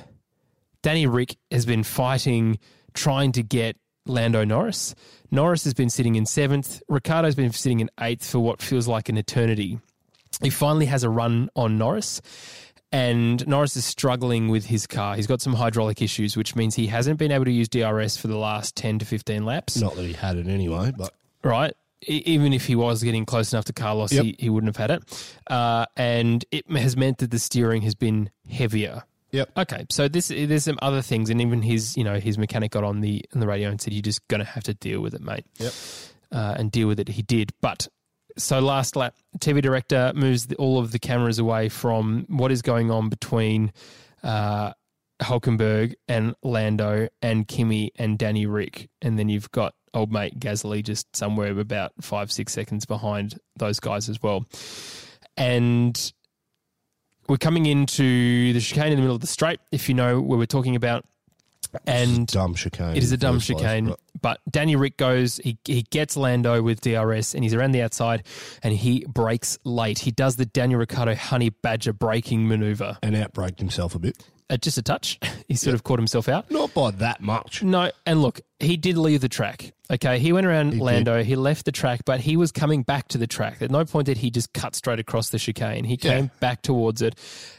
Danny 0.81 1.07
Rick 1.07 1.37
has 1.51 1.65
been 1.65 1.83
fighting, 1.83 2.57
trying 2.93 3.31
to 3.33 3.43
get 3.43 3.77
Lando 4.05 4.43
Norris. 4.43 4.95
Norris 5.31 5.63
has 5.63 5.73
been 5.73 5.89
sitting 5.89 6.15
in 6.15 6.25
seventh. 6.25 6.81
Ricciardo's 6.89 7.35
been 7.35 7.51
sitting 7.51 7.79
in 7.79 7.89
eighth 7.99 8.29
for 8.29 8.39
what 8.39 8.61
feels 8.61 8.87
like 8.87 9.09
an 9.09 9.17
eternity. 9.17 9.79
He 10.41 10.49
finally 10.49 10.85
has 10.85 11.03
a 11.03 11.09
run 11.09 11.49
on 11.55 11.77
Norris, 11.77 12.21
and 12.91 13.45
Norris 13.47 13.75
is 13.75 13.85
struggling 13.85 14.47
with 14.47 14.65
his 14.65 14.87
car. 14.87 15.15
He's 15.15 15.27
got 15.27 15.41
some 15.41 15.53
hydraulic 15.53 16.01
issues, 16.01 16.35
which 16.35 16.55
means 16.55 16.75
he 16.75 16.87
hasn't 16.87 17.19
been 17.19 17.31
able 17.31 17.45
to 17.45 17.51
use 17.51 17.69
DRS 17.69 18.17
for 18.17 18.27
the 18.27 18.37
last 18.37 18.75
10 18.75 18.99
to 18.99 19.05
15 19.05 19.45
laps. 19.45 19.79
Not 19.79 19.95
that 19.95 20.03
he 20.05 20.13
had 20.13 20.37
it 20.37 20.47
anyway, 20.47 20.91
but 20.97 21.13
Right. 21.43 21.73
e- 22.07 22.23
even 22.25 22.51
if 22.53 22.65
he 22.65 22.75
was 22.75 23.03
getting 23.03 23.25
close 23.25 23.53
enough 23.53 23.65
to 23.65 23.73
Carlos, 23.73 24.11
Yep. 24.11 24.23
he, 24.23 24.35
he 24.39 24.49
wouldn't 24.49 24.75
have 24.75 24.89
had 24.89 25.01
it. 25.01 25.33
Uh, 25.47 25.85
and 25.95 26.43
it 26.51 26.69
has 26.71 26.97
meant 26.97 27.19
that 27.19 27.31
the 27.31 27.39
steering 27.39 27.81
has 27.83 27.95
been 27.95 28.29
heavier. 28.49 29.03
Yep. 29.31 29.51
Okay, 29.57 29.85
so 29.91 30.07
this 30.07 30.29
there's 30.29 30.63
some 30.63 30.79
other 30.81 31.03
things, 31.03 31.29
and 31.29 31.39
even 31.39 31.61
his 31.61 31.95
you 31.95 32.03
know 32.03 32.19
his 32.19 32.39
mechanic 32.39 32.71
got 32.71 32.83
on 32.83 33.01
the 33.01 33.23
on 33.35 33.39
the 33.39 33.45
radio 33.45 33.69
and 33.69 33.79
said 33.79 33.93
you're 33.93 34.01
just 34.01 34.27
going 34.27 34.39
to 34.39 34.45
have 34.45 34.63
to 34.63 34.73
deal 34.73 35.01
with 35.01 35.13
it, 35.13 35.21
mate. 35.21 35.45
Yep. 35.59 35.71
Uh, 36.31 36.55
and 36.57 36.71
deal 36.71 36.87
with 36.87 36.99
it. 36.99 37.09
He 37.09 37.21
did, 37.21 37.51
but 37.61 37.87
so 38.39 38.59
last 38.59 38.95
lap, 38.95 39.15
TV 39.39 39.61
director 39.61 40.11
moves 40.15 40.47
the, 40.47 40.55
all 40.55 40.79
of 40.79 40.91
the 40.91 40.99
cameras 40.99 41.37
away 41.39 41.69
from 41.69 42.25
what 42.27 42.51
is 42.51 42.61
going 42.61 42.89
on 42.89 43.09
between 43.09 43.71
uh, 44.23 44.73
Hulkenberg 45.21 45.93
and 46.07 46.35
Lando 46.43 47.09
and 47.21 47.47
Kimi 47.47 47.91
and 47.97 48.17
Danny 48.17 48.45
Rick, 48.45 48.89
and 49.01 49.19
then 49.19 49.29
you've 49.29 49.51
got 49.51 49.75
old 49.93 50.11
mate 50.11 50.39
Gasly 50.39 50.83
just 50.83 51.13
somewhere 51.15 51.57
about 51.59 51.91
five 52.01 52.31
six 52.31 52.53
seconds 52.53 52.85
behind 52.85 53.39
those 53.57 53.79
guys 53.79 54.07
as 54.09 54.21
well, 54.23 54.45
and 55.37 56.13
we're 57.27 57.37
coming 57.37 57.65
into 57.65 58.53
the 58.53 58.59
chicane 58.59 58.87
in 58.91 58.95
the 58.95 59.01
middle 59.01 59.15
of 59.15 59.21
the 59.21 59.27
straight. 59.27 59.59
If 59.71 59.89
you 59.89 59.95
know 59.95 60.21
where 60.21 60.37
we're 60.39 60.45
talking 60.45 60.75
about, 60.75 61.05
and 61.85 62.25
dumb 62.27 62.55
chicane. 62.55 62.95
it 62.95 63.03
is 63.03 63.11
a 63.11 63.17
dumb 63.17 63.39
chicane, 63.39 63.87
but- 63.89 63.99
but 64.21 64.39
Danny 64.49 64.75
Rick 64.75 64.97
goes, 64.97 65.37
he, 65.37 65.57
he 65.65 65.83
gets 65.83 66.17
Lando 66.17 66.61
with 66.61 66.81
DRS 66.81 67.33
and 67.33 67.43
he's 67.43 67.53
around 67.53 67.71
the 67.71 67.81
outside 67.81 68.23
and 68.63 68.73
he 68.73 69.05
brakes 69.07 69.57
late. 69.63 69.99
He 69.99 70.11
does 70.11 70.35
the 70.35 70.45
Daniel 70.45 70.79
Ricciardo 70.79 71.15
honey 71.15 71.49
badger 71.49 71.93
braking 71.93 72.47
maneuver. 72.47 72.97
and 73.01 73.15
outbraked 73.15 73.59
himself 73.59 73.95
a 73.95 73.99
bit. 73.99 74.17
Uh, 74.49 74.57
just 74.57 74.77
a 74.77 74.81
touch. 74.81 75.19
He 75.49 75.55
sort 75.55 75.73
of 75.73 75.83
caught 75.83 75.97
himself 75.97 76.29
out. 76.29 76.51
Not 76.51 76.75
by 76.75 76.91
that 76.91 77.21
much. 77.21 77.63
No, 77.63 77.89
and 78.05 78.21
look, 78.21 78.39
he 78.59 78.77
did 78.77 78.97
leave 78.97 79.21
the 79.21 79.29
track. 79.29 79.73
Okay, 79.89 80.19
he 80.19 80.31
went 80.31 80.45
around 80.45 80.73
He 80.73 80.79
Lando, 80.79 81.23
he 81.23 81.35
left 81.35 81.65
the 81.65 81.71
track, 81.71 82.01
but 82.05 82.19
he 82.19 82.37
was 82.37 82.51
coming 82.51 82.83
back 82.83 83.07
to 83.07 83.17
the 83.17 83.25
track. 83.25 83.59
At 83.63 83.71
no 83.71 83.83
point 83.83 84.05
did 84.05 84.19
he 84.19 84.29
just 84.29 84.53
cut 84.53 84.75
straight 84.75 84.99
across 84.99 85.29
the 85.31 85.39
chicane. 85.39 85.85
He 85.85 85.97
came 85.97 86.25
Yeah. 86.25 86.29
back 86.39 86.61
towards 86.61 87.01
it. 87.01 87.15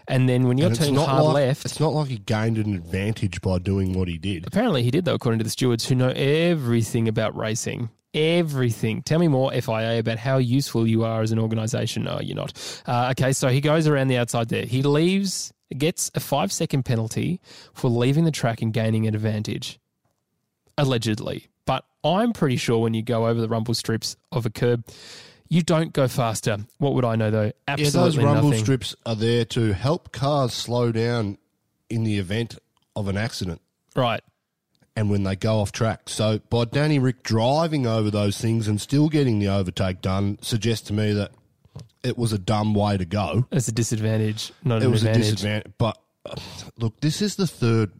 And 0.06 0.28
then 0.28 0.46
when 0.46 0.56
you're 0.56 0.70
turning 0.72 0.94
hard 0.94 1.24
like, 1.24 1.34
left, 1.34 1.64
It's 1.64 1.80
not 1.80 1.92
like 1.94 2.10
he 2.10 2.18
gained 2.18 2.58
an 2.58 2.72
advantage 2.76 3.40
by 3.40 3.58
doing 3.58 3.92
what 3.92 4.06
he 4.06 4.18
did. 4.18 4.46
Apparently, 4.46 4.84
he 4.84 4.92
did, 4.92 5.04
though, 5.04 5.14
according 5.14 5.40
to 5.40 5.44
the 5.44 5.50
stewards 5.50 5.88
who 5.88 5.96
know 5.96 6.10
everything 6.10 7.08
about 7.08 7.36
racing. 7.36 7.90
Everything. 8.14 9.02
Tell 9.02 9.18
me 9.18 9.26
more, 9.26 9.50
FIA, 9.52 9.98
about 9.98 10.18
how 10.18 10.38
useful 10.38 10.86
you 10.86 11.02
are 11.02 11.22
as 11.22 11.32
an 11.32 11.40
organisation. 11.40 12.04
No, 12.04 12.20
you're 12.20 12.36
not. 12.36 12.52
Uh, 12.86 13.08
okay, 13.18 13.32
so 13.32 13.48
he 13.48 13.60
goes 13.60 13.88
around 13.88 14.06
the 14.08 14.16
outside 14.18 14.48
there. 14.48 14.64
He 14.64 14.82
leaves, 14.84 15.52
gets 15.78 16.10
a 16.14 16.20
five 16.20 16.52
second 16.52 16.84
penalty 16.84 17.40
for 17.72 17.88
leaving 17.88 18.24
the 18.24 18.30
track 18.30 18.62
and 18.62 18.72
gaining 18.72 19.06
an 19.06 19.14
advantage, 19.14 19.78
allegedly. 20.78 21.46
But 21.66 21.84
I'm 22.04 22.32
pretty 22.32 22.56
sure 22.56 22.78
when 22.78 22.94
you 22.94 23.02
go 23.02 23.26
over 23.26 23.40
the 23.40 23.48
rumble 23.48 23.74
strips 23.74 24.16
of 24.32 24.46
a 24.46 24.50
curb, 24.50 24.84
you 25.48 25.62
don't 25.62 25.92
go 25.92 26.08
faster. 26.08 26.58
What 26.78 26.94
would 26.94 27.04
I 27.04 27.16
know, 27.16 27.30
though? 27.30 27.52
Yeah, 27.68 27.90
those 27.90 28.16
rumble 28.16 28.50
nothing. 28.50 28.62
strips 28.64 28.94
are 29.04 29.16
there 29.16 29.44
to 29.46 29.72
help 29.72 30.12
cars 30.12 30.52
slow 30.52 30.92
down 30.92 31.38
in 31.88 32.04
the 32.04 32.18
event 32.18 32.56
of 32.94 33.08
an 33.08 33.16
accident 33.16 33.60
Right. 33.96 34.20
and 34.96 35.10
when 35.10 35.24
they 35.24 35.34
go 35.36 35.58
off 35.60 35.72
track. 35.72 36.08
So 36.08 36.38
by 36.50 36.64
Danny 36.66 36.98
Rick 36.98 37.22
driving 37.24 37.86
over 37.86 38.10
those 38.10 38.38
things 38.40 38.68
and 38.68 38.80
still 38.80 39.08
getting 39.08 39.38
the 39.40 39.48
overtake 39.48 40.00
done 40.00 40.38
suggests 40.40 40.86
to 40.88 40.92
me 40.92 41.12
that 41.14 41.32
it 42.02 42.16
was 42.18 42.32
a 42.32 42.38
dumb 42.38 42.74
way 42.74 42.96
to 42.96 43.04
go. 43.04 43.46
It's 43.50 43.68
a 43.68 43.72
disadvantage, 43.72 44.52
not 44.64 44.82
It 44.82 44.86
an 44.86 44.90
was 44.90 45.02
advantage. 45.02 45.26
a 45.28 45.30
disadvantage. 45.32 45.72
But 45.78 45.98
uh, 46.26 46.34
look, 46.76 47.00
this 47.00 47.22
is 47.22 47.36
the 47.36 47.46
third, 47.46 47.92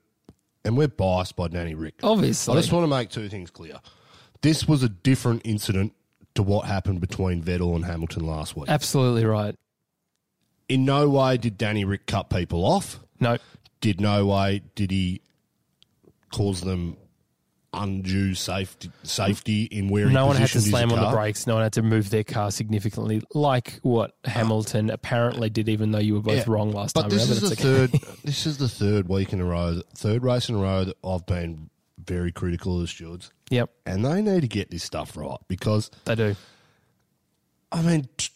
and 0.64 0.76
we're 0.76 0.88
biased 0.88 1.36
by 1.36 1.48
Danny 1.48 1.74
Rick. 1.74 1.94
Obviously. 2.02 2.54
I 2.54 2.60
just 2.60 2.72
want 2.72 2.84
to 2.84 2.88
make 2.88 3.10
two 3.10 3.28
things 3.28 3.50
clear. 3.50 3.80
This 4.42 4.66
was 4.66 4.82
a 4.82 4.88
different 4.88 5.42
incident 5.44 5.92
to 6.34 6.42
what 6.42 6.66
happened 6.66 7.00
between 7.00 7.42
Vettel 7.42 7.74
and 7.74 7.84
Hamilton 7.84 8.26
last 8.26 8.56
week. 8.56 8.68
Absolutely 8.68 9.24
right. 9.24 9.54
In 10.68 10.84
no 10.84 11.08
way 11.10 11.36
did 11.36 11.58
Danny 11.58 11.84
Rick 11.84 12.06
cut 12.06 12.30
people 12.30 12.64
off. 12.64 13.00
No. 13.18 13.38
Did 13.80 14.00
no 14.00 14.26
way 14.26 14.62
did 14.74 14.90
he 14.90 15.20
cause 16.32 16.60
them 16.60 16.96
undue 17.72 18.34
safety 18.34 18.90
safety 19.04 19.64
in 19.64 19.88
where 19.88 20.08
he 20.08 20.12
no 20.14 20.26
one 20.26 20.36
had 20.36 20.48
to 20.48 20.60
slam 20.60 20.90
on 20.92 21.00
the 21.00 21.10
brakes. 21.10 21.46
No 21.46 21.54
one 21.54 21.62
had 21.62 21.72
to 21.74 21.82
move 21.82 22.10
their 22.10 22.24
car 22.24 22.50
significantly, 22.50 23.22
like 23.34 23.78
what 23.82 24.16
ah. 24.26 24.30
Hamilton 24.30 24.90
apparently 24.90 25.50
did. 25.50 25.68
Even 25.68 25.92
though 25.92 25.98
you 25.98 26.14
were 26.14 26.20
both 26.22 26.46
Yeah. 26.46 26.52
wrong 26.52 26.72
last 26.72 26.94
But 26.94 27.02
time. 27.02 27.10
this 27.10 27.30
is 27.30 27.40
the 27.40 27.46
okay. 27.52 27.62
third. 27.62 28.00
This 28.24 28.46
is 28.46 28.58
the 28.58 28.68
third 28.68 29.08
week 29.08 29.32
in 29.32 29.40
a 29.40 29.44
row, 29.44 29.80
third 29.94 30.22
race 30.24 30.48
in 30.48 30.56
a 30.56 30.58
row 30.58 30.84
that 30.84 30.96
I've 31.04 31.26
been 31.26 31.70
very 32.04 32.32
critical 32.32 32.76
of 32.76 32.80
the 32.82 32.88
stewards, 32.88 33.30
Yep, 33.50 33.70
and 33.86 34.04
they 34.04 34.20
need 34.22 34.40
to 34.40 34.48
get 34.48 34.70
this 34.70 34.82
stuff 34.82 35.16
right 35.16 35.38
because 35.48 35.90
they 36.06 36.14
do. 36.14 36.34
I 37.72 37.82
mean, 37.82 38.08
t- 38.16 38.30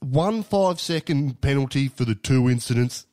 one 0.00 0.42
five 0.42 0.80
second 0.80 1.40
penalty 1.40 1.88
for 1.88 2.04
the 2.04 2.14
two 2.14 2.48
incidents, 2.48 3.06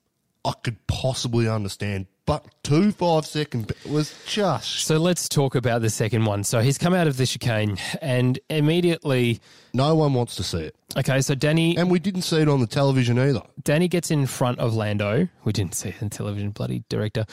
I 0.45 0.53
could 0.61 0.85
possibly 0.87 1.47
understand, 1.47 2.07
but 2.25 2.45
two 2.63 2.91
five 2.91 3.25
second 3.25 3.67
pe- 3.67 3.89
was 3.91 4.13
just 4.25 4.79
So 4.85 4.97
let's 4.97 5.27
talk 5.27 5.55
about 5.55 5.81
the 5.81 5.89
second 5.89 6.25
one. 6.25 6.43
So 6.43 6.61
he's 6.61 6.77
come 6.77 6.93
out 6.93 7.07
of 7.07 7.17
the 7.17 7.25
chicane 7.25 7.77
and 8.01 8.39
immediately. 8.49 9.39
no 9.73 9.95
one 9.95 10.13
wants 10.13 10.35
to 10.37 10.43
see 10.43 10.59
it, 10.59 10.75
Okay, 10.97 11.21
so 11.21 11.35
Danny 11.35 11.75
and 11.77 11.89
we 11.91 11.99
didn't 11.99 12.21
see 12.21 12.37
it 12.37 12.47
on 12.47 12.59
the 12.61 12.67
television 12.67 13.17
either. 13.19 13.41
Danny 13.63 13.87
gets 13.87 14.11
in 14.11 14.25
front 14.27 14.59
of 14.59 14.73
Lando. 14.73 15.27
We 15.43 15.51
didn't 15.53 15.75
see 15.75 15.89
it 15.89 16.01
in 16.01 16.09
television, 16.09 16.51
bloody 16.51 16.83
director. 16.89 17.25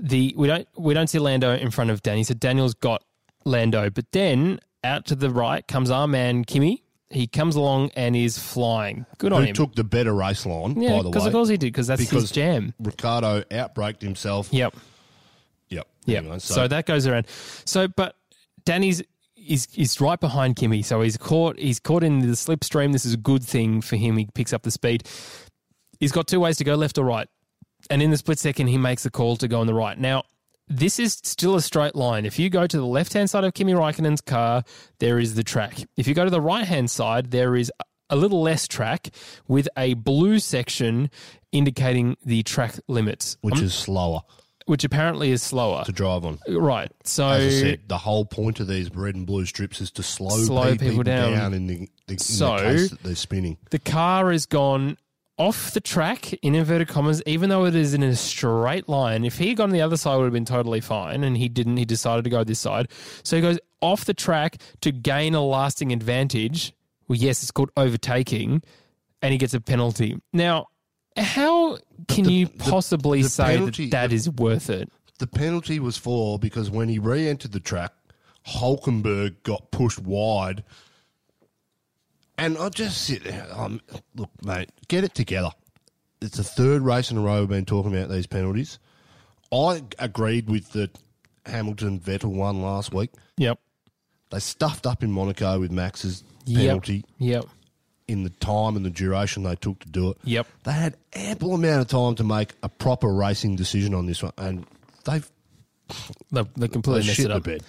The 0.00 0.34
we 0.36 0.46
don't 0.48 0.66
we 0.76 0.94
don't 0.94 1.08
see 1.08 1.18
Lando 1.18 1.54
in 1.54 1.70
front 1.70 1.90
of 1.90 2.02
Danny. 2.02 2.24
So 2.24 2.34
Daniel's 2.34 2.74
got 2.74 3.02
Lando, 3.44 3.90
but 3.90 4.06
then 4.12 4.58
out 4.84 5.06
to 5.06 5.14
the 5.14 5.30
right 5.30 5.66
comes 5.68 5.90
our 5.90 6.08
man 6.08 6.44
Kimi. 6.44 6.82
He 7.12 7.26
comes 7.26 7.56
along 7.56 7.90
and 7.94 8.16
is 8.16 8.38
flying. 8.38 9.04
Good 9.18 9.32
on 9.32 9.40
him. 9.40 9.44
Who 9.44 9.48
him. 9.50 9.54
took 9.54 9.74
the 9.74 9.84
better 9.84 10.14
race 10.14 10.46
line, 10.46 10.80
yeah, 10.80 10.96
by 10.96 11.02
the 11.02 11.10
because 11.10 11.26
of 11.26 11.32
course 11.32 11.48
he 11.48 11.56
did. 11.56 11.72
Because 11.72 11.86
that's 11.86 12.00
because 12.00 12.22
his 12.22 12.30
jam. 12.32 12.74
Ricciardo 12.78 13.42
outbraked 13.42 14.00
himself. 14.00 14.48
Yep. 14.52 14.74
Yep. 15.68 15.86
Yeah. 16.06 16.18
Anyway, 16.18 16.38
so, 16.38 16.66
that 16.66 16.86
goes 16.86 17.06
around. 17.06 17.26
So, 17.64 17.88
but 17.88 18.16
Danny's 18.64 19.02
is 19.36 19.68
is 19.76 20.00
right 20.00 20.18
behind 20.18 20.56
Kimi. 20.56 20.82
So 20.82 21.02
he's 21.02 21.16
caught. 21.16 21.58
He's 21.58 21.80
caught 21.80 22.02
in 22.02 22.20
the 22.20 22.28
slipstream. 22.28 22.92
This 22.92 23.04
is 23.04 23.14
a 23.14 23.18
good 23.18 23.44
thing 23.44 23.80
for 23.80 23.96
him. 23.96 24.16
He 24.16 24.28
picks 24.34 24.52
up 24.52 24.62
the 24.62 24.70
speed. 24.70 25.08
He's 26.00 26.12
got 26.12 26.26
two 26.26 26.40
ways 26.40 26.56
to 26.58 26.64
go, 26.64 26.74
left 26.74 26.98
or 26.98 27.04
right. 27.04 27.28
And 27.90 28.00
in 28.02 28.10
the 28.10 28.16
split 28.16 28.38
second, 28.38 28.68
he 28.68 28.78
makes 28.78 29.02
the 29.02 29.10
call 29.10 29.36
to 29.36 29.48
go 29.48 29.60
on 29.60 29.66
the 29.66 29.74
right. 29.74 29.98
Now, 29.98 30.24
this 30.72 30.98
is 30.98 31.14
still 31.22 31.54
a 31.54 31.60
straight 31.62 31.94
line. 31.94 32.24
If 32.26 32.38
you 32.38 32.50
go 32.50 32.66
to 32.66 32.76
the 32.76 32.86
left 32.86 33.12
hand 33.12 33.28
side 33.30 33.44
of 33.44 33.54
Kimi 33.54 33.72
Raikkonen's 33.74 34.20
car, 34.20 34.64
there 34.98 35.18
is 35.18 35.34
the 35.34 35.44
track. 35.44 35.78
If 35.96 36.06
you 36.06 36.14
go 36.14 36.24
to 36.24 36.30
the 36.30 36.40
right 36.40 36.66
hand 36.66 36.90
side, 36.90 37.30
there 37.30 37.54
is 37.56 37.70
a 38.10 38.16
little 38.16 38.42
less 38.42 38.66
track 38.68 39.10
with 39.48 39.68
a 39.76 39.94
blue 39.94 40.38
section 40.38 41.10
indicating 41.52 42.16
the 42.24 42.42
track 42.42 42.74
limits, 42.88 43.36
which 43.42 43.56
um, 43.58 43.64
is 43.64 43.74
slower 43.74 44.20
which 44.66 44.84
apparently 44.84 45.32
is 45.32 45.42
slower. 45.42 45.82
to 45.84 45.90
drive 45.90 46.24
on. 46.24 46.38
Right. 46.48 46.88
So 47.02 47.26
As 47.28 47.52
I 47.52 47.60
said, 47.60 47.80
the 47.88 47.98
whole 47.98 48.24
point 48.24 48.60
of 48.60 48.68
these 48.68 48.94
red 48.94 49.16
and 49.16 49.26
blue 49.26 49.44
strips 49.44 49.80
is 49.80 49.90
to 49.90 50.04
slow, 50.04 50.38
Slow 50.38 50.76
pe- 50.76 50.78
people 50.90 51.02
down. 51.02 51.52
in 51.52 51.66
the, 51.66 51.88
the, 52.06 52.12
in 52.12 52.18
So- 52.18 52.56
the 52.58 52.62
case 52.62 52.90
that 52.90 53.02
they're 53.02 53.14
spinning. 53.16 53.58
the 53.70 53.80
car 53.80 54.30
has 54.30 54.46
gone 54.46 54.98
off 55.38 55.72
the 55.72 55.80
track 55.80 56.32
in 56.34 56.54
inverted 56.54 56.88
commas, 56.88 57.22
even 57.26 57.48
though 57.50 57.64
it 57.64 57.74
is 57.74 57.94
in 57.94 58.02
a 58.02 58.14
straight 58.14 58.88
line. 58.88 59.24
If 59.24 59.38
he 59.38 59.48
had 59.48 59.56
gone 59.56 59.70
on 59.70 59.72
the 59.72 59.80
other 59.80 59.96
side, 59.96 60.14
it 60.14 60.18
would 60.18 60.24
have 60.24 60.32
been 60.32 60.44
totally 60.44 60.80
fine, 60.80 61.24
and 61.24 61.36
he 61.36 61.48
didn't. 61.48 61.76
He 61.76 61.84
decided 61.84 62.24
to 62.24 62.30
go 62.30 62.44
this 62.44 62.60
side, 62.60 62.88
so 63.22 63.36
he 63.36 63.42
goes 63.42 63.58
off 63.80 64.04
the 64.04 64.14
track 64.14 64.58
to 64.82 64.92
gain 64.92 65.34
a 65.34 65.42
lasting 65.42 65.92
advantage. 65.92 66.72
Well, 67.08 67.18
yes, 67.18 67.42
it's 67.42 67.50
called 67.50 67.70
overtaking, 67.76 68.62
and 69.20 69.32
he 69.32 69.38
gets 69.38 69.54
a 69.54 69.60
penalty. 69.60 70.20
Now, 70.32 70.68
how 71.16 71.78
can 72.08 72.28
you 72.28 72.48
possibly 72.48 73.22
the 73.22 73.28
say 73.28 73.56
penalty- 73.56 73.90
that 73.90 74.08
that 74.08 74.12
is 74.14 74.30
worth 74.30 74.70
it? 74.70 74.90
The 75.18 75.26
penalty 75.26 75.78
was 75.78 75.96
for 75.96 76.38
because 76.38 76.70
when 76.70 76.88
he 76.88 76.98
re-entered 76.98 77.52
the 77.52 77.60
track, 77.60 77.92
Hulkenberg 78.46 79.42
got 79.44 79.70
pushed 79.70 80.00
wide, 80.00 80.64
and 82.44 82.58
I 82.58 82.68
just 82.68 83.02
sit 83.02 83.24
there. 83.24 83.46
Um, 83.52 83.80
look, 84.14 84.30
mate, 84.44 84.70
get 84.88 85.04
it 85.04 85.14
together. 85.14 85.50
It's 86.20 86.36
the 86.36 86.44
third 86.44 86.82
race 86.82 87.10
in 87.10 87.18
a 87.18 87.20
row 87.20 87.40
we've 87.40 87.48
been 87.48 87.64
talking 87.64 87.94
about 87.96 88.08
these 88.08 88.26
penalties. 88.26 88.78
I 89.52 89.82
agreed 89.98 90.48
with 90.48 90.72
the 90.72 90.90
Hamilton 91.46 92.00
Vettel 92.00 92.32
one 92.34 92.62
last 92.62 92.92
week. 92.94 93.10
Yep. 93.36 93.58
They 94.30 94.38
stuffed 94.38 94.86
up 94.86 95.02
in 95.02 95.10
Monaco 95.12 95.58
with 95.60 95.70
Max's 95.72 96.22
penalty 96.46 97.04
Yep. 97.18 97.44
in 98.08 98.22
the 98.22 98.30
time 98.30 98.76
and 98.76 98.84
the 98.84 98.90
duration 98.90 99.42
they 99.42 99.56
took 99.56 99.80
to 99.80 99.88
do 99.88 100.10
it. 100.10 100.16
Yep. 100.24 100.46
They 100.64 100.72
had 100.72 100.96
ample 101.12 101.54
amount 101.54 101.82
of 101.82 101.88
time 101.88 102.14
to 102.16 102.24
make 102.24 102.54
a 102.62 102.68
proper 102.68 103.12
racing 103.12 103.56
decision 103.56 103.92
on 103.94 104.06
this 104.06 104.22
one, 104.22 104.32
and 104.38 104.64
they've 105.04 105.28
They, 106.30 106.44
they 106.56 106.68
completely 106.68 107.02
they 107.02 107.06
messed 107.08 107.18
it 107.20 107.28
the 107.28 107.34
up. 107.36 107.42
bed. 107.42 107.62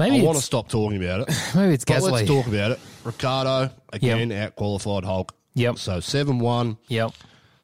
Maybe 0.00 0.20
I 0.20 0.24
want 0.24 0.38
to 0.38 0.44
stop 0.44 0.68
talking 0.68 1.02
about 1.02 1.20
it. 1.28 1.28
maybe 1.54 1.74
it's 1.74 1.84
Gasly. 1.84 2.10
let's 2.10 2.26
talk 2.28 2.46
about 2.46 2.72
it. 2.72 2.80
Ricciardo 3.04 3.70
again 3.92 4.32
out 4.32 4.56
qualified 4.56 5.04
Hulk. 5.04 5.34
Yep. 5.54 5.78
So 5.78 6.00
seven 6.00 6.38
one 6.38 6.78
Yep. 6.88 7.12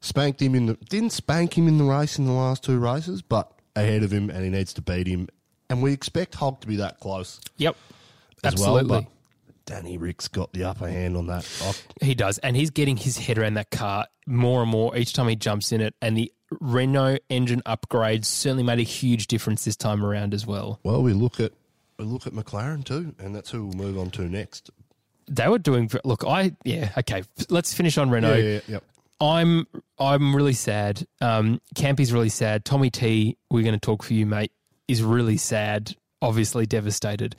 spanked 0.01 0.41
him 0.43 0.55
in 0.55 0.67
the 0.67 0.75
didn't 0.75 1.11
spank 1.11 1.57
him 1.57 1.67
in 1.69 1.79
the 1.79 1.85
race 1.85 2.19
in 2.19 2.27
the 2.27 2.33
last 2.33 2.63
two 2.63 2.79
races, 2.79 3.23
but 3.23 3.51
ahead 3.75 4.03
of 4.03 4.11
him, 4.13 4.31
and 4.31 4.45
he 4.45 4.51
needs 4.51 4.73
to 4.75 4.83
beat 4.83 5.07
him. 5.07 5.29
And 5.71 5.83
we 5.83 5.93
expect 5.93 6.35
Hulk 6.37 6.61
to 6.61 6.67
be 6.67 6.77
that 6.77 7.01
close 7.01 7.41
Yep. 7.59 7.77
as 8.45 8.53
Absolutely. 8.53 8.91
well. 8.91 9.01
But 9.03 9.11
Danny 9.67 9.99
Rick's 9.99 10.29
got 10.29 10.53
the 10.53 10.65
upper 10.65 10.89
hand 10.89 11.17
on 11.17 11.27
that. 11.27 11.47
I, 11.63 12.05
He 12.05 12.15
does, 12.15 12.39
and 12.39 12.55
he's 12.57 12.71
getting 12.71 12.97
his 12.97 13.17
head 13.19 13.37
around 13.39 13.55
that 13.55 13.71
car 13.71 14.07
more 14.27 14.63
and 14.63 14.71
more 14.71 14.97
each 14.97 15.13
time 15.13 15.27
he 15.29 15.37
jumps 15.37 15.73
in 15.73 15.81
it. 15.81 15.95
And 16.01 16.17
the 16.17 16.33
Renault 16.61 17.19
engine 17.29 17.63
upgrades 17.67 18.27
certainly 18.27 18.63
made 18.63 18.79
a 18.79 18.83
huge 18.85 19.27
difference 19.27 19.65
this 19.65 19.77
time 19.77 20.05
around 20.05 20.35
as 20.35 20.47
well. 20.47 20.79
well, 20.85 21.03
we 21.03 21.13
look 21.13 21.41
at 21.41 21.53
look 22.05 22.27
at 22.27 22.33
McLaren 22.33 22.85
too, 22.85 23.15
and 23.19 23.35
that's 23.35 23.51
who 23.51 23.67
we'll 23.67 23.87
move 23.87 23.99
on 23.99 24.11
to 24.11 24.23
next. 24.23 24.71
They 25.29 25.49
were 25.49 25.59
doing 25.59 25.91
look. 26.05 26.25
I 26.25 26.53
yeah 26.65 26.93
okay. 26.99 27.25
Let's 27.49 27.75
finish 27.75 27.99
on 27.99 28.11
Renault. 28.11 28.35
Yeah, 28.35 28.43
yeah, 28.43 28.61
yep. 28.69 28.85
I'm 29.21 29.67
I'm 29.99 30.37
really 30.37 30.53
sad. 30.53 31.07
Um, 31.21 31.61
Campy's 31.75 32.13
really 32.13 32.29
sad. 32.29 32.65
Tommy 32.65 32.91
T, 32.91 33.37
we're 33.51 33.63
going 33.63 33.75
to 33.75 33.81
talk 33.81 34.03
for 34.03 34.15
you, 34.15 34.27
mate, 34.27 34.53
is 34.89 35.03
really 35.03 35.37
sad. 35.37 35.97
Obviously 36.23 36.67
devastated. 36.67 37.35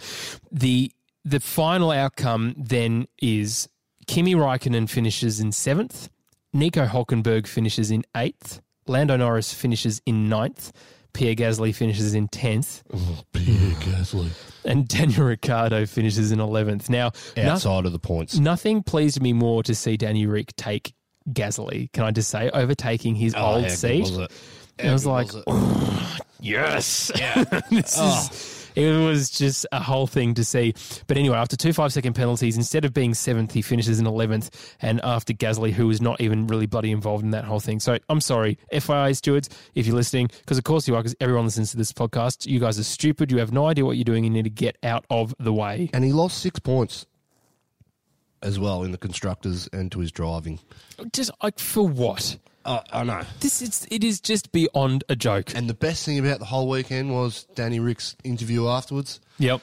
The 0.52 0.92
the 1.24 1.40
final 1.40 1.92
outcome 1.92 2.56
then 2.58 3.08
is 3.22 3.68
Kimi 4.08 4.34
Raikkonen 4.36 4.90
finishes 4.90 5.40
in 5.40 5.52
seventh, 5.52 6.10
Nico 6.54 6.86
Hulkenberg 6.86 7.48
finishes 7.48 7.92
in 7.92 8.04
eighth, 8.16 8.62
Lando 8.88 9.18
Norris 9.18 9.54
finishes 9.54 10.02
in 10.06 10.30
ninth, 10.30 10.72
Pierre 11.18 11.34
Gasly 11.36 11.74
finishes 11.74 12.14
in 12.14 12.28
tenth, 12.28 12.84
oh, 12.94 13.24
Pierre 13.34 13.74
Gasly 13.80 14.30
and 14.64 14.88
Daniel 14.88 15.24
Ricciardo 15.26 15.88
finishes 15.88 16.32
in 16.32 16.40
eleventh. 16.40 16.90
Now, 16.92 17.12
no- 17.36 17.54
outside 17.54 17.88
of 17.88 17.92
the 17.92 18.00
points. 18.00 18.38
Nothing 18.38 18.84
pleased 18.84 19.20
me 19.22 19.34
more 19.34 19.64
to 19.64 19.74
see 19.74 19.98
Danny 19.98 20.28
Rick 20.28 20.56
take 20.56 20.94
Gasly, 21.30 21.92
can 21.92 22.04
I 22.04 22.12
just 22.12 22.30
say, 22.30 22.52
overtaking 22.52 23.16
his 23.16 23.34
Oh, 23.36 23.56
old 23.56 23.72
seat. 23.72 24.02
was 24.02 24.18
it? 24.18 24.32
I 24.84 24.94
was 24.94 25.06
like, 25.08 25.34
was 25.48 26.22
yes. 26.40 27.08
this 27.72 27.96
oh. 27.98 28.30
is. 28.32 28.57
It 28.78 28.92
was 28.92 29.32
just 29.32 29.66
a 29.72 29.82
whole 29.82 30.06
thing 30.06 30.36
to 30.36 30.46
see. 30.46 30.76
But 31.08 31.18
anyway, 31.18 31.36
after 31.38 31.58
two 31.58 31.74
five 31.74 31.92
second 31.92 32.14
penalties, 32.14 32.58
instead 32.58 32.86
of 32.86 32.94
being 32.94 33.16
seventh, 33.16 33.52
he 33.52 33.64
finishes 33.64 34.00
in 34.00 34.06
11th. 34.06 34.50
And 34.80 35.02
after 35.04 35.34
Gasly, 35.34 35.72
who 35.72 35.88
was 35.88 36.00
not 36.00 36.22
even 36.22 36.46
really 36.46 36.68
bloody 36.68 36.92
involved 36.92 37.24
in 37.24 37.32
that 37.32 37.44
whole 37.44 37.60
thing. 37.60 37.80
So 37.80 37.98
I'm 38.08 38.22
sorry, 38.22 38.60
FIA 38.72 39.16
stewards, 39.16 39.50
if 39.74 39.88
you're 39.88 39.96
listening, 39.96 40.28
because 40.28 40.60
of 40.60 40.64
course 40.64 40.88
you 40.88 40.94
are, 40.96 41.00
because 41.00 41.16
everyone 41.20 41.46
listens 41.46 41.72
to 41.72 41.78
this 41.78 41.92
podcast. 41.92 42.46
You 42.46 42.60
guys 42.60 42.78
are 42.78 42.84
stupid. 42.84 43.32
You 43.32 43.40
have 43.40 43.52
no 43.52 43.66
idea 43.66 43.84
what 43.84 43.98
you're 43.98 44.04
doing. 44.04 44.24
You 44.24 44.30
need 44.30 44.44
to 44.44 44.52
get 44.52 44.78
out 44.84 45.06
of 45.10 45.34
the 45.40 45.52
way. 45.52 45.90
and 45.92 46.04
he 46.04 46.14
lost 46.14 46.38
six 46.38 46.60
points 46.60 47.08
as 48.44 48.60
well 48.60 48.84
in 48.84 48.92
the 48.92 48.98
constructors 49.00 49.68
and 49.74 49.92
to 49.92 50.02
his 50.02 50.12
driving. 50.12 50.60
Just 51.14 51.32
like, 51.42 51.58
for 51.58 51.88
what? 51.88 52.38
Uh, 52.68 52.82
I 52.92 53.04
know. 53.06 53.22
This 53.40 53.62
is, 53.62 53.88
it 53.90 54.04
is 54.04 54.20
just 54.20 54.52
beyond 54.52 55.06
a 55.08 55.16
joke. 55.16 55.56
And 55.56 55.70
the 55.70 55.74
best 55.74 56.06
thing 56.06 56.20
about 56.20 56.40
the 56.40 56.46
whole 56.46 56.68
weekend 56.68 57.14
was 57.14 57.46
Danny 57.56 57.80
Rick's 57.80 58.18
interview 58.26 58.68
afterwards. 58.68 59.22
Yep. 59.40 59.62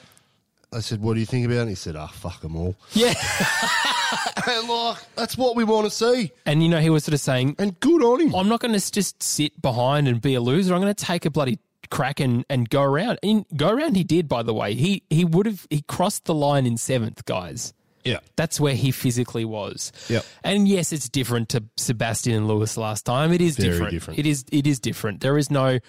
I 0.73 0.79
said, 0.79 1.01
"What 1.01 1.13
do 1.13 1.19
you 1.19 1.27
think 1.27 1.45
about?" 1.45 1.57
it? 1.57 1.61
And 1.61 1.69
he 1.69 1.75
said, 1.75 1.95
"Ah, 1.95 2.07
fuck 2.07 2.41
them 2.41 2.55
all." 2.55 2.75
Yeah. 2.93 3.13
and 4.47 4.67
like, 4.67 4.97
that's 5.15 5.37
what 5.37 5.55
we 5.55 5.63
want 5.63 5.85
to 5.85 5.91
see. 5.91 6.31
and 6.47 6.63
you 6.63 6.67
know, 6.67 6.79
he 6.79 6.89
was 6.89 7.03
sort 7.03 7.13
of 7.13 7.19
saying, 7.19 7.55
And 7.59 7.79
good 7.79 8.03
on 8.03 8.21
him. 8.21 8.35
I'm 8.35 8.49
not 8.49 8.59
going 8.59 8.77
to 8.77 8.91
just 8.91 9.21
sit 9.21 9.61
behind 9.61 10.07
and 10.07 10.19
be 10.19 10.33
a 10.33 10.41
loser. 10.41 10.73
I'm 10.73 10.81
going 10.81 10.93
to 10.93 11.05
take 11.05 11.25
a 11.25 11.29
bloody 11.29 11.59
crack 11.91 12.19
and, 12.19 12.43
and 12.49 12.67
go 12.69 12.81
around. 12.81 13.19
And 13.21 13.45
go 13.55 13.69
around 13.69 13.95
he 13.95 14.03
did, 14.03 14.27
by 14.27 14.41
the 14.41 14.53
way. 14.53 14.73
He 14.73 15.03
he 15.11 15.23
would 15.23 15.45
have 15.45 15.67
he 15.69 15.81
crossed 15.83 16.25
the 16.25 16.33
line 16.33 16.65
in 16.65 16.77
seventh, 16.77 17.25
guys. 17.25 17.73
Yeah. 18.05 18.19
That's 18.35 18.59
where 18.59 18.75
he 18.75 18.91
physically 18.91 19.43
was. 19.43 19.91
Yep. 20.09 20.25
And 20.43 20.67
yes, 20.67 20.93
it's 20.93 21.09
different 21.09 21.49
to 21.49 21.63
Sebastian 21.75 22.33
and 22.35 22.47
Lewis 22.47 22.77
last 22.77 23.05
time. 23.05 23.33
It 23.33 23.41
is 23.41 23.57
Very 23.57 23.71
different. 23.71 23.91
different. 23.91 24.19
It 24.19 24.25
is 24.25 24.45
it 24.51 24.65
is 24.67 24.79
different. 24.79 25.21
There 25.21 25.37
is 25.37 25.49
no 25.51 25.79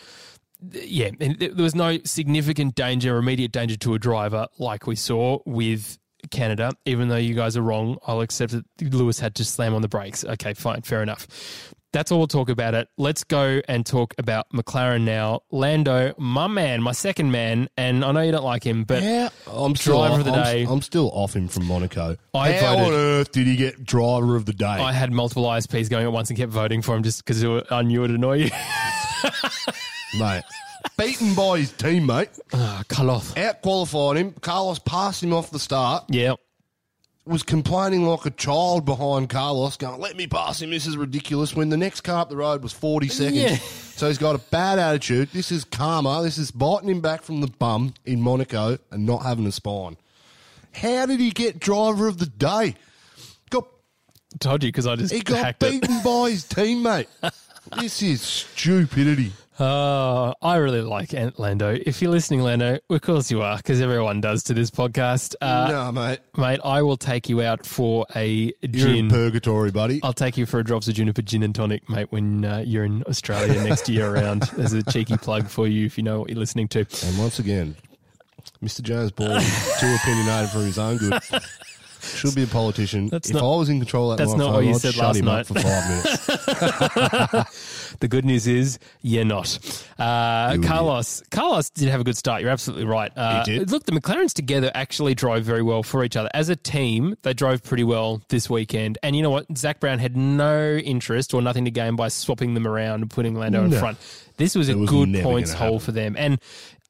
yeah, 0.73 1.11
and 1.21 1.39
there 1.39 1.53
was 1.55 1.75
no 1.75 1.99
significant 2.05 2.75
danger, 2.75 3.19
immediate 3.19 3.53
danger 3.53 3.77
to 3.77 3.95
a 3.95 3.99
driver 3.99 4.49
like 4.59 4.87
we 4.87 4.97
saw 4.97 5.39
with 5.45 5.99
Canada. 6.31 6.73
Even 6.87 7.09
though 7.09 7.17
you 7.17 7.35
guys 7.35 7.57
are 7.57 7.63
wrong, 7.63 7.99
I'll 8.07 8.23
accept 8.23 8.53
that 8.53 8.65
Lewis 8.81 9.21
had 9.21 9.35
to 9.37 9.45
slam 9.45 9.75
on 9.75 9.83
the 9.83 9.89
brakes. 9.89 10.25
Okay, 10.25 10.55
fine, 10.55 10.83
fair 10.83 11.03
enough. 11.03 11.75
That's 11.93 12.13
all 12.13 12.19
we'll 12.19 12.27
talk 12.27 12.51
about 12.51 12.75
it. 12.75 12.89
Let's 12.99 13.25
go 13.25 13.63
and 13.69 13.87
talk 13.87 14.13
about 14.19 14.51
McLaren 14.53 15.03
now. 15.03 15.41
Lando, 15.51 16.13
my 16.19 16.47
man, 16.47 16.83
my 16.83 16.93
second 16.93 17.31
man, 17.31 17.69
and 17.79 18.05
I 18.05 18.13
know 18.13 18.21
you 18.21 18.33
don't 18.33 18.45
like 18.45 18.65
him, 18.65 18.85
but 18.85 19.03
Yeah, 19.03 19.31
I'm 19.51 19.75
still 19.77 19.99
Driver 20.01 20.13
off, 20.15 20.19
of 20.21 20.25
the 20.27 20.33
I'm, 20.33 20.45
day. 20.45 20.67
I'm 20.69 20.83
still 20.83 21.11
off 21.15 21.35
him 21.35 21.49
from 21.49 21.65
Monaco. 21.67 22.17
I 22.35 22.53
How 22.53 22.75
voted- 22.77 22.87
on 22.89 22.93
earth 22.93 23.33
did 23.33 23.47
he 23.47 23.57
get 23.57 23.83
driver 23.85 24.37
of 24.37 24.45
the 24.45 24.53
day? 24.53 24.67
I 24.67 24.93
had 24.93 25.11
multiple 25.11 25.45
ISPs 25.45 25.89
going 25.89 26.05
at 26.05 26.13
once 26.13 26.29
and 26.29 26.37
kept 26.39 26.53
voting 26.53 26.83
for 26.83 26.95
him 26.95 27.03
just 27.03 27.25
because 27.25 27.43
I 27.71 27.81
knew 27.83 28.01
it 28.01 28.09
would 28.09 28.11
annoy 28.11 28.45
you. 28.45 28.51
Mate, 30.19 30.43
beaten 30.99 31.35
by 31.35 31.59
his 31.61 31.73
teammate, 31.73 32.39
Ah, 32.53 32.83
Carlos. 32.89 33.37
out 33.37 33.63
qualified 33.63 34.17
him. 34.19 34.33
Carlos 34.41 34.79
passed 34.81 35.23
him 35.23 35.33
off 35.33 35.51
the 35.51 35.59
start. 35.59 36.05
Yeah. 36.09 36.35
Was 37.27 37.43
complaining 37.43 38.07
like 38.07 38.25
a 38.25 38.31
child 38.31 38.85
behind 38.85 39.29
Carlos, 39.31 39.77
going, 39.77 40.01
"Let 40.01 40.17
me 40.17 40.29
pass 40.29 40.63
him. 40.63 40.71
This 40.71 40.87
is 40.87 40.97
ridiculous." 40.97 41.57
When 41.57 41.71
the 41.71 41.77
next 41.77 42.03
car 42.03 42.21
up 42.21 42.29
the 42.31 42.37
road 42.37 42.63
was 42.63 42.73
40 42.73 43.09
seconds, 43.09 43.37
Yeah. 43.37 43.59
so 43.97 44.07
he's 44.07 44.17
got 44.19 44.37
a 44.37 44.39
bad 44.39 44.79
attitude. 44.79 45.31
This 45.33 45.51
is 45.51 45.65
karma. 45.65 46.23
This 46.23 46.39
is 46.39 46.53
biting 46.53 46.89
him 46.89 47.01
back 47.01 47.25
from 47.25 47.41
the 47.41 47.49
bum 47.49 47.95
in 48.05 48.23
Monaco 48.23 48.79
and 48.93 49.05
not 49.05 49.25
having 49.25 49.45
a 49.47 49.51
spine. 49.51 49.97
How 50.73 51.07
did 51.07 51.19
he 51.19 51.31
get 51.31 51.59
driver 51.59 52.07
of 52.07 52.19
the 52.19 52.27
day? 52.27 52.77
Got 53.51 53.65
Told 54.39 54.63
you 54.63 54.69
because 54.69 54.87
I 54.87 54.95
just 54.95 55.13
He 55.13 55.21
got 55.21 55.39
hacked 55.45 55.63
it. 55.65 55.81
beaten 55.81 56.03
by 56.05 56.31
his 56.31 56.45
teammate. 56.45 57.07
this 57.81 58.03
is 58.03 58.21
stupidity. 58.23 59.33
Uh, 59.59 60.35
I 60.43 60.57
really 60.57 60.83
like 60.83 61.15
Ant 61.15 61.39
Lando. 61.39 61.75
If 61.75 62.03
you're 62.03 62.11
listening, 62.11 62.41
Lando, 62.41 62.79
of 62.91 63.01
course 63.01 63.31
you 63.31 63.41
are, 63.41 63.57
because 63.57 63.81
everyone 63.81 64.21
does 64.21 64.43
to 64.45 64.55
this 64.55 64.71
podcast. 64.71 65.35
Uh, 65.41 65.69
no, 65.71 65.93
mate. 65.93 66.19
Mate, 66.37 66.61
I 66.63 66.83
will 66.83 66.99
take 66.99 67.29
you 67.29 67.41
out 67.43 67.65
for 67.65 68.05
a 68.15 68.53
gin. 68.63 68.73
You're 68.73 68.95
in 68.95 69.09
purgatory, 69.09 69.71
buddy. 69.71 70.01
I'll 70.03 70.13
take 70.13 70.37
you 70.37 70.45
for 70.45 70.61
a 70.61 70.65
drops 70.65 70.89
of 70.89 70.95
juniper 70.95 71.23
gin 71.23 71.43
and 71.43 71.55
tonic, 71.55 71.89
mate, 71.89 72.09
when 72.11 72.45
uh, 72.45 72.63
you're 72.67 72.85
in 72.85 73.03
Australia 73.05 73.63
next 73.63 73.89
year 73.89 74.15
around. 74.15 74.43
There's 74.57 74.75
a 74.75 74.83
cheeky 74.83 75.17
plug 75.17 75.49
for 75.49 75.67
you 75.67 75.87
if 75.87 75.97
you 75.97 76.05
know 76.05 76.21
what 76.21 76.29
you're 76.29 76.39
listening 76.39 76.69
to. 76.69 76.81
And 76.81 77.19
once 77.19 77.39
again, 77.39 77.77
Mr. 78.63 78.83
James 78.83 79.11
Ball, 79.11 79.41
too 79.81 79.97
opinionated 80.03 80.51
for 80.51 80.59
his 80.59 80.79
own 80.79 80.99
good. 80.99 81.15
Should 82.15 82.35
be 82.35 82.43
a 82.45 82.47
politician. 82.47 83.09
That's 83.09 83.29
if 83.31 83.35
not- 83.35 83.45
I 83.55 83.59
was 83.59 83.69
in 83.69 83.79
control 83.81 84.13
of 84.13 84.19
that 84.19 84.25
that's 84.27 84.37
not 84.39 84.53
what 84.53 84.65
you 84.65 84.71
I'd 84.71 84.77
said 84.81 84.95
shut 84.95 85.05
last 85.07 85.17
him 85.19 85.25
night. 85.27 85.41
up 85.41 85.47
for 85.47 85.55
five 85.61 85.89
minutes. 85.89 87.57
The 88.01 88.09
good 88.09 88.25
news 88.27 88.47
is 88.47 88.79
you're 89.01 89.25
not. 89.25 89.59
Uh, 89.99 90.53
You 90.57 90.61
Carlos, 90.61 91.23
Carlos 91.31 91.71
did 91.71 91.89
have 91.89 92.01
a 92.01 92.05
good 92.05 92.17
start. 92.17 92.43
You're 92.43 92.51
absolutely 92.51 92.85
right. 92.85 93.11
Uh, 93.17 93.43
He 93.45 93.59
did. 93.59 93.71
Look, 93.71 93.85
the 93.85 93.93
McLarens 93.93 94.35
together 94.35 94.71
actually 94.75 95.15
drove 95.15 95.45
very 95.45 95.63
well 95.63 95.83
for 95.83 96.05
each 96.05 96.15
other 96.17 96.29
as 96.35 96.49
a 96.51 96.57
team. 96.57 97.17
They 97.23 97.33
drove 97.33 97.63
pretty 97.63 97.85
well 97.85 98.21
this 98.29 98.51
weekend. 98.51 98.99
And 99.03 99.17
you 99.17 99.23
know 99.23 99.31
what? 99.31 99.47
Zak 99.57 99.81
Brown 99.81 99.99
had 99.99 100.15
no 100.17 100.77
interest 100.77 101.33
or 101.33 101.41
nothing 101.41 101.65
to 101.65 101.71
gain 101.71 101.97
by 101.97 102.09
swapping 102.09 102.53
them 102.55 102.67
around 102.67 103.01
and 103.03 103.11
putting 103.11 103.35
Lando 103.35 103.65
in 103.65 103.71
No. 103.71 103.79
front. 103.79 103.99
This 104.37 104.55
was 104.55 104.69
a 104.69 104.73
It 104.73 104.79
was 104.79 104.91
good 104.91 105.09
never 105.09 105.25
points 105.25 105.55
gonna 105.55 105.65
hole 105.65 105.81
for 105.81 105.93
them. 105.93 106.17
And 106.19 106.39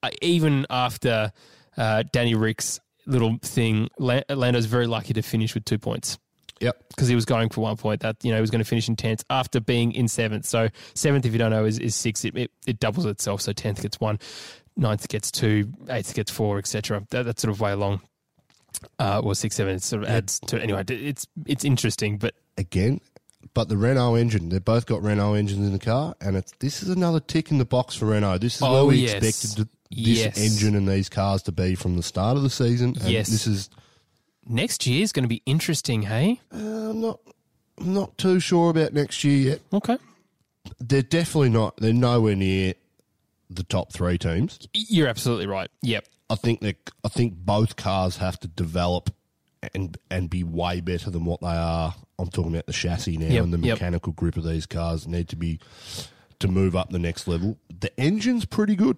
uh, 0.02 0.10
even 0.22 0.66
after 0.70 1.32
uh, 1.76 2.02
Danny 2.10 2.34
Rick's 2.34 2.80
little 3.06 3.38
thing, 3.42 3.88
La- 3.98 4.22
Lando's 4.28 4.66
very 4.66 4.86
lucky 4.86 5.12
to 5.14 5.22
finish 5.22 5.54
with 5.54 5.64
two 5.64 5.78
points 5.78 6.18
Yep. 6.60 6.84
because 6.88 7.08
he 7.08 7.14
was 7.14 7.24
going 7.24 7.48
for 7.50 7.60
one 7.60 7.76
point. 7.76 8.00
That 8.00 8.16
you 8.22 8.30
know 8.30 8.36
he 8.36 8.40
was 8.40 8.50
going 8.50 8.62
to 8.62 8.68
finish 8.68 8.88
in 8.88 8.96
tenth 8.96 9.24
after 9.30 9.60
being 9.60 9.92
in 9.92 10.08
seventh. 10.08 10.46
So 10.46 10.68
seventh, 10.94 11.26
if 11.26 11.32
you 11.32 11.38
don't 11.38 11.50
know, 11.50 11.64
is, 11.64 11.78
is 11.78 11.94
six. 11.94 12.24
It, 12.24 12.36
it, 12.36 12.50
it 12.66 12.80
doubles 12.80 13.04
itself. 13.06 13.40
So 13.42 13.52
tenth 13.52 13.82
gets 13.82 14.00
one, 14.00 14.18
ninth 14.76 15.06
gets 15.08 15.30
two, 15.30 15.72
eighth 15.90 16.14
gets 16.14 16.30
four, 16.30 16.58
etc. 16.58 17.06
That, 17.10 17.24
that's 17.24 17.42
sort 17.42 17.52
of 17.52 17.60
way 17.60 17.72
along. 17.72 18.00
Uh, 18.98 19.20
or 19.24 19.34
six, 19.34 19.56
seven. 19.56 19.74
It 19.76 19.82
sort 19.82 20.02
of 20.02 20.08
adds 20.08 20.38
to 20.48 20.60
anyway. 20.62 20.84
It's 20.88 21.26
it's 21.46 21.64
interesting, 21.64 22.18
but 22.18 22.34
Again, 22.58 23.00
but 23.52 23.68
the 23.68 23.76
Renault 23.76 24.14
engine, 24.14 24.48
they've 24.48 24.64
both 24.64 24.86
got 24.86 25.02
Renault 25.02 25.34
engines 25.34 25.66
in 25.66 25.72
the 25.74 25.78
car, 25.78 26.14
and 26.22 26.36
it's 26.36 26.52
this 26.60 26.82
is 26.82 26.88
another 26.88 27.20
tick 27.20 27.50
in 27.50 27.58
the 27.58 27.64
box 27.66 27.94
for 27.96 28.06
Renault. 28.06 28.38
This 28.38 28.56
is 28.56 28.62
where 28.62 28.70
Oh, 28.70 28.86
we 28.86 28.96
yes. 28.96 29.22
expected 29.22 29.56
to, 29.68 29.75
this 29.90 30.18
Yes. 30.18 30.38
engine 30.38 30.74
and 30.74 30.88
these 30.88 31.08
cars 31.08 31.42
to 31.44 31.52
be 31.52 31.74
from 31.74 31.96
the 31.96 32.02
start 32.02 32.36
of 32.36 32.42
the 32.42 32.50
season. 32.50 32.96
And 33.00 33.08
Yes. 33.10 33.28
This 33.28 33.46
is 33.46 33.70
next 34.46 34.86
year 34.86 35.02
is 35.02 35.12
going 35.12 35.24
to 35.24 35.28
be 35.28 35.42
interesting. 35.46 36.02
Hey, 36.02 36.40
uh, 36.52 36.56
I'm 36.90 37.00
not 37.00 37.20
I'm 37.78 37.92
not 37.94 38.16
too 38.16 38.40
sure 38.40 38.70
about 38.70 38.92
next 38.94 39.22
year 39.24 39.50
yet. 39.50 39.60
okay, 39.72 39.98
They're 40.80 41.02
definitely 41.02 41.50
not. 41.50 41.76
They're 41.76 41.92
nowhere 41.92 42.34
near 42.36 42.74
the 43.50 43.62
top 43.62 43.92
three 43.92 44.18
teams. 44.18 44.58
you're 44.72 45.08
absolutely 45.08 45.46
right. 45.46 45.70
Yep. 45.82 46.06
I 46.30 46.34
think 46.36 46.60
that 46.60 46.76
I 47.04 47.08
think 47.08 47.34
both 47.36 47.76
cars 47.76 48.16
have 48.16 48.40
to 48.40 48.48
develop 48.48 49.10
and 49.74 49.96
and 50.10 50.28
be 50.30 50.42
way 50.42 50.80
better 50.80 51.10
than 51.10 51.24
what 51.24 51.40
they 51.40 51.46
are. 51.48 51.94
I'm 52.18 52.28
talking 52.28 52.52
about 52.52 52.66
the 52.66 52.72
chassis 52.72 53.16
now 53.18 53.26
Yep, 53.26 53.44
and 53.44 53.52
the 53.52 53.58
yep. 53.58 53.74
mechanical 53.76 54.12
grip 54.14 54.36
of 54.36 54.44
these 54.44 54.64
cars 54.66 55.06
need 55.06 55.28
to 55.28 55.36
be 55.36 55.60
to 56.38 56.48
move 56.48 56.74
up 56.74 56.90
the 56.90 56.98
next 56.98 57.28
level. 57.28 57.58
The 57.78 57.98
engine's 58.00 58.44
pretty 58.46 58.74
good 58.74 58.96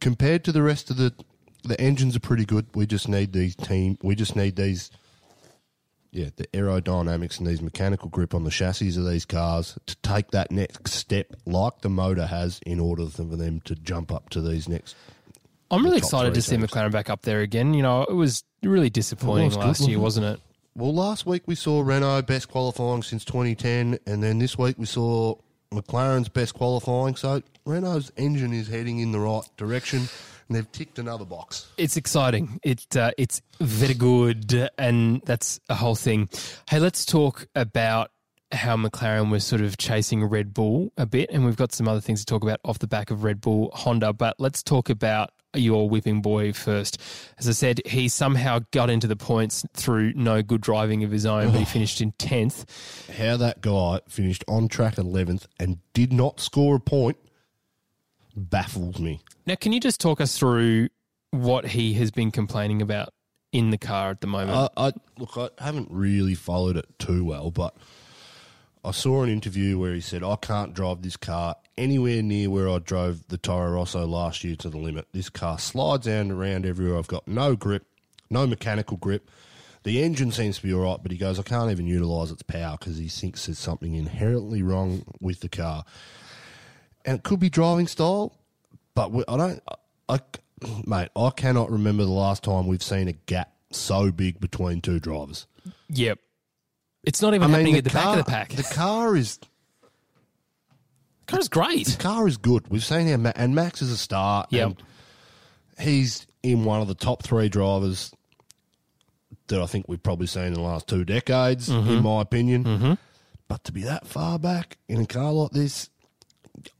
compared 0.00 0.44
to 0.44 0.52
the 0.52 0.62
rest 0.62 0.90
of 0.90 0.96
the. 0.96 1.12
The 1.64 1.80
engines 1.80 2.14
are 2.14 2.20
pretty 2.20 2.44
good. 2.44 2.66
We 2.76 2.86
just 2.86 3.08
need 3.08 3.32
these 3.32 3.56
team. 3.56 3.98
We 4.00 4.14
just 4.14 4.36
need 4.36 4.54
these. 4.54 4.90
Yeah, 6.12 6.30
the 6.36 6.46
aerodynamics 6.54 7.38
and 7.38 7.46
these 7.46 7.60
mechanical 7.60 8.08
grip 8.08 8.32
on 8.32 8.44
the 8.44 8.50
chassis 8.50 8.96
of 8.96 9.04
these 9.04 9.24
cars 9.24 9.76
to 9.86 9.96
take 9.96 10.30
that 10.30 10.52
next 10.52 10.92
step, 10.92 11.34
like 11.44 11.80
the 11.80 11.88
motor 11.90 12.26
has, 12.26 12.60
in 12.64 12.78
order 12.78 13.06
for 13.06 13.24
them 13.24 13.60
to 13.62 13.74
jump 13.74 14.12
up 14.12 14.30
to 14.30 14.40
these 14.40 14.68
next 14.68 14.94
I'm 15.70 15.84
really 15.84 15.98
excited 15.98 16.34
to 16.34 16.42
see 16.42 16.56
teams. 16.56 16.70
McLaren 16.70 16.92
back 16.92 17.10
up 17.10 17.22
there 17.22 17.40
again. 17.40 17.74
You 17.74 17.82
know, 17.82 18.04
it 18.04 18.12
was 18.12 18.44
really 18.62 18.90
disappointing 18.90 19.50
Well, 19.50 19.58
that's 19.58 19.66
last 19.66 19.80
good, 19.80 19.88
year, 19.88 19.98
wasn't 19.98 20.26
it? 20.26 20.40
Well, 20.74 20.94
last 20.94 21.26
week 21.26 21.42
we 21.46 21.54
saw 21.54 21.80
Renault 21.80 22.22
best 22.22 22.48
qualifying 22.48 23.02
since 23.02 23.24
2010, 23.24 23.98
and 24.06 24.22
then 24.22 24.38
this 24.38 24.58
week 24.58 24.76
we 24.78 24.86
saw 24.86 25.34
McLaren's 25.76 26.28
best 26.28 26.54
qualifying. 26.54 27.16
So 27.16 27.42
Renault's 27.64 28.10
engine 28.16 28.52
is 28.52 28.68
heading 28.68 29.00
in 29.00 29.12
the 29.12 29.20
right 29.20 29.42
direction, 29.56 29.98
and 29.98 30.56
they've 30.56 30.70
ticked 30.72 30.98
another 30.98 31.24
box. 31.24 31.68
It's 31.76 31.96
exciting. 31.96 32.60
It 32.62 32.96
uh, 32.96 33.12
it's 33.18 33.42
very 33.60 33.94
good, 33.94 34.70
and 34.78 35.22
that's 35.24 35.60
a 35.68 35.74
whole 35.74 35.96
thing. 35.96 36.28
Hey, 36.68 36.78
let's 36.78 37.04
talk 37.04 37.46
about 37.54 38.10
how 38.52 38.76
McLaren 38.76 39.30
was 39.30 39.44
sort 39.44 39.60
of 39.60 39.76
chasing 39.76 40.24
Red 40.24 40.54
Bull 40.54 40.92
a 40.96 41.06
bit, 41.06 41.30
and 41.30 41.44
we've 41.44 41.56
got 41.56 41.72
some 41.72 41.88
other 41.88 42.00
things 42.00 42.20
to 42.20 42.26
talk 42.26 42.42
about 42.42 42.60
off 42.64 42.78
the 42.78 42.86
back 42.86 43.10
of 43.10 43.24
Red 43.24 43.40
Bull 43.40 43.70
Honda. 43.74 44.12
But 44.12 44.36
let's 44.38 44.62
talk 44.62 44.88
about 44.88 45.30
your 45.58 45.88
whipping 45.88 46.22
boy 46.22 46.52
first. 46.52 47.00
As 47.38 47.48
I 47.48 47.52
said, 47.52 47.80
he 47.86 48.08
somehow 48.08 48.60
got 48.70 48.90
into 48.90 49.06
the 49.06 49.16
points 49.16 49.64
through 49.74 50.12
no 50.14 50.42
good 50.42 50.60
driving 50.60 51.04
of 51.04 51.10
his 51.10 51.26
own, 51.26 51.50
but 51.50 51.58
he 51.58 51.62
oh. 51.62 51.66
finished 51.66 52.00
in 52.00 52.12
tenth. 52.12 52.64
How 53.16 53.36
that 53.36 53.60
guy 53.60 54.00
finished 54.08 54.44
on 54.48 54.68
track 54.68 54.96
11th 54.96 55.46
and 55.58 55.78
did 55.92 56.12
not 56.12 56.40
score 56.40 56.76
a 56.76 56.80
point 56.80 57.16
baffles 58.36 58.98
me. 58.98 59.20
Now, 59.46 59.54
can 59.54 59.72
you 59.72 59.80
just 59.80 60.00
talk 60.00 60.20
us 60.20 60.38
through 60.38 60.88
what 61.30 61.66
he 61.66 61.94
has 61.94 62.10
been 62.10 62.30
complaining 62.30 62.82
about 62.82 63.12
in 63.52 63.70
the 63.70 63.78
car 63.78 64.10
at 64.10 64.20
the 64.20 64.26
moment? 64.26 64.70
I, 64.76 64.88
I 64.88 64.92
look, 65.18 65.36
I 65.36 65.64
haven't 65.64 65.88
really 65.90 66.34
followed 66.34 66.76
it 66.76 66.86
too 66.98 67.24
well, 67.24 67.50
but 67.50 67.76
I 68.86 68.92
saw 68.92 69.22
an 69.22 69.28
interview 69.30 69.78
where 69.78 69.92
he 69.94 70.00
said, 70.00 70.22
"I 70.22 70.36
can't 70.36 70.72
drive 70.72 71.02
this 71.02 71.16
car 71.16 71.56
anywhere 71.76 72.22
near 72.22 72.48
where 72.50 72.68
I 72.68 72.78
drove 72.78 73.26
the 73.28 73.36
Toro 73.36 73.72
Rosso 73.72 74.06
last 74.06 74.44
year 74.44 74.54
to 74.56 74.70
the 74.70 74.78
limit. 74.78 75.08
This 75.12 75.28
car 75.28 75.58
slides 75.58 76.06
down 76.06 76.30
around 76.30 76.64
everywhere. 76.64 76.96
I've 76.98 77.08
got 77.08 77.26
no 77.26 77.56
grip, 77.56 77.84
no 78.30 78.46
mechanical 78.46 78.96
grip." 78.96 79.28
The 79.82 80.02
engine 80.02 80.32
seems 80.32 80.56
to 80.56 80.62
be 80.64 80.74
all 80.74 80.80
right, 80.82 80.98
but 81.00 81.12
he 81.12 81.16
goes, 81.18 81.38
I 81.38 81.44
can't 81.44 81.70
even 81.70 81.86
utilise 81.86 82.32
its 82.32 82.42
power 82.42 82.76
because 82.76 82.98
he 82.98 83.06
thinks 83.06 83.46
there's 83.46 83.58
something 83.60 83.94
inherently 83.94 84.60
wrong 84.60 85.04
with 85.20 85.40
the 85.40 85.48
car. 85.48 85.84
And 87.04 87.18
it 87.18 87.22
could 87.22 87.38
be 87.38 87.48
driving 87.48 87.86
style, 87.86 88.36
but 88.96 89.12
I 89.28 89.36
don't, 89.36 89.62
I- 90.08 90.20
mate, 90.84 91.10
I 91.14 91.30
cannot 91.30 91.70
remember 91.70 92.04
the 92.04 92.10
last 92.10 92.42
time 92.42 92.66
we've 92.66 92.82
seen 92.82 93.06
a 93.06 93.12
gap 93.12 93.52
so 93.70 94.10
big 94.10 94.40
between 94.40 94.80
two 94.80 94.98
drivers. 94.98 95.46
yep. 95.88 96.18
It's 97.04 97.22
not 97.22 97.34
even 97.34 97.50
happening 97.50 97.76
at 97.76 97.84
the 97.84 97.90
back 97.90 98.06
of 98.18 98.24
the 98.24 98.30
pack. 98.30 98.48
The 98.50 98.62
car 98.64 99.14
is 99.16 99.38
car's 101.26 101.48
great. 101.48 101.86
the 101.86 101.96
car 102.02 102.26
is 102.28 102.36
good. 102.36 102.68
We've 102.68 102.84
seen 102.84 103.06
him, 103.06 103.26
and 103.34 103.54
Max 103.54 103.82
is 103.82 103.90
a 103.90 103.96
star. 103.96 104.46
Yep. 104.50 104.66
and 104.66 104.82
he's 105.78 106.26
in 106.42 106.64
one 106.64 106.80
of 106.80 106.88
the 106.88 106.94
top 106.94 107.22
three 107.22 107.48
drivers 107.48 108.12
that 109.48 109.60
I 109.60 109.66
think 109.66 109.86
we've 109.88 110.02
probably 110.02 110.26
seen 110.26 110.44
in 110.46 110.54
the 110.54 110.60
last 110.60 110.88
two 110.88 111.04
decades, 111.04 111.68
Mm-hmm. 111.68 111.90
in 111.90 112.02
my 112.02 112.22
opinion. 112.22 112.98
But 113.48 113.62
to 113.64 113.72
be 113.72 113.82
that 113.84 114.06
far 114.08 114.38
back 114.40 114.76
in 114.88 115.00
a 115.00 115.06
car 115.06 115.30
like 115.32 115.52
this, 115.52 115.88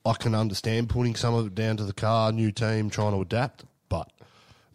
I 0.04 0.14
can 0.14 0.34
understand 0.34 0.88
putting 0.88 1.14
some 1.14 1.34
of 1.34 1.46
it 1.46 1.54
down 1.54 1.76
to 1.76 1.84
the 1.84 1.92
car, 1.92 2.32
new 2.32 2.50
team 2.50 2.90
trying 2.90 3.12
to 3.12 3.20
adapt. 3.20 3.64
But 3.88 4.10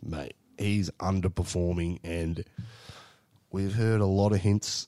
mate, 0.02 0.36
he's 0.58 0.89
underperforming, 1.02 2.00
and 2.06 2.46
we've 3.52 3.74
heard 3.74 4.00
a 4.00 4.06
lot 4.06 4.32
of 4.32 4.39
hints 4.39 4.88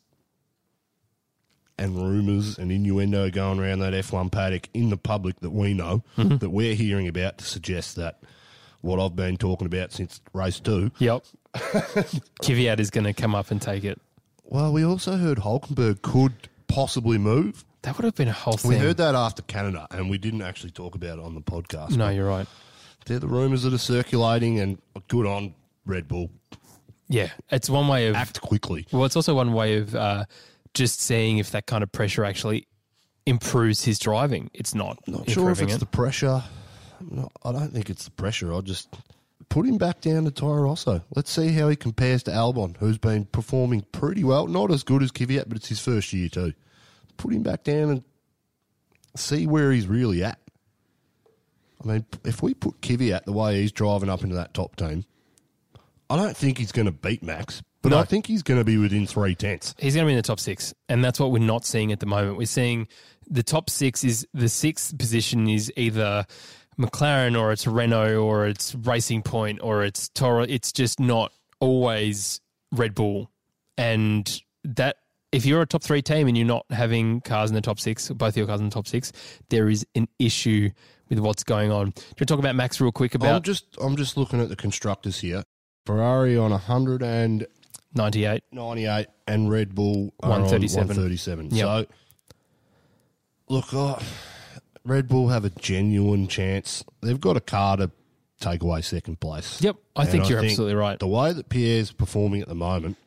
and 1.83 1.95
rumours 1.95 2.57
and 2.57 2.71
innuendo 2.71 3.29
going 3.29 3.59
around 3.59 3.79
that 3.79 3.93
F1 3.93 4.31
paddock 4.31 4.69
in 4.73 4.89
the 4.89 4.97
public 4.97 5.39
that 5.41 5.51
we 5.51 5.73
know 5.73 6.03
Mm-hmm. 6.17 6.37
that 6.37 6.49
we're 6.49 6.75
hearing 6.75 7.07
about 7.07 7.37
to 7.39 7.45
suggest 7.45 7.95
that 7.97 8.19
what 8.81 8.99
I've 8.99 9.15
been 9.15 9.37
talking 9.37 9.65
about 9.67 9.91
since 9.91 10.21
race 10.33 10.59
two. 10.59 10.91
Yep. 10.99 11.23
Kvyat 12.41 12.79
is 12.79 12.89
going 12.89 13.05
to 13.05 13.13
come 13.13 13.35
up 13.35 13.51
and 13.51 13.61
take 13.61 13.83
it. 13.83 13.99
Well, 14.45 14.71
we 14.73 14.83
also 14.85 15.17
heard 15.17 15.39
Hulkenberg 15.39 16.01
could 16.01 16.33
possibly 16.67 17.17
move. 17.17 17.63
That 17.83 17.97
would 17.97 18.05
have 18.05 18.15
been 18.15 18.27
a 18.27 18.33
whole 18.33 18.57
thing. 18.57 18.71
We 18.71 18.77
heard 18.77 18.97
that 18.97 19.15
after 19.15 19.41
Canada, 19.43 19.87
and 19.91 20.09
we 20.09 20.17
didn't 20.17 20.41
actually 20.41 20.71
talk 20.71 20.95
about 20.95 21.19
it 21.19 21.23
on 21.23 21.35
the 21.35 21.41
podcast. 21.41 21.95
No, 21.97 22.09
you're 22.09 22.27
right. 22.27 22.47
They're 23.05 23.19
the 23.19 23.27
rumours 23.27 23.63
that 23.63 23.73
are 23.73 23.77
circulating, 23.77 24.59
and 24.59 24.77
good 25.09 25.25
on 25.25 25.53
Red 25.85 26.07
Bull. 26.07 26.29
Yeah, 27.09 27.29
it's 27.51 27.69
one 27.69 27.87
way 27.89 28.07
of. 28.07 28.15
Act 28.15 28.39
quickly. 28.41 28.87
Well, 28.91 29.03
it's 29.05 29.15
also 29.17 29.35
one 29.35 29.51
way 29.53 29.77
of 29.77 29.93
uh, 29.95 30.25
just 30.73 30.99
seeing 30.99 31.37
if 31.37 31.51
that 31.51 31.65
kind 31.65 31.83
of 31.83 31.91
pressure 31.91 32.23
actually 32.23 32.67
improves 33.25 33.83
his 33.83 33.99
driving. 33.99 34.49
It's 34.53 34.75
not. 34.75 34.99
Not 35.07 35.29
sure 35.29 35.51
if 35.51 35.61
it's 35.61 35.75
it. 35.75 35.79
the 35.79 35.85
pressure. 35.85 36.43
No, 37.01 37.29
I 37.43 37.51
don't 37.51 37.73
think 37.73 37.89
it's 37.89 38.05
the 38.05 38.11
pressure. 38.11 38.51
I'll 38.53 38.61
just 38.61 38.89
put 39.49 39.65
him 39.65 39.77
back 39.77 40.01
down 40.01 40.25
to 40.25 40.31
Toro 40.31 40.63
Rosso. 40.63 41.01
Let's 41.15 41.31
see 41.31 41.51
how 41.51 41.69
he 41.69 41.75
compares 41.75 42.23
to 42.23 42.31
Albon, 42.31 42.77
who's 42.77 42.97
been 42.97 43.25
performing 43.25 43.81
pretty 43.91 44.23
well. 44.23 44.47
Not 44.47 44.71
as 44.71 44.83
good 44.83 45.03
as 45.03 45.11
Kvyat, 45.11 45.45
but 45.47 45.57
it's 45.57 45.69
his 45.69 45.79
first 45.79 46.13
year 46.13 46.29
too. 46.29 46.53
Put 47.17 47.33
him 47.33 47.43
back 47.43 47.63
down 47.63 47.89
and 47.89 48.03
see 49.15 49.45
where 49.45 49.71
he's 49.71 49.87
really 49.87 50.23
at. 50.23 50.39
I 51.83 51.87
mean, 51.87 52.05
if 52.23 52.41
we 52.41 52.53
put 52.53 52.81
Kvyat 52.81 53.25
the 53.25 53.33
way 53.33 53.61
he's 53.61 53.71
driving 53.71 54.09
up 54.09 54.23
into 54.23 54.35
that 54.35 54.53
top 54.53 54.75
team, 54.75 55.05
I 56.09 56.15
don't 56.15 56.35
think 56.35 56.57
he's 56.57 56.71
going 56.71 56.85
to 56.85 56.91
beat 56.91 57.23
Max, 57.23 57.61
but 57.83 57.89
No. 57.89 57.99
I 57.99 58.03
think 58.05 58.25
he's 58.25 58.41
going 58.41 58.59
to 58.59 58.63
be 58.63 58.77
within 58.77 59.05
three 59.05 59.35
tenths. 59.35 59.75
He's 59.77 59.93
going 59.93 60.05
to 60.05 60.07
be 60.07 60.13
in 60.13 60.17
the 60.17 60.23
top 60.23 60.39
six, 60.39 60.73
and 60.89 61.03
that's 61.03 61.19
what 61.19 61.31
we're 61.31 61.39
not 61.39 61.65
seeing 61.65 61.91
at 61.91 61.99
the 61.99 62.05
moment. 62.05 62.37
We're 62.37 62.47
seeing 62.47 62.87
the 63.29 63.43
top 63.43 63.69
six 63.69 64.03
is 64.03 64.25
the 64.33 64.49
sixth 64.49 64.97
position 64.97 65.47
is 65.47 65.71
either 65.75 66.25
McLaren 66.79 67.39
or 67.39 67.51
it's 67.51 67.67
Renault 67.67 68.17
or 68.17 68.47
it's 68.47 68.73
Racing 68.73 69.21
Point 69.21 69.59
or 69.61 69.83
it's 69.83 70.09
Toro. 70.09 70.43
It's 70.43 70.71
just 70.71 70.99
not 70.99 71.31
always 71.59 72.41
Red 72.71 72.95
Bull, 72.95 73.29
and 73.77 74.41
that 74.63 74.95
if 75.33 75.45
you're 75.45 75.61
a 75.61 75.65
top 75.65 75.83
three 75.83 76.01
team 76.01 76.27
and 76.27 76.37
you're 76.37 76.47
not 76.47 76.65
having 76.69 77.19
cars 77.19 77.49
in 77.49 77.55
the 77.55 77.61
top 77.61 77.79
six, 77.79 78.09
both 78.09 78.37
your 78.37 78.47
cars 78.47 78.61
in 78.61 78.69
the 78.69 78.73
top 78.73 78.87
six, 78.87 79.11
there 79.49 79.67
is 79.67 79.85
an 79.95 80.07
issue 80.19 80.69
with 81.09 81.19
what's 81.19 81.43
going 81.43 81.71
on. 81.71 81.89
Do 81.89 82.01
you 82.19 82.25
talk 82.25 82.39
about 82.39 82.55
Max 82.55 82.79
real 82.79 82.91
quick 82.91 83.13
About 83.13 83.35
I'm 83.35 83.41
just 83.41 83.65
I'm 83.81 83.97
just 83.97 84.15
looking 84.15 84.39
at 84.39 84.47
the 84.47 84.55
constructors 84.55 85.19
here. 85.19 85.43
Ferrari 85.85 86.37
on 86.37 86.51
100 86.51 87.03
and 87.03 87.45
98? 87.95 88.43
98 88.51 89.07
and 89.27 89.49
Red 89.51 89.73
Bull 89.75 90.13
are 90.21 90.29
137. 90.29 90.81
On 90.81 90.87
137. 90.87 91.49
Yep. 91.51 91.65
So, 91.65 91.85
look, 93.49 93.65
oh, 93.73 93.99
Red 94.85 95.07
Bull 95.07 95.29
have 95.29 95.45
a 95.45 95.49
genuine 95.49 96.27
chance. 96.27 96.83
They've 97.01 97.19
got 97.19 97.37
a 97.37 97.41
car 97.41 97.77
to 97.77 97.91
take 98.39 98.61
away 98.63 98.81
second 98.81 99.19
place. 99.19 99.61
Yep, 99.61 99.77
I 99.95 100.01
And 100.01 100.09
think 100.11 100.29
you're 100.29 100.39
absolutely 100.43 100.75
right. 100.75 100.99
The 100.99 101.07
way 101.07 101.31
that 101.33 101.49
Pierre's 101.49 101.91
performing 101.91 102.41
at 102.41 102.47
the 102.49 102.55
moment, 102.55 102.97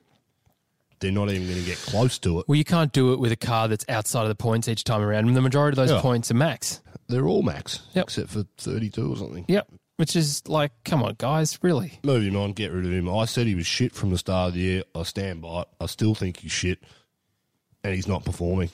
they're 1.00 1.12
not 1.12 1.28
even 1.30 1.46
going 1.46 1.60
to 1.60 1.66
get 1.66 1.76
close 1.78 2.18
to 2.20 2.40
it. 2.40 2.48
Well, 2.48 2.56
you 2.56 2.64
can't 2.64 2.92
do 2.92 3.12
it 3.12 3.18
with 3.18 3.32
a 3.32 3.36
car 3.36 3.68
that's 3.68 3.84
outside 3.88 4.22
of 4.22 4.28
the 4.28 4.34
points 4.34 4.66
each 4.68 4.84
time 4.84 5.02
around. 5.02 5.26
And 5.26 5.36
the 5.36 5.42
majority 5.42 5.78
of 5.78 5.86
those 5.86 5.94
Yeah. 5.94 6.00
points 6.00 6.30
are 6.30 6.34
max. 6.34 6.80
They're 7.08 7.26
all 7.26 7.42
max, 7.42 7.80
Yep. 7.94 8.04
except 8.04 8.30
for 8.30 8.44
32 8.56 9.12
or 9.12 9.16
something. 9.16 9.44
Yep. 9.48 9.68
Which 9.96 10.14
is 10.14 10.46
like, 10.46 10.72
come 10.84 11.02
on, 11.02 11.14
guys, 11.16 11.58
really? 11.62 12.00
Move 12.04 12.22
him 12.22 12.36
on, 12.36 12.52
get 12.52 12.70
rid 12.70 12.84
of 12.84 12.92
him. 12.92 13.08
I 13.08 13.24
said 13.24 13.46
he 13.46 13.54
was 13.54 13.66
shit 13.66 13.94
from 13.94 14.10
the 14.10 14.18
start 14.18 14.48
of 14.48 14.54
the 14.54 14.60
year. 14.60 14.82
I 14.94 15.04
stand 15.04 15.40
by 15.40 15.62
it. 15.62 15.68
I 15.80 15.86
still 15.86 16.14
think 16.14 16.38
he's 16.40 16.52
shit, 16.52 16.80
and 17.82 17.94
he's 17.94 18.06
not 18.06 18.24
performing. 18.24 18.68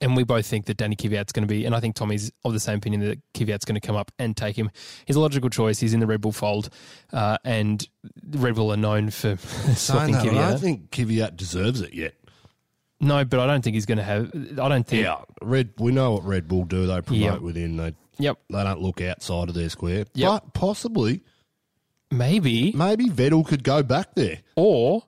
And 0.00 0.14
we 0.14 0.22
both 0.24 0.46
think 0.46 0.66
that 0.66 0.76
Danny 0.76 0.94
Kvyat's 0.94 1.32
going 1.32 1.42
to 1.48 1.52
be, 1.52 1.64
and 1.64 1.74
I 1.74 1.80
think 1.80 1.96
Tommy's 1.96 2.30
of 2.44 2.52
the 2.52 2.60
same 2.60 2.76
opinion 2.78 3.00
that 3.00 3.18
Kvyat's 3.34 3.64
going 3.64 3.80
to 3.80 3.84
come 3.84 3.96
up 3.96 4.12
and 4.18 4.36
take 4.36 4.56
him. 4.56 4.70
He's 5.06 5.16
a 5.16 5.20
logical 5.20 5.50
choice. 5.50 5.80
He's 5.80 5.92
in 5.94 6.00
the 6.00 6.06
Red 6.06 6.20
Bull 6.20 6.30
fold, 6.32 6.68
uh, 7.12 7.38
and 7.44 7.84
Red 8.30 8.54
Bull 8.54 8.70
are 8.72 8.76
known 8.76 9.10
for 9.10 9.36
Saying 9.38 9.74
swapping 9.74 10.12
that, 10.12 10.28
I 10.28 10.50
don't 10.50 10.60
think 10.60 10.90
Kvyat 10.90 11.36
deserves 11.36 11.80
it 11.80 11.94
yet. 11.94 12.14
no, 13.00 13.24
but 13.24 13.40
I 13.40 13.46
don't 13.46 13.62
think 13.62 13.74
he's 13.74 13.86
going 13.86 13.98
to 13.98 14.04
have. 14.04 14.30
I 14.34 14.68
don't 14.68 14.86
think. 14.86 15.02
Yeah, 15.02 15.22
Red. 15.42 15.70
We 15.78 15.90
know 15.92 16.12
what 16.12 16.24
Red 16.26 16.46
Bull 16.46 16.64
do. 16.64 16.86
They 16.86 17.00
promote 17.00 17.22
Yep. 17.22 17.40
within. 17.40 17.76
They 17.78 17.94
Yep. 18.18 18.38
they 18.50 18.62
don't 18.64 18.80
look 18.80 19.00
outside 19.00 19.48
of 19.48 19.54
their 19.54 19.68
square. 19.68 20.04
Yep. 20.14 20.30
But 20.30 20.54
possibly, 20.54 21.22
Maybe. 22.10 22.72
maybe 22.72 23.06
Vettel 23.06 23.46
could 23.46 23.62
go 23.62 23.82
back 23.82 24.14
there. 24.14 24.38
Or 24.56 25.04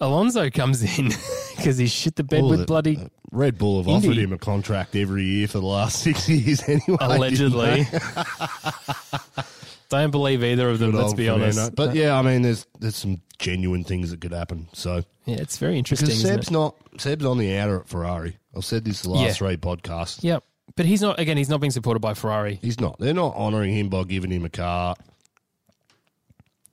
Alonso 0.00 0.50
comes 0.50 0.82
in 0.98 1.06
because 1.56 1.78
he 1.78 1.86
shit 1.86 2.16
the 2.16 2.24
bed 2.24 2.44
with 2.44 2.60
the- 2.60 2.66
bloody. 2.66 2.98
Red 3.34 3.56
Bull 3.56 3.78
have 3.78 3.88
Indy. 3.88 4.08
offered 4.08 4.18
him 4.18 4.32
a 4.34 4.38
contract 4.38 4.94
every 4.94 5.24
year 5.24 5.48
for 5.48 5.58
the 5.58 5.66
last 5.66 5.98
six 6.02 6.28
years 6.28 6.62
anyway. 6.68 6.98
Allegedly. 7.00 7.84
didn't 7.84 8.02
they? 8.02 9.42
Don't 9.88 10.10
believe 10.10 10.42
either 10.44 10.68
of 10.70 10.78
them, 10.78 10.90
Good 10.90 10.98
let's 10.98 11.08
old 11.08 11.16
be 11.16 11.26
Fernando. 11.26 11.44
honest. 11.44 11.74
But 11.74 11.94
yeah, 11.94 12.18
I 12.18 12.22
mean, 12.22 12.42
there's 12.42 12.66
there's 12.78 12.96
some 12.96 13.20
genuine 13.38 13.84
things 13.84 14.10
that 14.10 14.20
could 14.20 14.32
happen. 14.32 14.68
So 14.72 15.02
Yeah, 15.26 15.36
it's 15.36 15.58
very 15.58 15.76
interesting. 15.78 16.06
because 16.08 16.24
isn't 16.24 16.34
Seb's 16.36 16.48
it? 16.48 16.52
not 16.52 16.76
Seb's 16.98 17.24
on 17.24 17.38
the 17.38 17.56
outer 17.58 17.80
at 17.80 17.88
Ferrari. 17.88 18.36
I've 18.56 18.64
said 18.64 18.84
this 18.84 19.02
the 19.02 19.10
last 19.10 19.22
Yeah. 19.22 19.32
three 19.32 19.56
podcasts. 19.56 20.22
Yep. 20.22 20.44
But 20.76 20.86
he's 20.86 21.02
not, 21.02 21.18
again, 21.20 21.36
he's 21.36 21.48
not 21.48 21.60
being 21.60 21.70
supported 21.70 22.00
by 22.00 22.14
Ferrari. 22.14 22.58
He's 22.62 22.80
not. 22.80 22.98
They're 22.98 23.12
not 23.14 23.34
honouring 23.36 23.74
him 23.76 23.88
by 23.88 24.04
giving 24.04 24.30
him 24.30 24.44
a 24.44 24.48
car. 24.50 24.94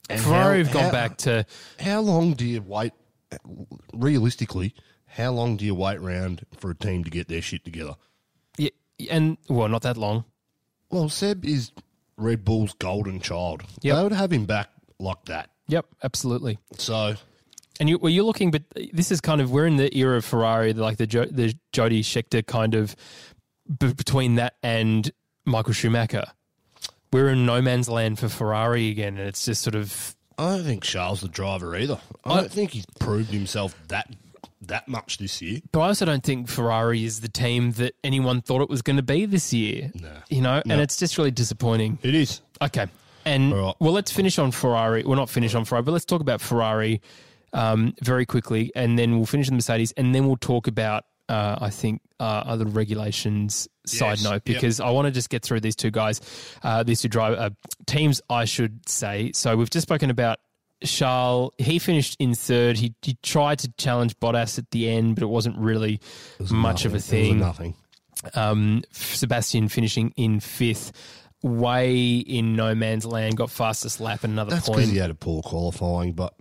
And 0.10 0.20
Ferrari 0.22 0.60
how- 0.60 0.64
have 0.64 0.74
gone 0.74 0.84
how- 0.86 0.91
back 0.91 1.18
to, 1.20 1.45
How 1.80 2.00
long 2.02 2.34
do 2.34 2.45
you 2.45 2.62
wait? 2.62 2.93
Realistically, 3.93 4.74
how 5.06 5.32
long 5.32 5.58
do 5.58 5.66
you 5.66 5.76
wait 5.76 5.97
around 5.97 6.45
for 6.58 6.72
a 6.72 6.76
team 6.76 7.04
to 7.04 7.10
get 7.10 7.28
their 7.28 7.41
shit 7.41 7.64
together? 7.66 7.95
yeah, 8.58 8.70
and, 9.10 9.38
well, 9.47 9.68
not 9.70 9.82
that 9.84 9.97
long. 9.97 10.24
Well, 10.89 11.10
Seb 11.10 11.45
is 11.45 11.72
Red 12.18 12.43
Bull's 12.43 12.74
golden 12.74 13.20
child. 13.20 13.64
Yep. 13.82 13.95
They 13.95 14.04
would 14.04 14.12
have 14.12 14.34
him 14.34 14.45
back 14.45 14.70
like 15.00 15.24
that. 15.26 15.50
Yep, 15.68 15.86
absolutely. 16.04 16.58
So 16.78 17.16
And 17.80 17.88
you, 17.88 17.97
well, 18.00 18.10
you're 18.10 18.24
looking, 18.26 18.50
but 18.52 18.64
this 18.91 19.12
is 19.12 19.22
kind 19.22 19.39
of 19.39 19.52
we're 19.52 19.68
in 19.68 19.78
the 19.78 19.95
era 19.95 20.18
of 20.18 20.26
Ferrari, 20.26 20.74
like 20.74 20.97
the 20.97 21.06
jo- 21.08 21.26
the 21.30 21.54
Jody 21.72 22.02
Scheckter 22.02 22.45
kind 22.45 22.74
of 22.74 22.95
b- 23.78 23.93
between 23.93 24.36
that 24.36 24.55
and 24.63 25.11
Michael 25.45 25.74
Schumacher. 25.74 26.26
We're 27.11 27.30
in 27.30 27.45
no 27.45 27.61
man's 27.61 27.89
land 27.89 28.20
for 28.20 28.30
Ferrari 28.30 28.89
again, 28.89 29.17
and 29.17 29.28
it's 29.28 29.45
just 29.45 29.61
sort 29.61 29.76
of 29.76 30.15
I 30.38 30.55
don't 30.55 30.63
think 30.63 30.84
Charles 30.84 31.22
the 31.22 31.28
driver 31.28 31.76
either. 31.76 31.99
I, 32.24 32.34
I- 32.34 32.41
don't 32.41 32.51
think 32.51 32.72
he's 32.72 32.86
proved 32.99 33.32
himself 33.32 33.76
that 33.88 34.13
that 34.61 34.88
much 34.88 35.17
this 35.17 35.41
year. 35.41 35.59
But 35.72 35.80
I 35.80 35.88
also 35.88 36.05
don't 36.05 36.24
think 36.24 36.47
Ferrari 36.47 37.03
is 37.03 37.22
the 37.22 37.30
team 37.30 37.72
that 37.74 37.95
anyone 38.03 38.41
thought 38.41 38.61
it 38.61 38.70
was 38.70 38.82
going 38.84 38.97
to 38.97 39.03
be 39.03 39.26
this 39.26 39.51
year. 39.53 39.89
No. 39.95 40.11
You 40.30 40.41
know, 40.41 40.61
No. 40.65 40.74
and 40.74 40.82
it's 40.82 40.97
just 40.97 41.17
really 41.17 41.32
disappointing. 41.32 41.97
It 42.03 42.13
is. 42.13 42.41
Okay. 42.61 42.86
And 43.26 43.51
right. 43.53 43.74
well, 43.80 43.93
let's 43.93 44.11
finish 44.11 44.38
on 44.38 44.51
Ferrari. 44.51 45.03
Well, 45.03 45.15
not 45.15 45.30
finish 45.30 45.55
on 45.55 45.65
Ferrari, 45.65 45.84
but 45.84 45.93
let's 45.93 46.05
talk 46.05 46.22
about 46.22 46.41
Ferrari 46.41 47.01
um, 47.53 47.95
very 48.01 48.26
quickly, 48.26 48.72
and 48.76 48.99
then 48.99 49.15
we'll 49.17 49.26
finish 49.26 49.47
the 49.47 49.53
Mercedes, 49.55 49.91
and 49.93 50.13
then 50.13 50.28
we'll 50.28 50.38
talk 50.38 50.67
about. 50.67 51.05
Uh, 51.30 51.57
I 51.61 51.69
think 51.69 52.01
uh, 52.19 52.23
other 52.23 52.65
regulations 52.65 53.67
side 53.86 54.17
Yes. 54.17 54.23
note 54.23 54.32
Yep. 54.34 54.43
because 54.45 54.80
I 54.80 54.89
want 54.89 55.05
to 55.05 55.11
just 55.11 55.30
get 55.30 55.43
through 55.43 55.59
these 55.61 55.75
two 55.75 55.91
guys, 55.91 56.19
uh, 56.63 56.84
these 56.84 57.01
two 57.01 57.07
drive 57.07 57.38
uh, 57.38 57.49
teams, 57.86 58.19
I 58.30 58.45
should 58.45 58.89
say. 58.89 59.32
So 59.34 59.55
we've 59.55 59.69
just 59.69 59.84
spoken 59.88 60.09
about 60.09 60.39
Charles. 60.84 61.53
He 61.57 61.77
finished 61.80 62.15
in 62.19 62.34
third. 62.34 62.77
He, 62.77 62.95
he 63.01 63.17
tried 63.21 63.59
to 63.59 63.71
challenge 63.77 64.17
Bottas 64.19 64.57
at 64.57 64.71
the 64.71 64.89
end, 64.89 65.15
but 65.15 65.23
it 65.23 65.27
wasn't 65.30 65.57
really 65.59 65.99
much 66.49 66.86
of 66.86 66.93
a 66.93 66.95
Nothing. 66.95 66.95
It 66.95 66.95
was 66.95 67.05
thing 67.05 67.39
nothing. 67.39 67.75
um, 68.36 68.84
Sebastian 68.91 69.69
finishing 69.69 70.13
in 70.17 70.39
fifth, 70.39 70.91
way 71.43 72.17
in 72.17 72.55
no 72.55 72.73
man's 72.75 73.05
land, 73.05 73.38
got 73.38 73.49
fastest 73.49 73.99
lap 74.01 74.23
and 74.23 74.34
another 74.34 74.51
That's 74.51 74.67
point. 74.67 74.77
because 74.80 74.91
he 74.91 74.97
had 74.97 75.09
a 75.09 75.15
poor 75.15 75.41
qualifying, 75.41 76.13
but 76.13 76.34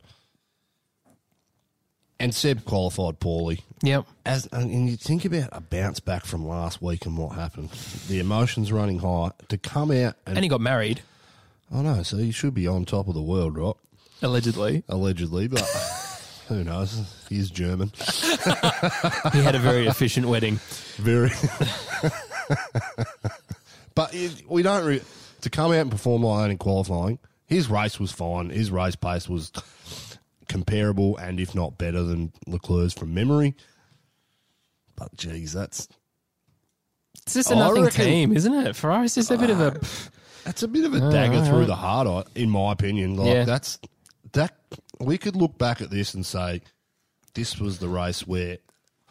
and 2.20 2.34
Seb 2.34 2.64
qualified 2.64 3.20
poorly. 3.20 3.60
Yep. 3.82 4.06
As 4.26 4.46
and 4.46 4.88
you 4.90 4.96
think 4.96 5.24
about 5.24 5.50
a 5.52 5.60
bounce 5.60 6.00
back 6.00 6.24
from 6.24 6.46
last 6.46 6.82
week 6.82 7.06
and 7.06 7.16
what 7.16 7.36
happened, 7.36 7.70
the 8.08 8.18
emotions 8.18 8.72
running 8.72 8.98
high 8.98 9.30
to 9.48 9.58
come 9.58 9.90
out 9.90 10.16
and, 10.26 10.36
And 10.36 10.38
he 10.40 10.48
got 10.48 10.60
married, 10.60 11.02
I 11.72 11.82
know, 11.82 12.02
so 12.02 12.16
he 12.16 12.32
should 12.32 12.54
be 12.54 12.66
on 12.66 12.84
top 12.84 13.08
of 13.08 13.14
the 13.14 13.22
world, 13.22 13.56
right? 13.56 13.74
allegedly. 14.20 14.82
Allegedly, 14.88 15.46
but 15.46 15.60
who 16.48 16.64
knows? 16.64 17.04
He's 17.28 17.50
German, 17.50 17.92
He 19.32 19.42
had 19.42 19.54
a 19.54 19.60
very 19.60 19.86
efficient 19.86 20.26
wedding. 20.26 20.58
very. 20.96 21.30
but 23.94 24.12
it, 24.14 24.42
we 24.48 24.62
don't 24.62 24.84
re- 24.84 25.02
to 25.42 25.50
come 25.50 25.70
out 25.72 25.78
and 25.78 25.90
perform 25.90 26.22
like 26.22 26.44
that 26.46 26.50
in 26.50 26.58
qualifying. 26.58 27.18
His 27.46 27.70
race 27.70 27.98
was 28.00 28.10
fine. 28.12 28.50
His 28.50 28.70
race 28.70 28.96
pace 28.96 29.28
was 29.28 29.52
comparable 30.48 31.16
and 31.18 31.38
if 31.40 31.54
not 31.54 31.78
better 31.78 32.02
than 32.02 32.32
Leclerc's 32.46 32.94
from 32.94 33.14
memory. 33.14 33.54
But 34.96 35.14
geez, 35.16 35.52
that's 35.52 35.88
It's 37.22 37.34
just 37.34 37.50
a 37.50 37.54
I 37.54 37.58
nothing 37.58 37.84
reckon- 37.84 38.04
team, 38.04 38.36
isn't 38.36 38.52
it? 38.52 38.74
Ferrari's 38.76 39.14
just 39.14 39.30
a 39.30 39.38
bit 39.38 39.50
of 39.50 39.60
a. 39.60 39.80
That's 40.44 40.62
a 40.62 40.68
bit 40.68 40.84
of 40.84 40.94
a 40.94 41.04
uh, 41.04 41.10
dagger 41.10 41.44
through 41.44 41.66
the 41.66 41.76
heart, 41.76 42.26
in 42.34 42.48
my 42.50 42.72
opinion. 42.72 43.16
Like 43.16 43.26
Yeah. 43.34 43.44
that's 43.44 43.78
that 44.32 44.56
we 44.98 45.18
could 45.18 45.36
look 45.36 45.58
back 45.58 45.80
at 45.80 45.90
this 45.90 46.14
and 46.14 46.24
say 46.24 46.62
this 47.34 47.58
was 47.58 47.78
the 47.78 47.88
race 47.88 48.26
where 48.26 48.58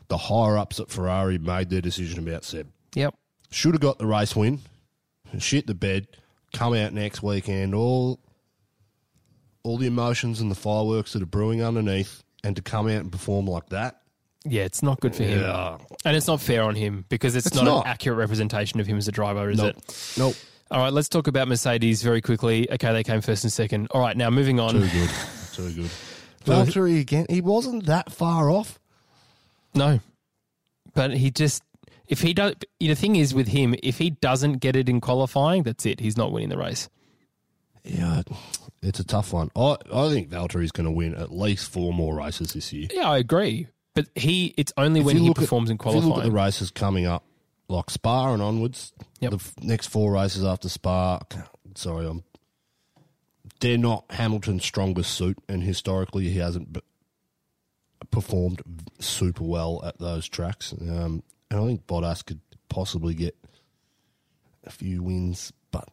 the 0.08 0.18
higher 0.18 0.58
ups 0.58 0.80
at 0.80 0.90
Ferrari 0.90 1.38
made 1.38 1.70
their 1.70 1.82
decision 1.82 2.20
about 2.28 2.44
Seb. 2.44 2.68
Yep. 2.96 3.14
Should 3.52 3.74
have 3.76 3.82
got 3.82 4.00
the 4.00 4.06
race 4.08 4.36
win, 4.36 4.60
shit 5.38 5.68
the 5.68 5.74
bed, 5.76 6.08
come 6.54 6.74
out 6.74 6.94
next 6.94 7.22
weekend, 7.22 7.76
all 7.76 8.20
all 9.68 9.78
the 9.78 9.88
emotions 9.88 10.40
and 10.42 10.50
the 10.50 10.56
fireworks 10.56 11.14
that 11.14 11.22
are 11.22 11.26
brewing 11.28 11.62
underneath, 11.62 12.24
and 12.44 12.56
to 12.56 12.62
come 12.62 12.86
out 12.88 13.02
and 13.02 13.12
perform 13.12 13.46
like 13.46 13.70
that. 13.70 14.02
Yeah, 14.46 14.64
it's 14.64 14.82
not 14.82 15.00
good 15.02 15.14
for 15.16 15.24
him. 15.24 15.42
Yeah. 15.42 15.78
And 16.06 16.16
it's 16.16 16.28
not 16.28 16.40
fair 16.40 16.64
on 16.64 16.76
him 16.76 17.04
because 17.10 17.36
it's, 17.36 17.48
It's 17.48 17.56
not, 17.56 17.66
not. 17.66 17.86
an 17.86 17.92
accurate 17.92 18.18
representation 18.18 18.80
of 18.80 18.88
him 18.88 18.98
as 18.98 19.08
a 19.08 19.12
driver, 19.12 19.50
is 19.50 19.58
Nope. 19.58 19.76
it? 19.78 20.14
Nope. 20.18 20.36
All 20.72 20.80
right, 20.80 20.94
let's 20.94 21.10
talk 21.10 21.28
about 21.28 21.48
Mercedes 21.48 22.02
very 22.02 22.22
quickly. 22.22 22.70
Okay, 22.72 22.94
they 22.94 23.04
came 23.04 23.22
first 23.22 23.44
and 23.44 23.52
second. 23.52 23.88
All 23.92 24.00
right, 24.02 24.16
now 24.16 24.30
moving 24.30 24.60
on. 24.60 24.72
Too 24.74 24.88
good. 24.88 25.10
Too 25.54 25.72
good. 25.74 25.92
Valtteri 26.46 27.00
again, 27.02 27.26
he 27.30 27.42
wasn't 27.42 27.86
that 27.88 28.12
far 28.12 28.50
off. 28.50 28.80
No, 29.76 30.00
but 30.94 31.12
he 31.12 31.30
just 31.30 31.62
if 32.08 32.22
he 32.22 32.34
does. 32.34 32.56
The 32.80 32.96
thing 32.96 33.18
is 33.18 33.34
with 33.34 33.50
him, 33.50 33.76
if 33.84 33.98
he 33.98 34.12
doesn't 34.12 34.54
get 34.60 34.76
it 34.78 34.88
in 34.88 35.02
qualifying, 35.02 35.64
that's 35.64 35.86
it. 35.86 36.00
He's 36.00 36.16
not 36.16 36.32
winning 36.32 36.50
the 36.50 36.58
race. 36.58 36.88
Yeah, 37.84 38.22
it's 38.82 39.00
a 39.00 39.04
tough 39.06 39.34
one. 39.34 39.50
I, 39.56 39.78
I 39.94 40.10
think 40.10 40.30
Valtteri's 40.30 40.72
going 40.72 40.86
to 40.86 40.92
win 40.92 41.16
at 41.16 41.32
least 41.32 41.70
four 41.70 41.94
more 41.94 42.16
races 42.16 42.54
this 42.54 42.72
year. 42.74 42.88
Yeah, 42.94 43.10
I 43.10 43.18
agree. 43.18 43.68
But 43.96 44.08
he, 44.16 44.54
it's 44.58 44.72
only 44.78 45.02
when 45.02 45.16
If 45.16 45.20
you 45.20 45.24
he 45.24 45.28
look 45.30 45.38
at- 45.40 45.42
performs 45.42 45.70
in 45.70 45.78
If 45.78 45.86
you 45.86 45.92
look 45.92 45.96
at 45.98 46.04
qualifying. 46.04 46.30
the 46.30 46.36
races 46.36 46.72
coming 46.72 47.06
up, 47.08 47.24
like 47.68 47.90
Spa 47.90 48.34
and 48.34 48.42
onwards, 48.42 48.94
Yep. 49.20 49.32
the 49.32 49.38
f- 49.38 49.54
next 49.62 49.88
four 49.88 50.12
races 50.14 50.44
after 50.46 50.70
Spa, 50.70 51.20
sorry, 51.76 52.06
I'm. 52.08 52.24
They're 53.60 53.78
not 53.78 54.06
Hamilton's 54.12 54.64
strongest 54.64 55.14
suit, 55.14 55.38
and 55.50 55.64
historically 55.64 56.30
he 56.30 56.38
hasn't 56.38 56.74
b- 56.74 56.82
performed 58.12 58.62
super 59.00 59.44
well 59.44 59.82
at 59.84 59.98
those 59.98 60.28
tracks. 60.30 60.74
Um, 60.74 61.24
and 61.50 61.60
I 61.60 61.66
think 61.66 61.88
Bottas 61.88 62.24
could 62.24 62.40
possibly 62.70 63.16
get 63.16 63.36
a 64.64 64.70
few 64.70 65.02
wins, 65.02 65.52
but 65.72 65.90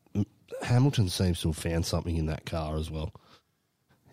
Hamilton 0.64 1.08
seems 1.08 1.40
to 1.42 1.48
have 1.48 1.56
found 1.56 1.86
something 1.86 2.16
in 2.16 2.26
that 2.26 2.44
car 2.46 2.76
as 2.76 2.90
well. 2.90 3.12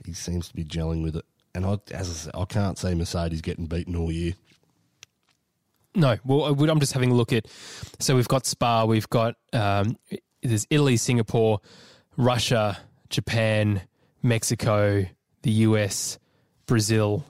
He 0.06 0.14
seems 0.14 0.48
to 0.50 0.54
be 0.56 0.64
gelling 0.66 1.04
with 1.04 1.16
it. 1.16 1.26
And 1.54 1.66
I, 1.66 1.78
as 1.92 2.10
I 2.10 2.14
said, 2.14 2.32
I 2.36 2.46
can't 2.46 2.78
say 2.78 2.94
Mercedes 2.94 3.42
getting 3.42 3.66
beaten 3.66 3.96
all 3.96 4.12
year. 4.12 4.34
No, 5.94 6.18
well, 6.24 6.54
would- 6.56 6.70
I'm 6.70 6.80
just 6.80 6.94
having 6.94 7.12
a 7.12 7.14
look 7.14 7.34
at. 7.34 7.48
So 8.00 8.16
we've 8.16 8.28
got 8.28 8.46
Spa, 8.46 8.86
we've 8.86 9.10
got 9.10 9.36
um, 9.54 9.98
there's 10.42 10.66
Italy, 10.70 10.98
Singapore, 10.98 11.60
Russia, 12.18 12.78
Japan, 13.10 13.82
Mexico, 14.24 15.06
the 15.42 15.52
US, 15.52 16.18
Brazil, 16.66 17.26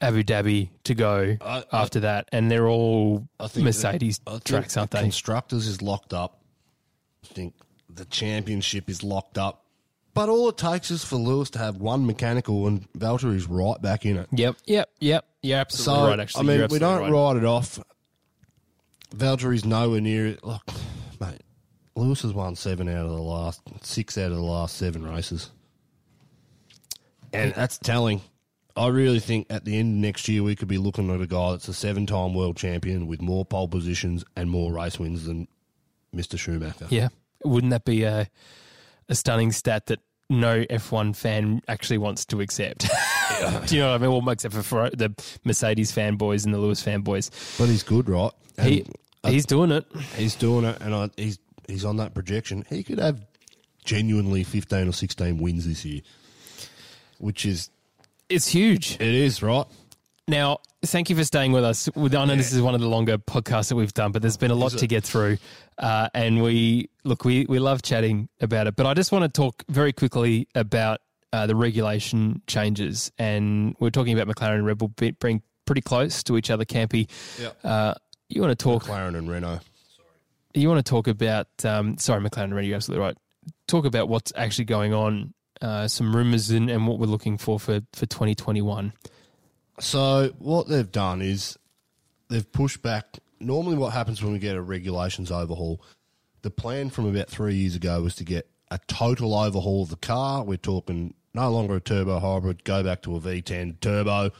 Abu 0.00 0.22
Dhabi 0.24 0.70
to 0.84 0.94
go 0.94 1.36
I- 1.40 1.58
I- 1.60 1.64
after 1.72 2.00
that, 2.00 2.28
and 2.32 2.50
they're 2.50 2.66
all 2.68 3.28
I 3.38 3.46
think 3.46 3.64
Mercedes 3.64 4.20
tracks, 4.44 4.76
aren't 4.76 4.90
they? 4.90 5.00
Constructors 5.00 5.66
is 5.68 5.80
locked 5.80 6.12
up. 6.12 6.40
I 7.24 7.28
think 7.32 7.54
the 7.88 8.04
championship 8.04 8.88
is 8.88 9.02
locked 9.02 9.38
up. 9.38 9.64
But 10.14 10.28
all 10.28 10.48
it 10.48 10.56
takes 10.56 10.90
is 10.90 11.04
for 11.04 11.16
Lewis 11.16 11.50
to 11.50 11.58
have 11.58 11.76
one 11.76 12.06
mechanical, 12.06 12.66
and 12.68 12.90
Valtteri's 12.92 13.48
right 13.48 13.80
back 13.82 14.06
in 14.06 14.16
it. 14.16 14.28
Yep, 14.32 14.56
yep, 14.64 14.90
yep. 15.00 15.26
You're 15.42 15.58
absolutely 15.58 16.02
So 16.02 16.08
right. 16.08 16.20
Actually, 16.20 16.40
I 16.40 16.42
mean, 16.44 16.58
You're 16.58 16.68
we 16.68 16.78
don't 16.78 17.00
right. 17.00 17.10
write 17.10 17.36
it 17.36 17.44
off. 17.44 17.80
Valtteri's 19.10 19.64
nowhere 19.64 20.00
near 20.00 20.26
it. 20.26 20.44
Look, 20.44 20.62
mate, 21.20 21.42
Lewis 21.96 22.22
has 22.22 22.32
won 22.32 22.54
seven 22.54 22.88
out 22.88 23.06
of 23.06 23.10
the 23.10 23.22
last 23.22 23.60
six 23.82 24.16
out 24.16 24.30
of 24.30 24.36
the 24.36 24.42
last 24.42 24.76
seven 24.76 25.04
races, 25.04 25.50
and 27.32 27.52
that's 27.54 27.78
telling. 27.78 28.20
I 28.76 28.88
really 28.88 29.20
think 29.20 29.46
at 29.50 29.64
the 29.64 29.78
end 29.78 29.94
of 29.94 30.00
next 30.00 30.26
year 30.26 30.42
we 30.42 30.56
could 30.56 30.66
be 30.66 30.78
looking 30.78 31.08
at 31.14 31.20
a 31.20 31.28
guy 31.28 31.52
that's 31.52 31.68
a 31.68 31.74
seven-time 31.74 32.34
world 32.34 32.56
champion 32.56 33.06
with 33.06 33.22
more 33.22 33.44
pole 33.44 33.68
positions 33.68 34.24
and 34.34 34.50
more 34.50 34.72
race 34.72 34.98
wins 34.98 35.26
than 35.26 35.46
Mister 36.12 36.36
Schumacher. 36.36 36.86
Yeah, 36.90 37.10
wouldn't 37.44 37.70
that 37.70 37.84
be 37.84 38.02
a 38.04 38.28
a 39.08 39.14
stunning 39.14 39.52
stat 39.52 39.86
that 39.86 40.00
no 40.30 40.64
F1 40.64 41.14
fan 41.14 41.60
actually 41.68 41.98
wants 41.98 42.24
to 42.26 42.40
accept? 42.40 42.88
Do 43.66 43.74
you 43.76 43.82
know 43.82 43.90
what 43.90 43.94
I 43.96 43.98
mean? 43.98 44.10
Well, 44.10 44.28
except 44.30 44.54
for, 44.54 44.62
for 44.62 44.90
the 44.90 45.12
Mercedes 45.44 45.92
fanboys 45.92 46.44
and 46.44 46.54
the 46.54 46.58
Lewis 46.58 46.82
fanboys. 46.82 47.30
But 47.58 47.68
he's 47.68 47.82
good, 47.82 48.08
right? 48.08 48.30
And 48.56 48.68
He 48.68 48.86
he's 49.26 49.44
doing 49.46 49.70
it. 49.72 49.84
he's 50.16 50.34
doing 50.34 50.64
it, 50.64 50.80
and 50.80 50.94
I, 50.94 51.10
he's 51.16 51.38
he's 51.68 51.84
on 51.84 51.96
that 51.98 52.14
projection. 52.14 52.64
He 52.70 52.82
could 52.82 52.98
have 52.98 53.20
genuinely 53.84 54.44
fifteen 54.44 54.88
or 54.88 54.92
sixteen 54.92 55.38
wins 55.38 55.66
this 55.66 55.84
year, 55.84 56.00
which 57.18 57.44
is 57.44 57.68
It's 58.28 58.48
huge. 58.48 58.94
it 58.94 59.02
is 59.14 59.42
right. 59.42 59.66
Now, 60.26 60.58
thank 60.82 61.10
you 61.10 61.16
for 61.16 61.24
staying 61.24 61.52
with 61.52 61.64
us. 61.64 61.88
I 61.94 62.00
know 62.08 62.34
this 62.36 62.52
is 62.52 62.62
one 62.62 62.74
of 62.74 62.80
the 62.80 62.88
longer 62.88 63.18
podcasts 63.18 63.68
that 63.68 63.76
we've 63.76 63.92
done, 63.92 64.10
but 64.12 64.22
there's 64.22 64.38
been 64.38 64.50
a 64.50 64.54
lot 64.54 64.72
to 64.72 64.86
get 64.86 65.04
through. 65.04 65.36
Uh, 65.76 66.08
and 66.14 66.42
we 66.42 66.88
look, 67.04 67.24
we, 67.26 67.44
we 67.46 67.58
love 67.58 67.82
chatting 67.82 68.28
about 68.40 68.66
it. 68.66 68.74
But 68.76 68.86
I 68.86 68.94
just 68.94 69.12
want 69.12 69.24
to 69.24 69.28
talk 69.28 69.62
very 69.68 69.92
quickly 69.92 70.48
about 70.54 71.00
uh, 71.32 71.46
the 71.46 71.54
regulation 71.54 72.40
changes. 72.46 73.12
And 73.18 73.76
we're 73.80 73.90
talking 73.90 74.18
about 74.18 74.34
McLaren 74.34 74.54
and 74.54 74.66
Red 74.66 74.78
Bull 74.78 74.88
be- 74.88 75.10
being 75.10 75.42
pretty 75.66 75.82
close 75.82 76.22
to 76.24 76.38
each 76.38 76.48
other. 76.50 76.64
Campy, 76.64 77.08
Yep. 77.38 77.58
uh, 77.64 77.94
you 78.30 78.40
want 78.40 78.58
to 78.58 78.62
talk? 78.62 78.84
McLaren 78.84 79.16
and 79.18 79.28
Renault. 79.30 79.60
Sorry. 79.96 80.08
You 80.54 80.68
want 80.70 80.84
to 80.84 80.88
talk 80.88 81.06
about? 81.06 81.48
Um, 81.64 81.98
sorry, 81.98 82.22
McLaren 82.22 82.44
and 82.44 82.54
Red, 82.54 82.64
you're 82.64 82.76
absolutely 82.76 83.04
right. 83.04 83.16
Talk 83.68 83.84
about 83.84 84.08
what's 84.08 84.32
actually 84.36 84.64
going 84.66 84.94
on. 84.94 85.34
Uh, 85.60 85.86
some 85.86 86.14
rumors 86.16 86.50
and, 86.50 86.68
and 86.70 86.86
what 86.86 86.98
we're 86.98 87.06
looking 87.06 87.36
for 87.38 87.60
for 87.60 87.80
for 87.92 88.06
2021. 88.06 88.92
So 89.80 90.32
what 90.38 90.68
they've 90.68 90.90
done 90.90 91.22
is 91.22 91.58
they've 92.28 92.50
pushed 92.50 92.82
back. 92.82 93.18
Normally, 93.40 93.76
what 93.76 93.92
happens 93.92 94.22
when 94.22 94.32
we 94.32 94.38
get 94.38 94.56
a 94.56 94.62
regulations 94.62 95.30
overhaul, 95.30 95.82
the 96.42 96.50
plan 96.50 96.90
from 96.90 97.06
about 97.06 97.28
three 97.28 97.54
years 97.56 97.74
ago 97.74 98.02
was 98.02 98.14
to 98.16 98.24
get 98.24 98.48
a 98.70 98.78
total 98.86 99.34
overhaul 99.34 99.82
of 99.82 99.90
the 99.90 99.96
car. 99.96 100.44
We're 100.44 100.56
talking 100.56 101.14
no 101.34 101.50
longer 101.50 101.76
a 101.76 101.80
turbo 101.80 102.20
hybrid, 102.20 102.64
go 102.64 102.82
back 102.84 103.02
to 103.02 103.16
a 103.16 103.20
V10 103.20 103.80
turbo, 103.80 104.30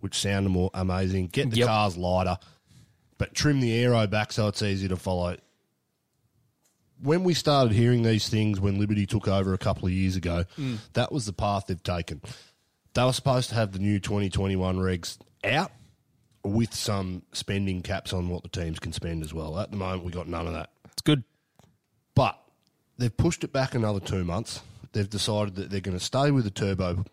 which 0.00 0.18
sounded 0.18 0.50
more 0.50 0.70
amazing. 0.74 1.28
Get 1.28 1.50
the 1.50 1.58
Yep. 1.58 1.68
cars 1.68 1.96
lighter, 1.96 2.38
but 3.18 3.34
trim 3.34 3.60
the 3.60 3.72
aero 3.72 4.06
back 4.06 4.32
so 4.32 4.48
it's 4.48 4.62
easy 4.62 4.88
to 4.88 4.96
follow. 4.96 5.36
When 7.02 7.24
we 7.24 7.32
started 7.32 7.72
hearing 7.72 8.02
these 8.02 8.28
things 8.28 8.60
when 8.60 8.78
Liberty 8.78 9.06
took 9.06 9.26
over 9.28 9.54
a 9.54 9.58
couple 9.58 9.86
of 9.86 9.92
years 9.92 10.16
ago, 10.16 10.44
mm. 10.58 10.78
that 10.92 11.12
was 11.12 11.24
the 11.24 11.32
path 11.32 11.66
they've 11.68 11.82
taken. 11.82 12.20
They 12.94 13.04
were 13.04 13.12
supposed 13.12 13.48
to 13.50 13.54
have 13.54 13.72
the 13.72 13.78
new 13.78 13.98
2021 14.00 14.78
regs 14.78 15.18
out 15.44 15.70
with 16.42 16.74
some 16.74 17.22
spending 17.32 17.82
caps 17.82 18.12
on 18.12 18.28
what 18.28 18.42
the 18.42 18.48
teams 18.48 18.78
can 18.78 18.92
spend 18.92 19.22
as 19.22 19.32
well. 19.32 19.58
At 19.58 19.70
the 19.70 19.76
moment, 19.76 20.04
we 20.04 20.10
got 20.12 20.26
none 20.28 20.46
of 20.46 20.52
that. 20.54 20.70
It's 20.92 21.02
good. 21.02 21.22
But 22.14 22.38
they've 22.98 23.14
pushed 23.16 23.44
it 23.44 23.52
back 23.52 23.74
another 23.74 24.00
two 24.00 24.24
months. 24.24 24.60
They've 24.92 25.08
decided 25.08 25.54
that 25.56 25.70
they're 25.70 25.80
going 25.80 25.96
to 25.98 26.04
stay 26.04 26.30
with 26.32 26.44
the 26.44 26.50
turbo 26.50 27.04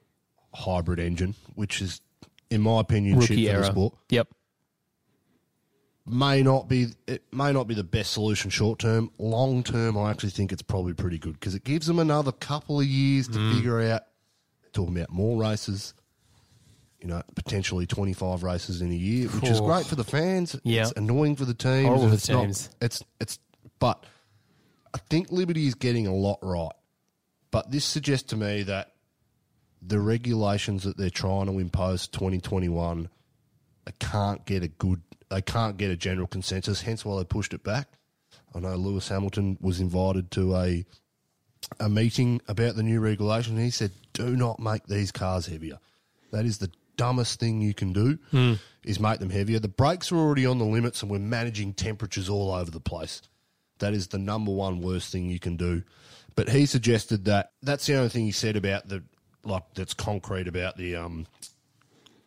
hybrid 0.54 1.00
engine, 1.00 1.36
which 1.54 1.82
is, 1.82 2.02
in 2.50 2.62
my 2.62 2.80
opinion, 2.80 3.20
shit 3.22 3.30
Rookie 3.32 3.46
for 3.46 3.52
era. 3.52 3.62
the 3.62 3.68
sport. 3.68 3.94
Yep. 4.10 4.28
May 6.10 6.42
not 6.42 6.70
be 6.70 6.88
it 7.06 7.22
may 7.34 7.52
not 7.52 7.68
be 7.68 7.76
the 7.76 7.84
best 7.84 8.14
solution 8.14 8.50
short 8.50 8.80
term. 8.80 9.12
Long 9.18 9.62
term, 9.62 9.98
I 9.98 10.10
actually 10.10 10.30
think 10.30 10.54
it's 10.54 10.62
probably 10.62 10.94
pretty 10.94 11.20
good 11.20 11.34
because 11.34 11.54
it 11.54 11.66
gives 11.66 11.86
them 11.86 12.00
another 12.00 12.32
couple 12.32 12.80
of 12.80 12.86
years 12.88 13.28
to 13.28 13.38
Mm. 13.38 13.56
figure 13.56 13.82
out. 13.92 14.04
Talking 14.78 14.96
about 14.96 15.10
more 15.10 15.42
races, 15.42 15.96
you 17.02 17.08
know, 17.08 17.24
potentially 17.34 17.88
twenty 17.88 18.14
five 18.14 18.44
races 18.44 18.80
in 18.82 18.92
a 18.92 18.96
year, 18.96 19.28
which 19.30 19.50
is 19.50 19.60
great 19.60 19.88
for 19.88 19.96
the 19.96 20.04
fans. 20.04 20.56
Yeah. 20.64 20.84
It's 20.84 20.92
annoying 20.92 21.36
for 21.36 21.46
the 21.46 21.56
teams. 21.56 21.88
Horrible 21.88 22.10
for 22.10 22.14
it's 22.14 22.28
the 22.28 22.34
not- 22.34 22.42
teams. 22.44 22.70
it's 22.80 23.04
it's 23.20 23.40
but 23.80 24.04
I 24.94 25.00
think 25.10 25.32
Liberty 25.32 25.66
is 25.66 25.74
getting 25.74 26.06
a 26.06 26.14
lot 26.14 26.38
right. 26.44 26.72
But 27.50 27.72
this 27.72 27.86
suggests 27.86 28.30
to 28.30 28.36
me 28.36 28.62
that 28.64 28.92
the 29.82 30.00
regulations 30.00 30.84
that 30.84 30.96
they're 30.98 31.10
trying 31.10 31.48
to 31.48 31.58
impose 31.58 32.08
2021 32.08 33.10
they 33.86 33.92
can't 34.00 34.46
get 34.46 34.62
a 34.64 34.68
good 34.68 35.02
they 35.30 35.42
can't 35.42 35.78
get 35.78 35.90
a 35.90 35.96
general 35.96 36.28
consensus 36.28 36.82
hence 36.82 37.04
why 37.06 37.18
they 37.18 37.24
pushed 37.24 37.54
it 37.54 37.64
back 37.64 37.88
i 38.56 38.60
know 38.60 38.76
lewis 38.76 39.08
hamilton 39.08 39.56
was 39.62 39.80
invited 39.80 40.32
to 40.32 40.56
a 40.56 40.84
a 41.80 41.90
meeting 41.90 42.42
about 42.48 42.76
the 42.76 42.84
new 42.84 43.00
regulation 43.00 43.58
he 43.58 43.70
said 43.70 43.92
do 44.14 44.36
not 44.36 44.60
make 44.60 44.86
these 44.88 45.12
cars 45.12 45.46
heavier 45.48 45.80
that 46.32 46.46
is 46.46 46.58
the 46.58 46.72
dumbest 46.96 47.40
thing 47.40 47.62
you 47.62 47.74
can 47.74 47.94
do 47.94 48.18
is 48.84 49.00
make 49.00 49.20
them 49.20 49.30
heavier 49.30 49.60
the 49.60 49.68
brakes 49.68 50.12
are 50.12 50.18
already 50.18 50.46
on 50.46 50.58
the 50.58 50.66
limits 50.66 51.02
and 51.02 51.12
we're 51.12 51.20
managing 51.20 51.74
temperatures 51.74 52.28
all 52.30 52.52
over 52.52 52.72
the 52.72 52.80
place 52.80 53.22
that 53.80 53.94
is 53.94 54.08
the 54.08 54.18
number 54.18 54.52
one 54.52 54.82
worst 54.82 55.12
thing 55.12 55.30
you 55.30 55.40
can 55.40 55.56
do. 55.58 55.84
But 56.36 56.50
he 56.50 56.66
suggested 56.66 57.26
that 57.26 57.52
that's 57.62 57.86
the 57.86 57.96
only 57.96 58.10
thing 58.10 58.26
he 58.26 58.32
said 58.32 58.56
about 58.56 58.88
the 58.88 59.04
like 59.44 59.64
that's 59.76 59.94
concrete 59.94 60.48
about 60.48 60.78
the 60.78 60.96
um 60.96 61.26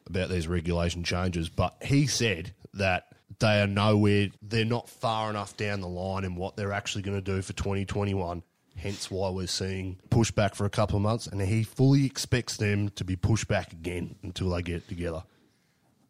about 0.06 0.28
these 0.28 0.48
regulation 0.48 1.04
changes. 1.04 1.48
But 1.48 1.76
he 1.82 2.06
said 2.06 2.54
that 2.74 3.06
they 3.38 3.60
are 3.60 3.66
nowhere 3.66 4.28
they're 4.42 4.64
not 4.64 4.88
far 4.88 5.30
enough 5.30 5.56
down 5.56 5.80
the 5.80 5.88
line 5.88 6.24
in 6.24 6.34
what 6.34 6.56
they're 6.56 6.72
actually 6.72 7.02
going 7.02 7.16
to 7.16 7.20
do 7.22 7.42
for 7.42 7.52
2021. 7.52 8.42
Hence 8.80 9.10
why 9.10 9.30
we're 9.30 9.46
seeing 9.46 9.98
pushback 10.08 10.54
for 10.54 10.64
a 10.64 10.70
couple 10.70 10.96
of 10.96 11.02
months, 11.02 11.26
and 11.26 11.40
he 11.40 11.62
fully 11.62 12.06
expects 12.06 12.56
them 12.56 12.88
to 12.90 13.04
be 13.04 13.16
pushed 13.16 13.46
back 13.48 13.72
again 13.72 14.16
until 14.22 14.50
they 14.50 14.62
get 14.62 14.76
it 14.76 14.88
together. 14.88 15.22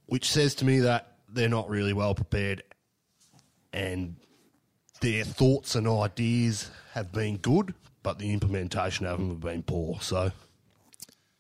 Which 0.06 0.30
says 0.30 0.54
to 0.56 0.64
me 0.64 0.80
that 0.80 1.14
they're 1.28 1.48
not 1.48 1.68
really 1.68 1.92
well 1.92 2.14
prepared 2.14 2.62
and 3.72 4.16
their 5.00 5.24
thoughts 5.24 5.74
and 5.74 5.88
ideas 5.88 6.70
have 6.92 7.12
been 7.12 7.36
good, 7.38 7.74
but 8.02 8.18
the 8.18 8.32
implementation 8.32 9.06
of 9.06 9.18
them 9.18 9.28
have 9.30 9.40
been 9.40 9.62
poor. 9.62 9.98
So 10.00 10.32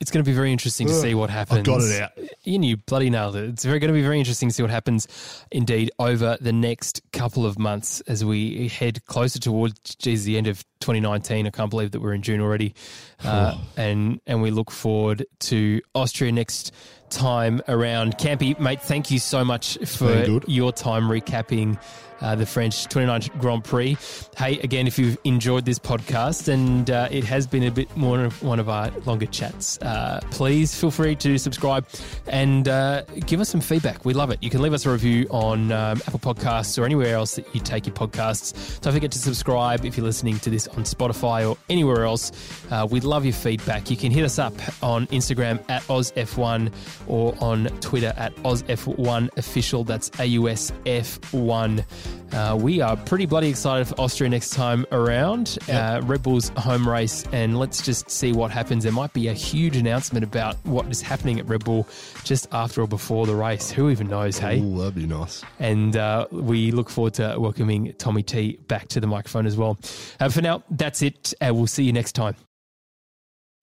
It's 0.00 0.10
going 0.10 0.24
to 0.24 0.28
be 0.30 0.34
very 0.34 0.52
interesting 0.52 0.86
to 0.86 0.94
see 0.94 1.14
what 1.14 1.30
happens. 1.30 1.60
I've 1.60 1.64
got 1.64 1.82
it 1.82 2.00
out. 2.00 2.12
You 2.44 2.76
bloody 2.78 3.10
nailed 3.10 3.36
it. 3.36 3.50
It's 3.50 3.64
very, 3.64 3.78
going 3.78 3.92
to 3.92 3.98
be 3.98 4.02
very 4.02 4.18
interesting 4.18 4.48
to 4.48 4.54
see 4.54 4.62
what 4.62 4.70
happens 4.70 5.06
indeed 5.50 5.90
over 5.98 6.38
the 6.40 6.52
next 6.52 7.02
couple 7.12 7.44
of 7.44 7.58
months 7.58 8.00
as 8.02 8.24
we 8.24 8.68
head 8.68 9.04
closer 9.06 9.38
towards 9.38 9.94
geez, 9.96 10.24
the 10.24 10.38
end 10.38 10.46
of 10.46 10.64
2019. 10.80 11.46
I 11.46 11.50
can't 11.50 11.70
believe 11.70 11.92
that 11.92 12.00
we're 12.00 12.14
in 12.14 12.22
June 12.22 12.40
already. 12.40 12.74
Uh, 13.22 13.58
and, 13.76 14.20
and 14.26 14.42
we 14.42 14.50
look 14.50 14.70
forward 14.70 15.26
to 15.40 15.80
Austria 15.94 16.32
next 16.32 16.72
time 17.10 17.60
around. 17.68 18.16
Campy, 18.18 18.58
mate, 18.58 18.80
thank 18.80 19.10
you 19.10 19.18
so 19.18 19.44
much 19.44 19.76
for 19.86 20.40
your 20.46 20.72
time 20.72 21.04
recapping 21.04 21.78
uh, 22.20 22.34
the 22.34 22.46
French 22.46 22.86
29 22.88 23.22
Grand 23.38 23.64
Prix. 23.64 23.96
Hey, 24.36 24.58
again, 24.58 24.86
if 24.86 24.98
you've 24.98 25.16
enjoyed 25.24 25.64
this 25.64 25.78
podcast 25.78 26.48
and 26.48 26.90
uh, 26.90 27.08
it 27.10 27.24
has 27.24 27.46
been 27.46 27.62
a 27.64 27.70
bit 27.70 27.94
more 27.96 28.22
of 28.24 28.42
one 28.42 28.60
of 28.60 28.68
our 28.68 28.90
longer 29.06 29.26
chats, 29.26 29.78
uh, 29.78 30.20
please 30.30 30.74
feel 30.74 30.90
free 30.90 31.16
to 31.16 31.38
subscribe 31.38 31.86
and 32.26 32.68
uh, 32.68 33.02
give 33.26 33.40
us 33.40 33.48
some 33.48 33.60
feedback. 33.60 34.04
We 34.04 34.14
love 34.14 34.30
it. 34.30 34.42
You 34.42 34.50
can 34.50 34.60
leave 34.62 34.72
us 34.74 34.86
a 34.86 34.90
review 34.90 35.26
on 35.30 35.72
um, 35.72 36.00
Apple 36.06 36.18
Podcasts 36.20 36.78
or 36.80 36.84
anywhere 36.84 37.14
else 37.14 37.36
that 37.36 37.54
you 37.54 37.60
take 37.60 37.86
your 37.86 37.94
podcasts. 37.94 38.80
Don't 38.80 38.92
forget 38.92 39.12
to 39.12 39.18
subscribe 39.18 39.84
if 39.84 39.96
you're 39.96 40.06
listening 40.06 40.38
to 40.40 40.50
this 40.50 40.68
on 40.76 40.84
Spotify 40.84 41.48
or 41.48 41.56
anywhere 41.68 42.04
else. 42.04 42.32
Uh, 42.70 42.86
we 42.90 43.00
love 43.00 43.24
your 43.24 43.34
feedback. 43.34 43.90
You 43.90 43.96
can 43.96 44.10
hit 44.10 44.24
us 44.24 44.38
up 44.38 44.54
on 44.82 45.06
Instagram 45.08 45.62
at 45.68 45.82
OzF1 45.82 46.72
or 47.06 47.34
on 47.40 47.66
Twitter 47.80 48.12
at 48.16 48.34
OzF1Official. 48.36 49.86
That's 49.86 50.10
AUSF1. 50.10 51.84
Uh, 52.32 52.56
we 52.56 52.80
are 52.80 52.96
pretty 52.96 53.26
bloody 53.26 53.48
excited 53.48 53.88
for 53.88 54.00
Austria 54.00 54.30
next 54.30 54.50
time 54.50 54.86
around. 54.92 55.58
Uh, 55.68 56.00
Red 56.04 56.22
Bull's 56.22 56.50
home 56.50 56.88
race, 56.88 57.24
and 57.32 57.58
let's 57.58 57.82
just 57.82 58.10
see 58.10 58.32
what 58.32 58.50
happens. 58.50 58.84
There 58.84 58.92
might 58.92 59.12
be 59.12 59.28
a 59.28 59.32
huge 59.32 59.76
announcement 59.76 60.24
about 60.24 60.56
what 60.64 60.86
is 60.86 61.02
happening 61.02 61.40
at 61.40 61.48
Red 61.48 61.64
Bull 61.64 61.88
just 62.22 62.46
after 62.52 62.82
or 62.82 62.86
before 62.86 63.26
the 63.26 63.34
race. 63.34 63.70
Who 63.70 63.90
even 63.90 64.08
knows, 64.08 64.38
hey? 64.38 64.60
Ooh, 64.60 64.78
that'd 64.78 64.94
be 64.94 65.06
nice. 65.06 65.42
And 65.58 65.96
uh, 65.96 66.26
we 66.30 66.70
look 66.70 66.88
forward 66.88 67.14
to 67.14 67.34
welcoming 67.38 67.94
Tommy 67.98 68.22
T 68.22 68.58
back 68.68 68.88
to 68.88 69.00
the 69.00 69.06
microphone 69.06 69.46
as 69.46 69.56
well. 69.56 69.78
Uh, 70.20 70.28
for 70.28 70.42
now, 70.42 70.59
that's 70.70 71.02
it. 71.02 71.34
Uh, 71.40 71.52
we'll 71.54 71.66
see 71.66 71.84
you 71.84 71.92
next 71.92 72.12
time. 72.12 72.36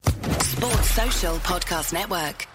Sports 0.03 0.89
Social 0.91 1.35
Podcast 1.37 1.93
Network. 1.93 2.47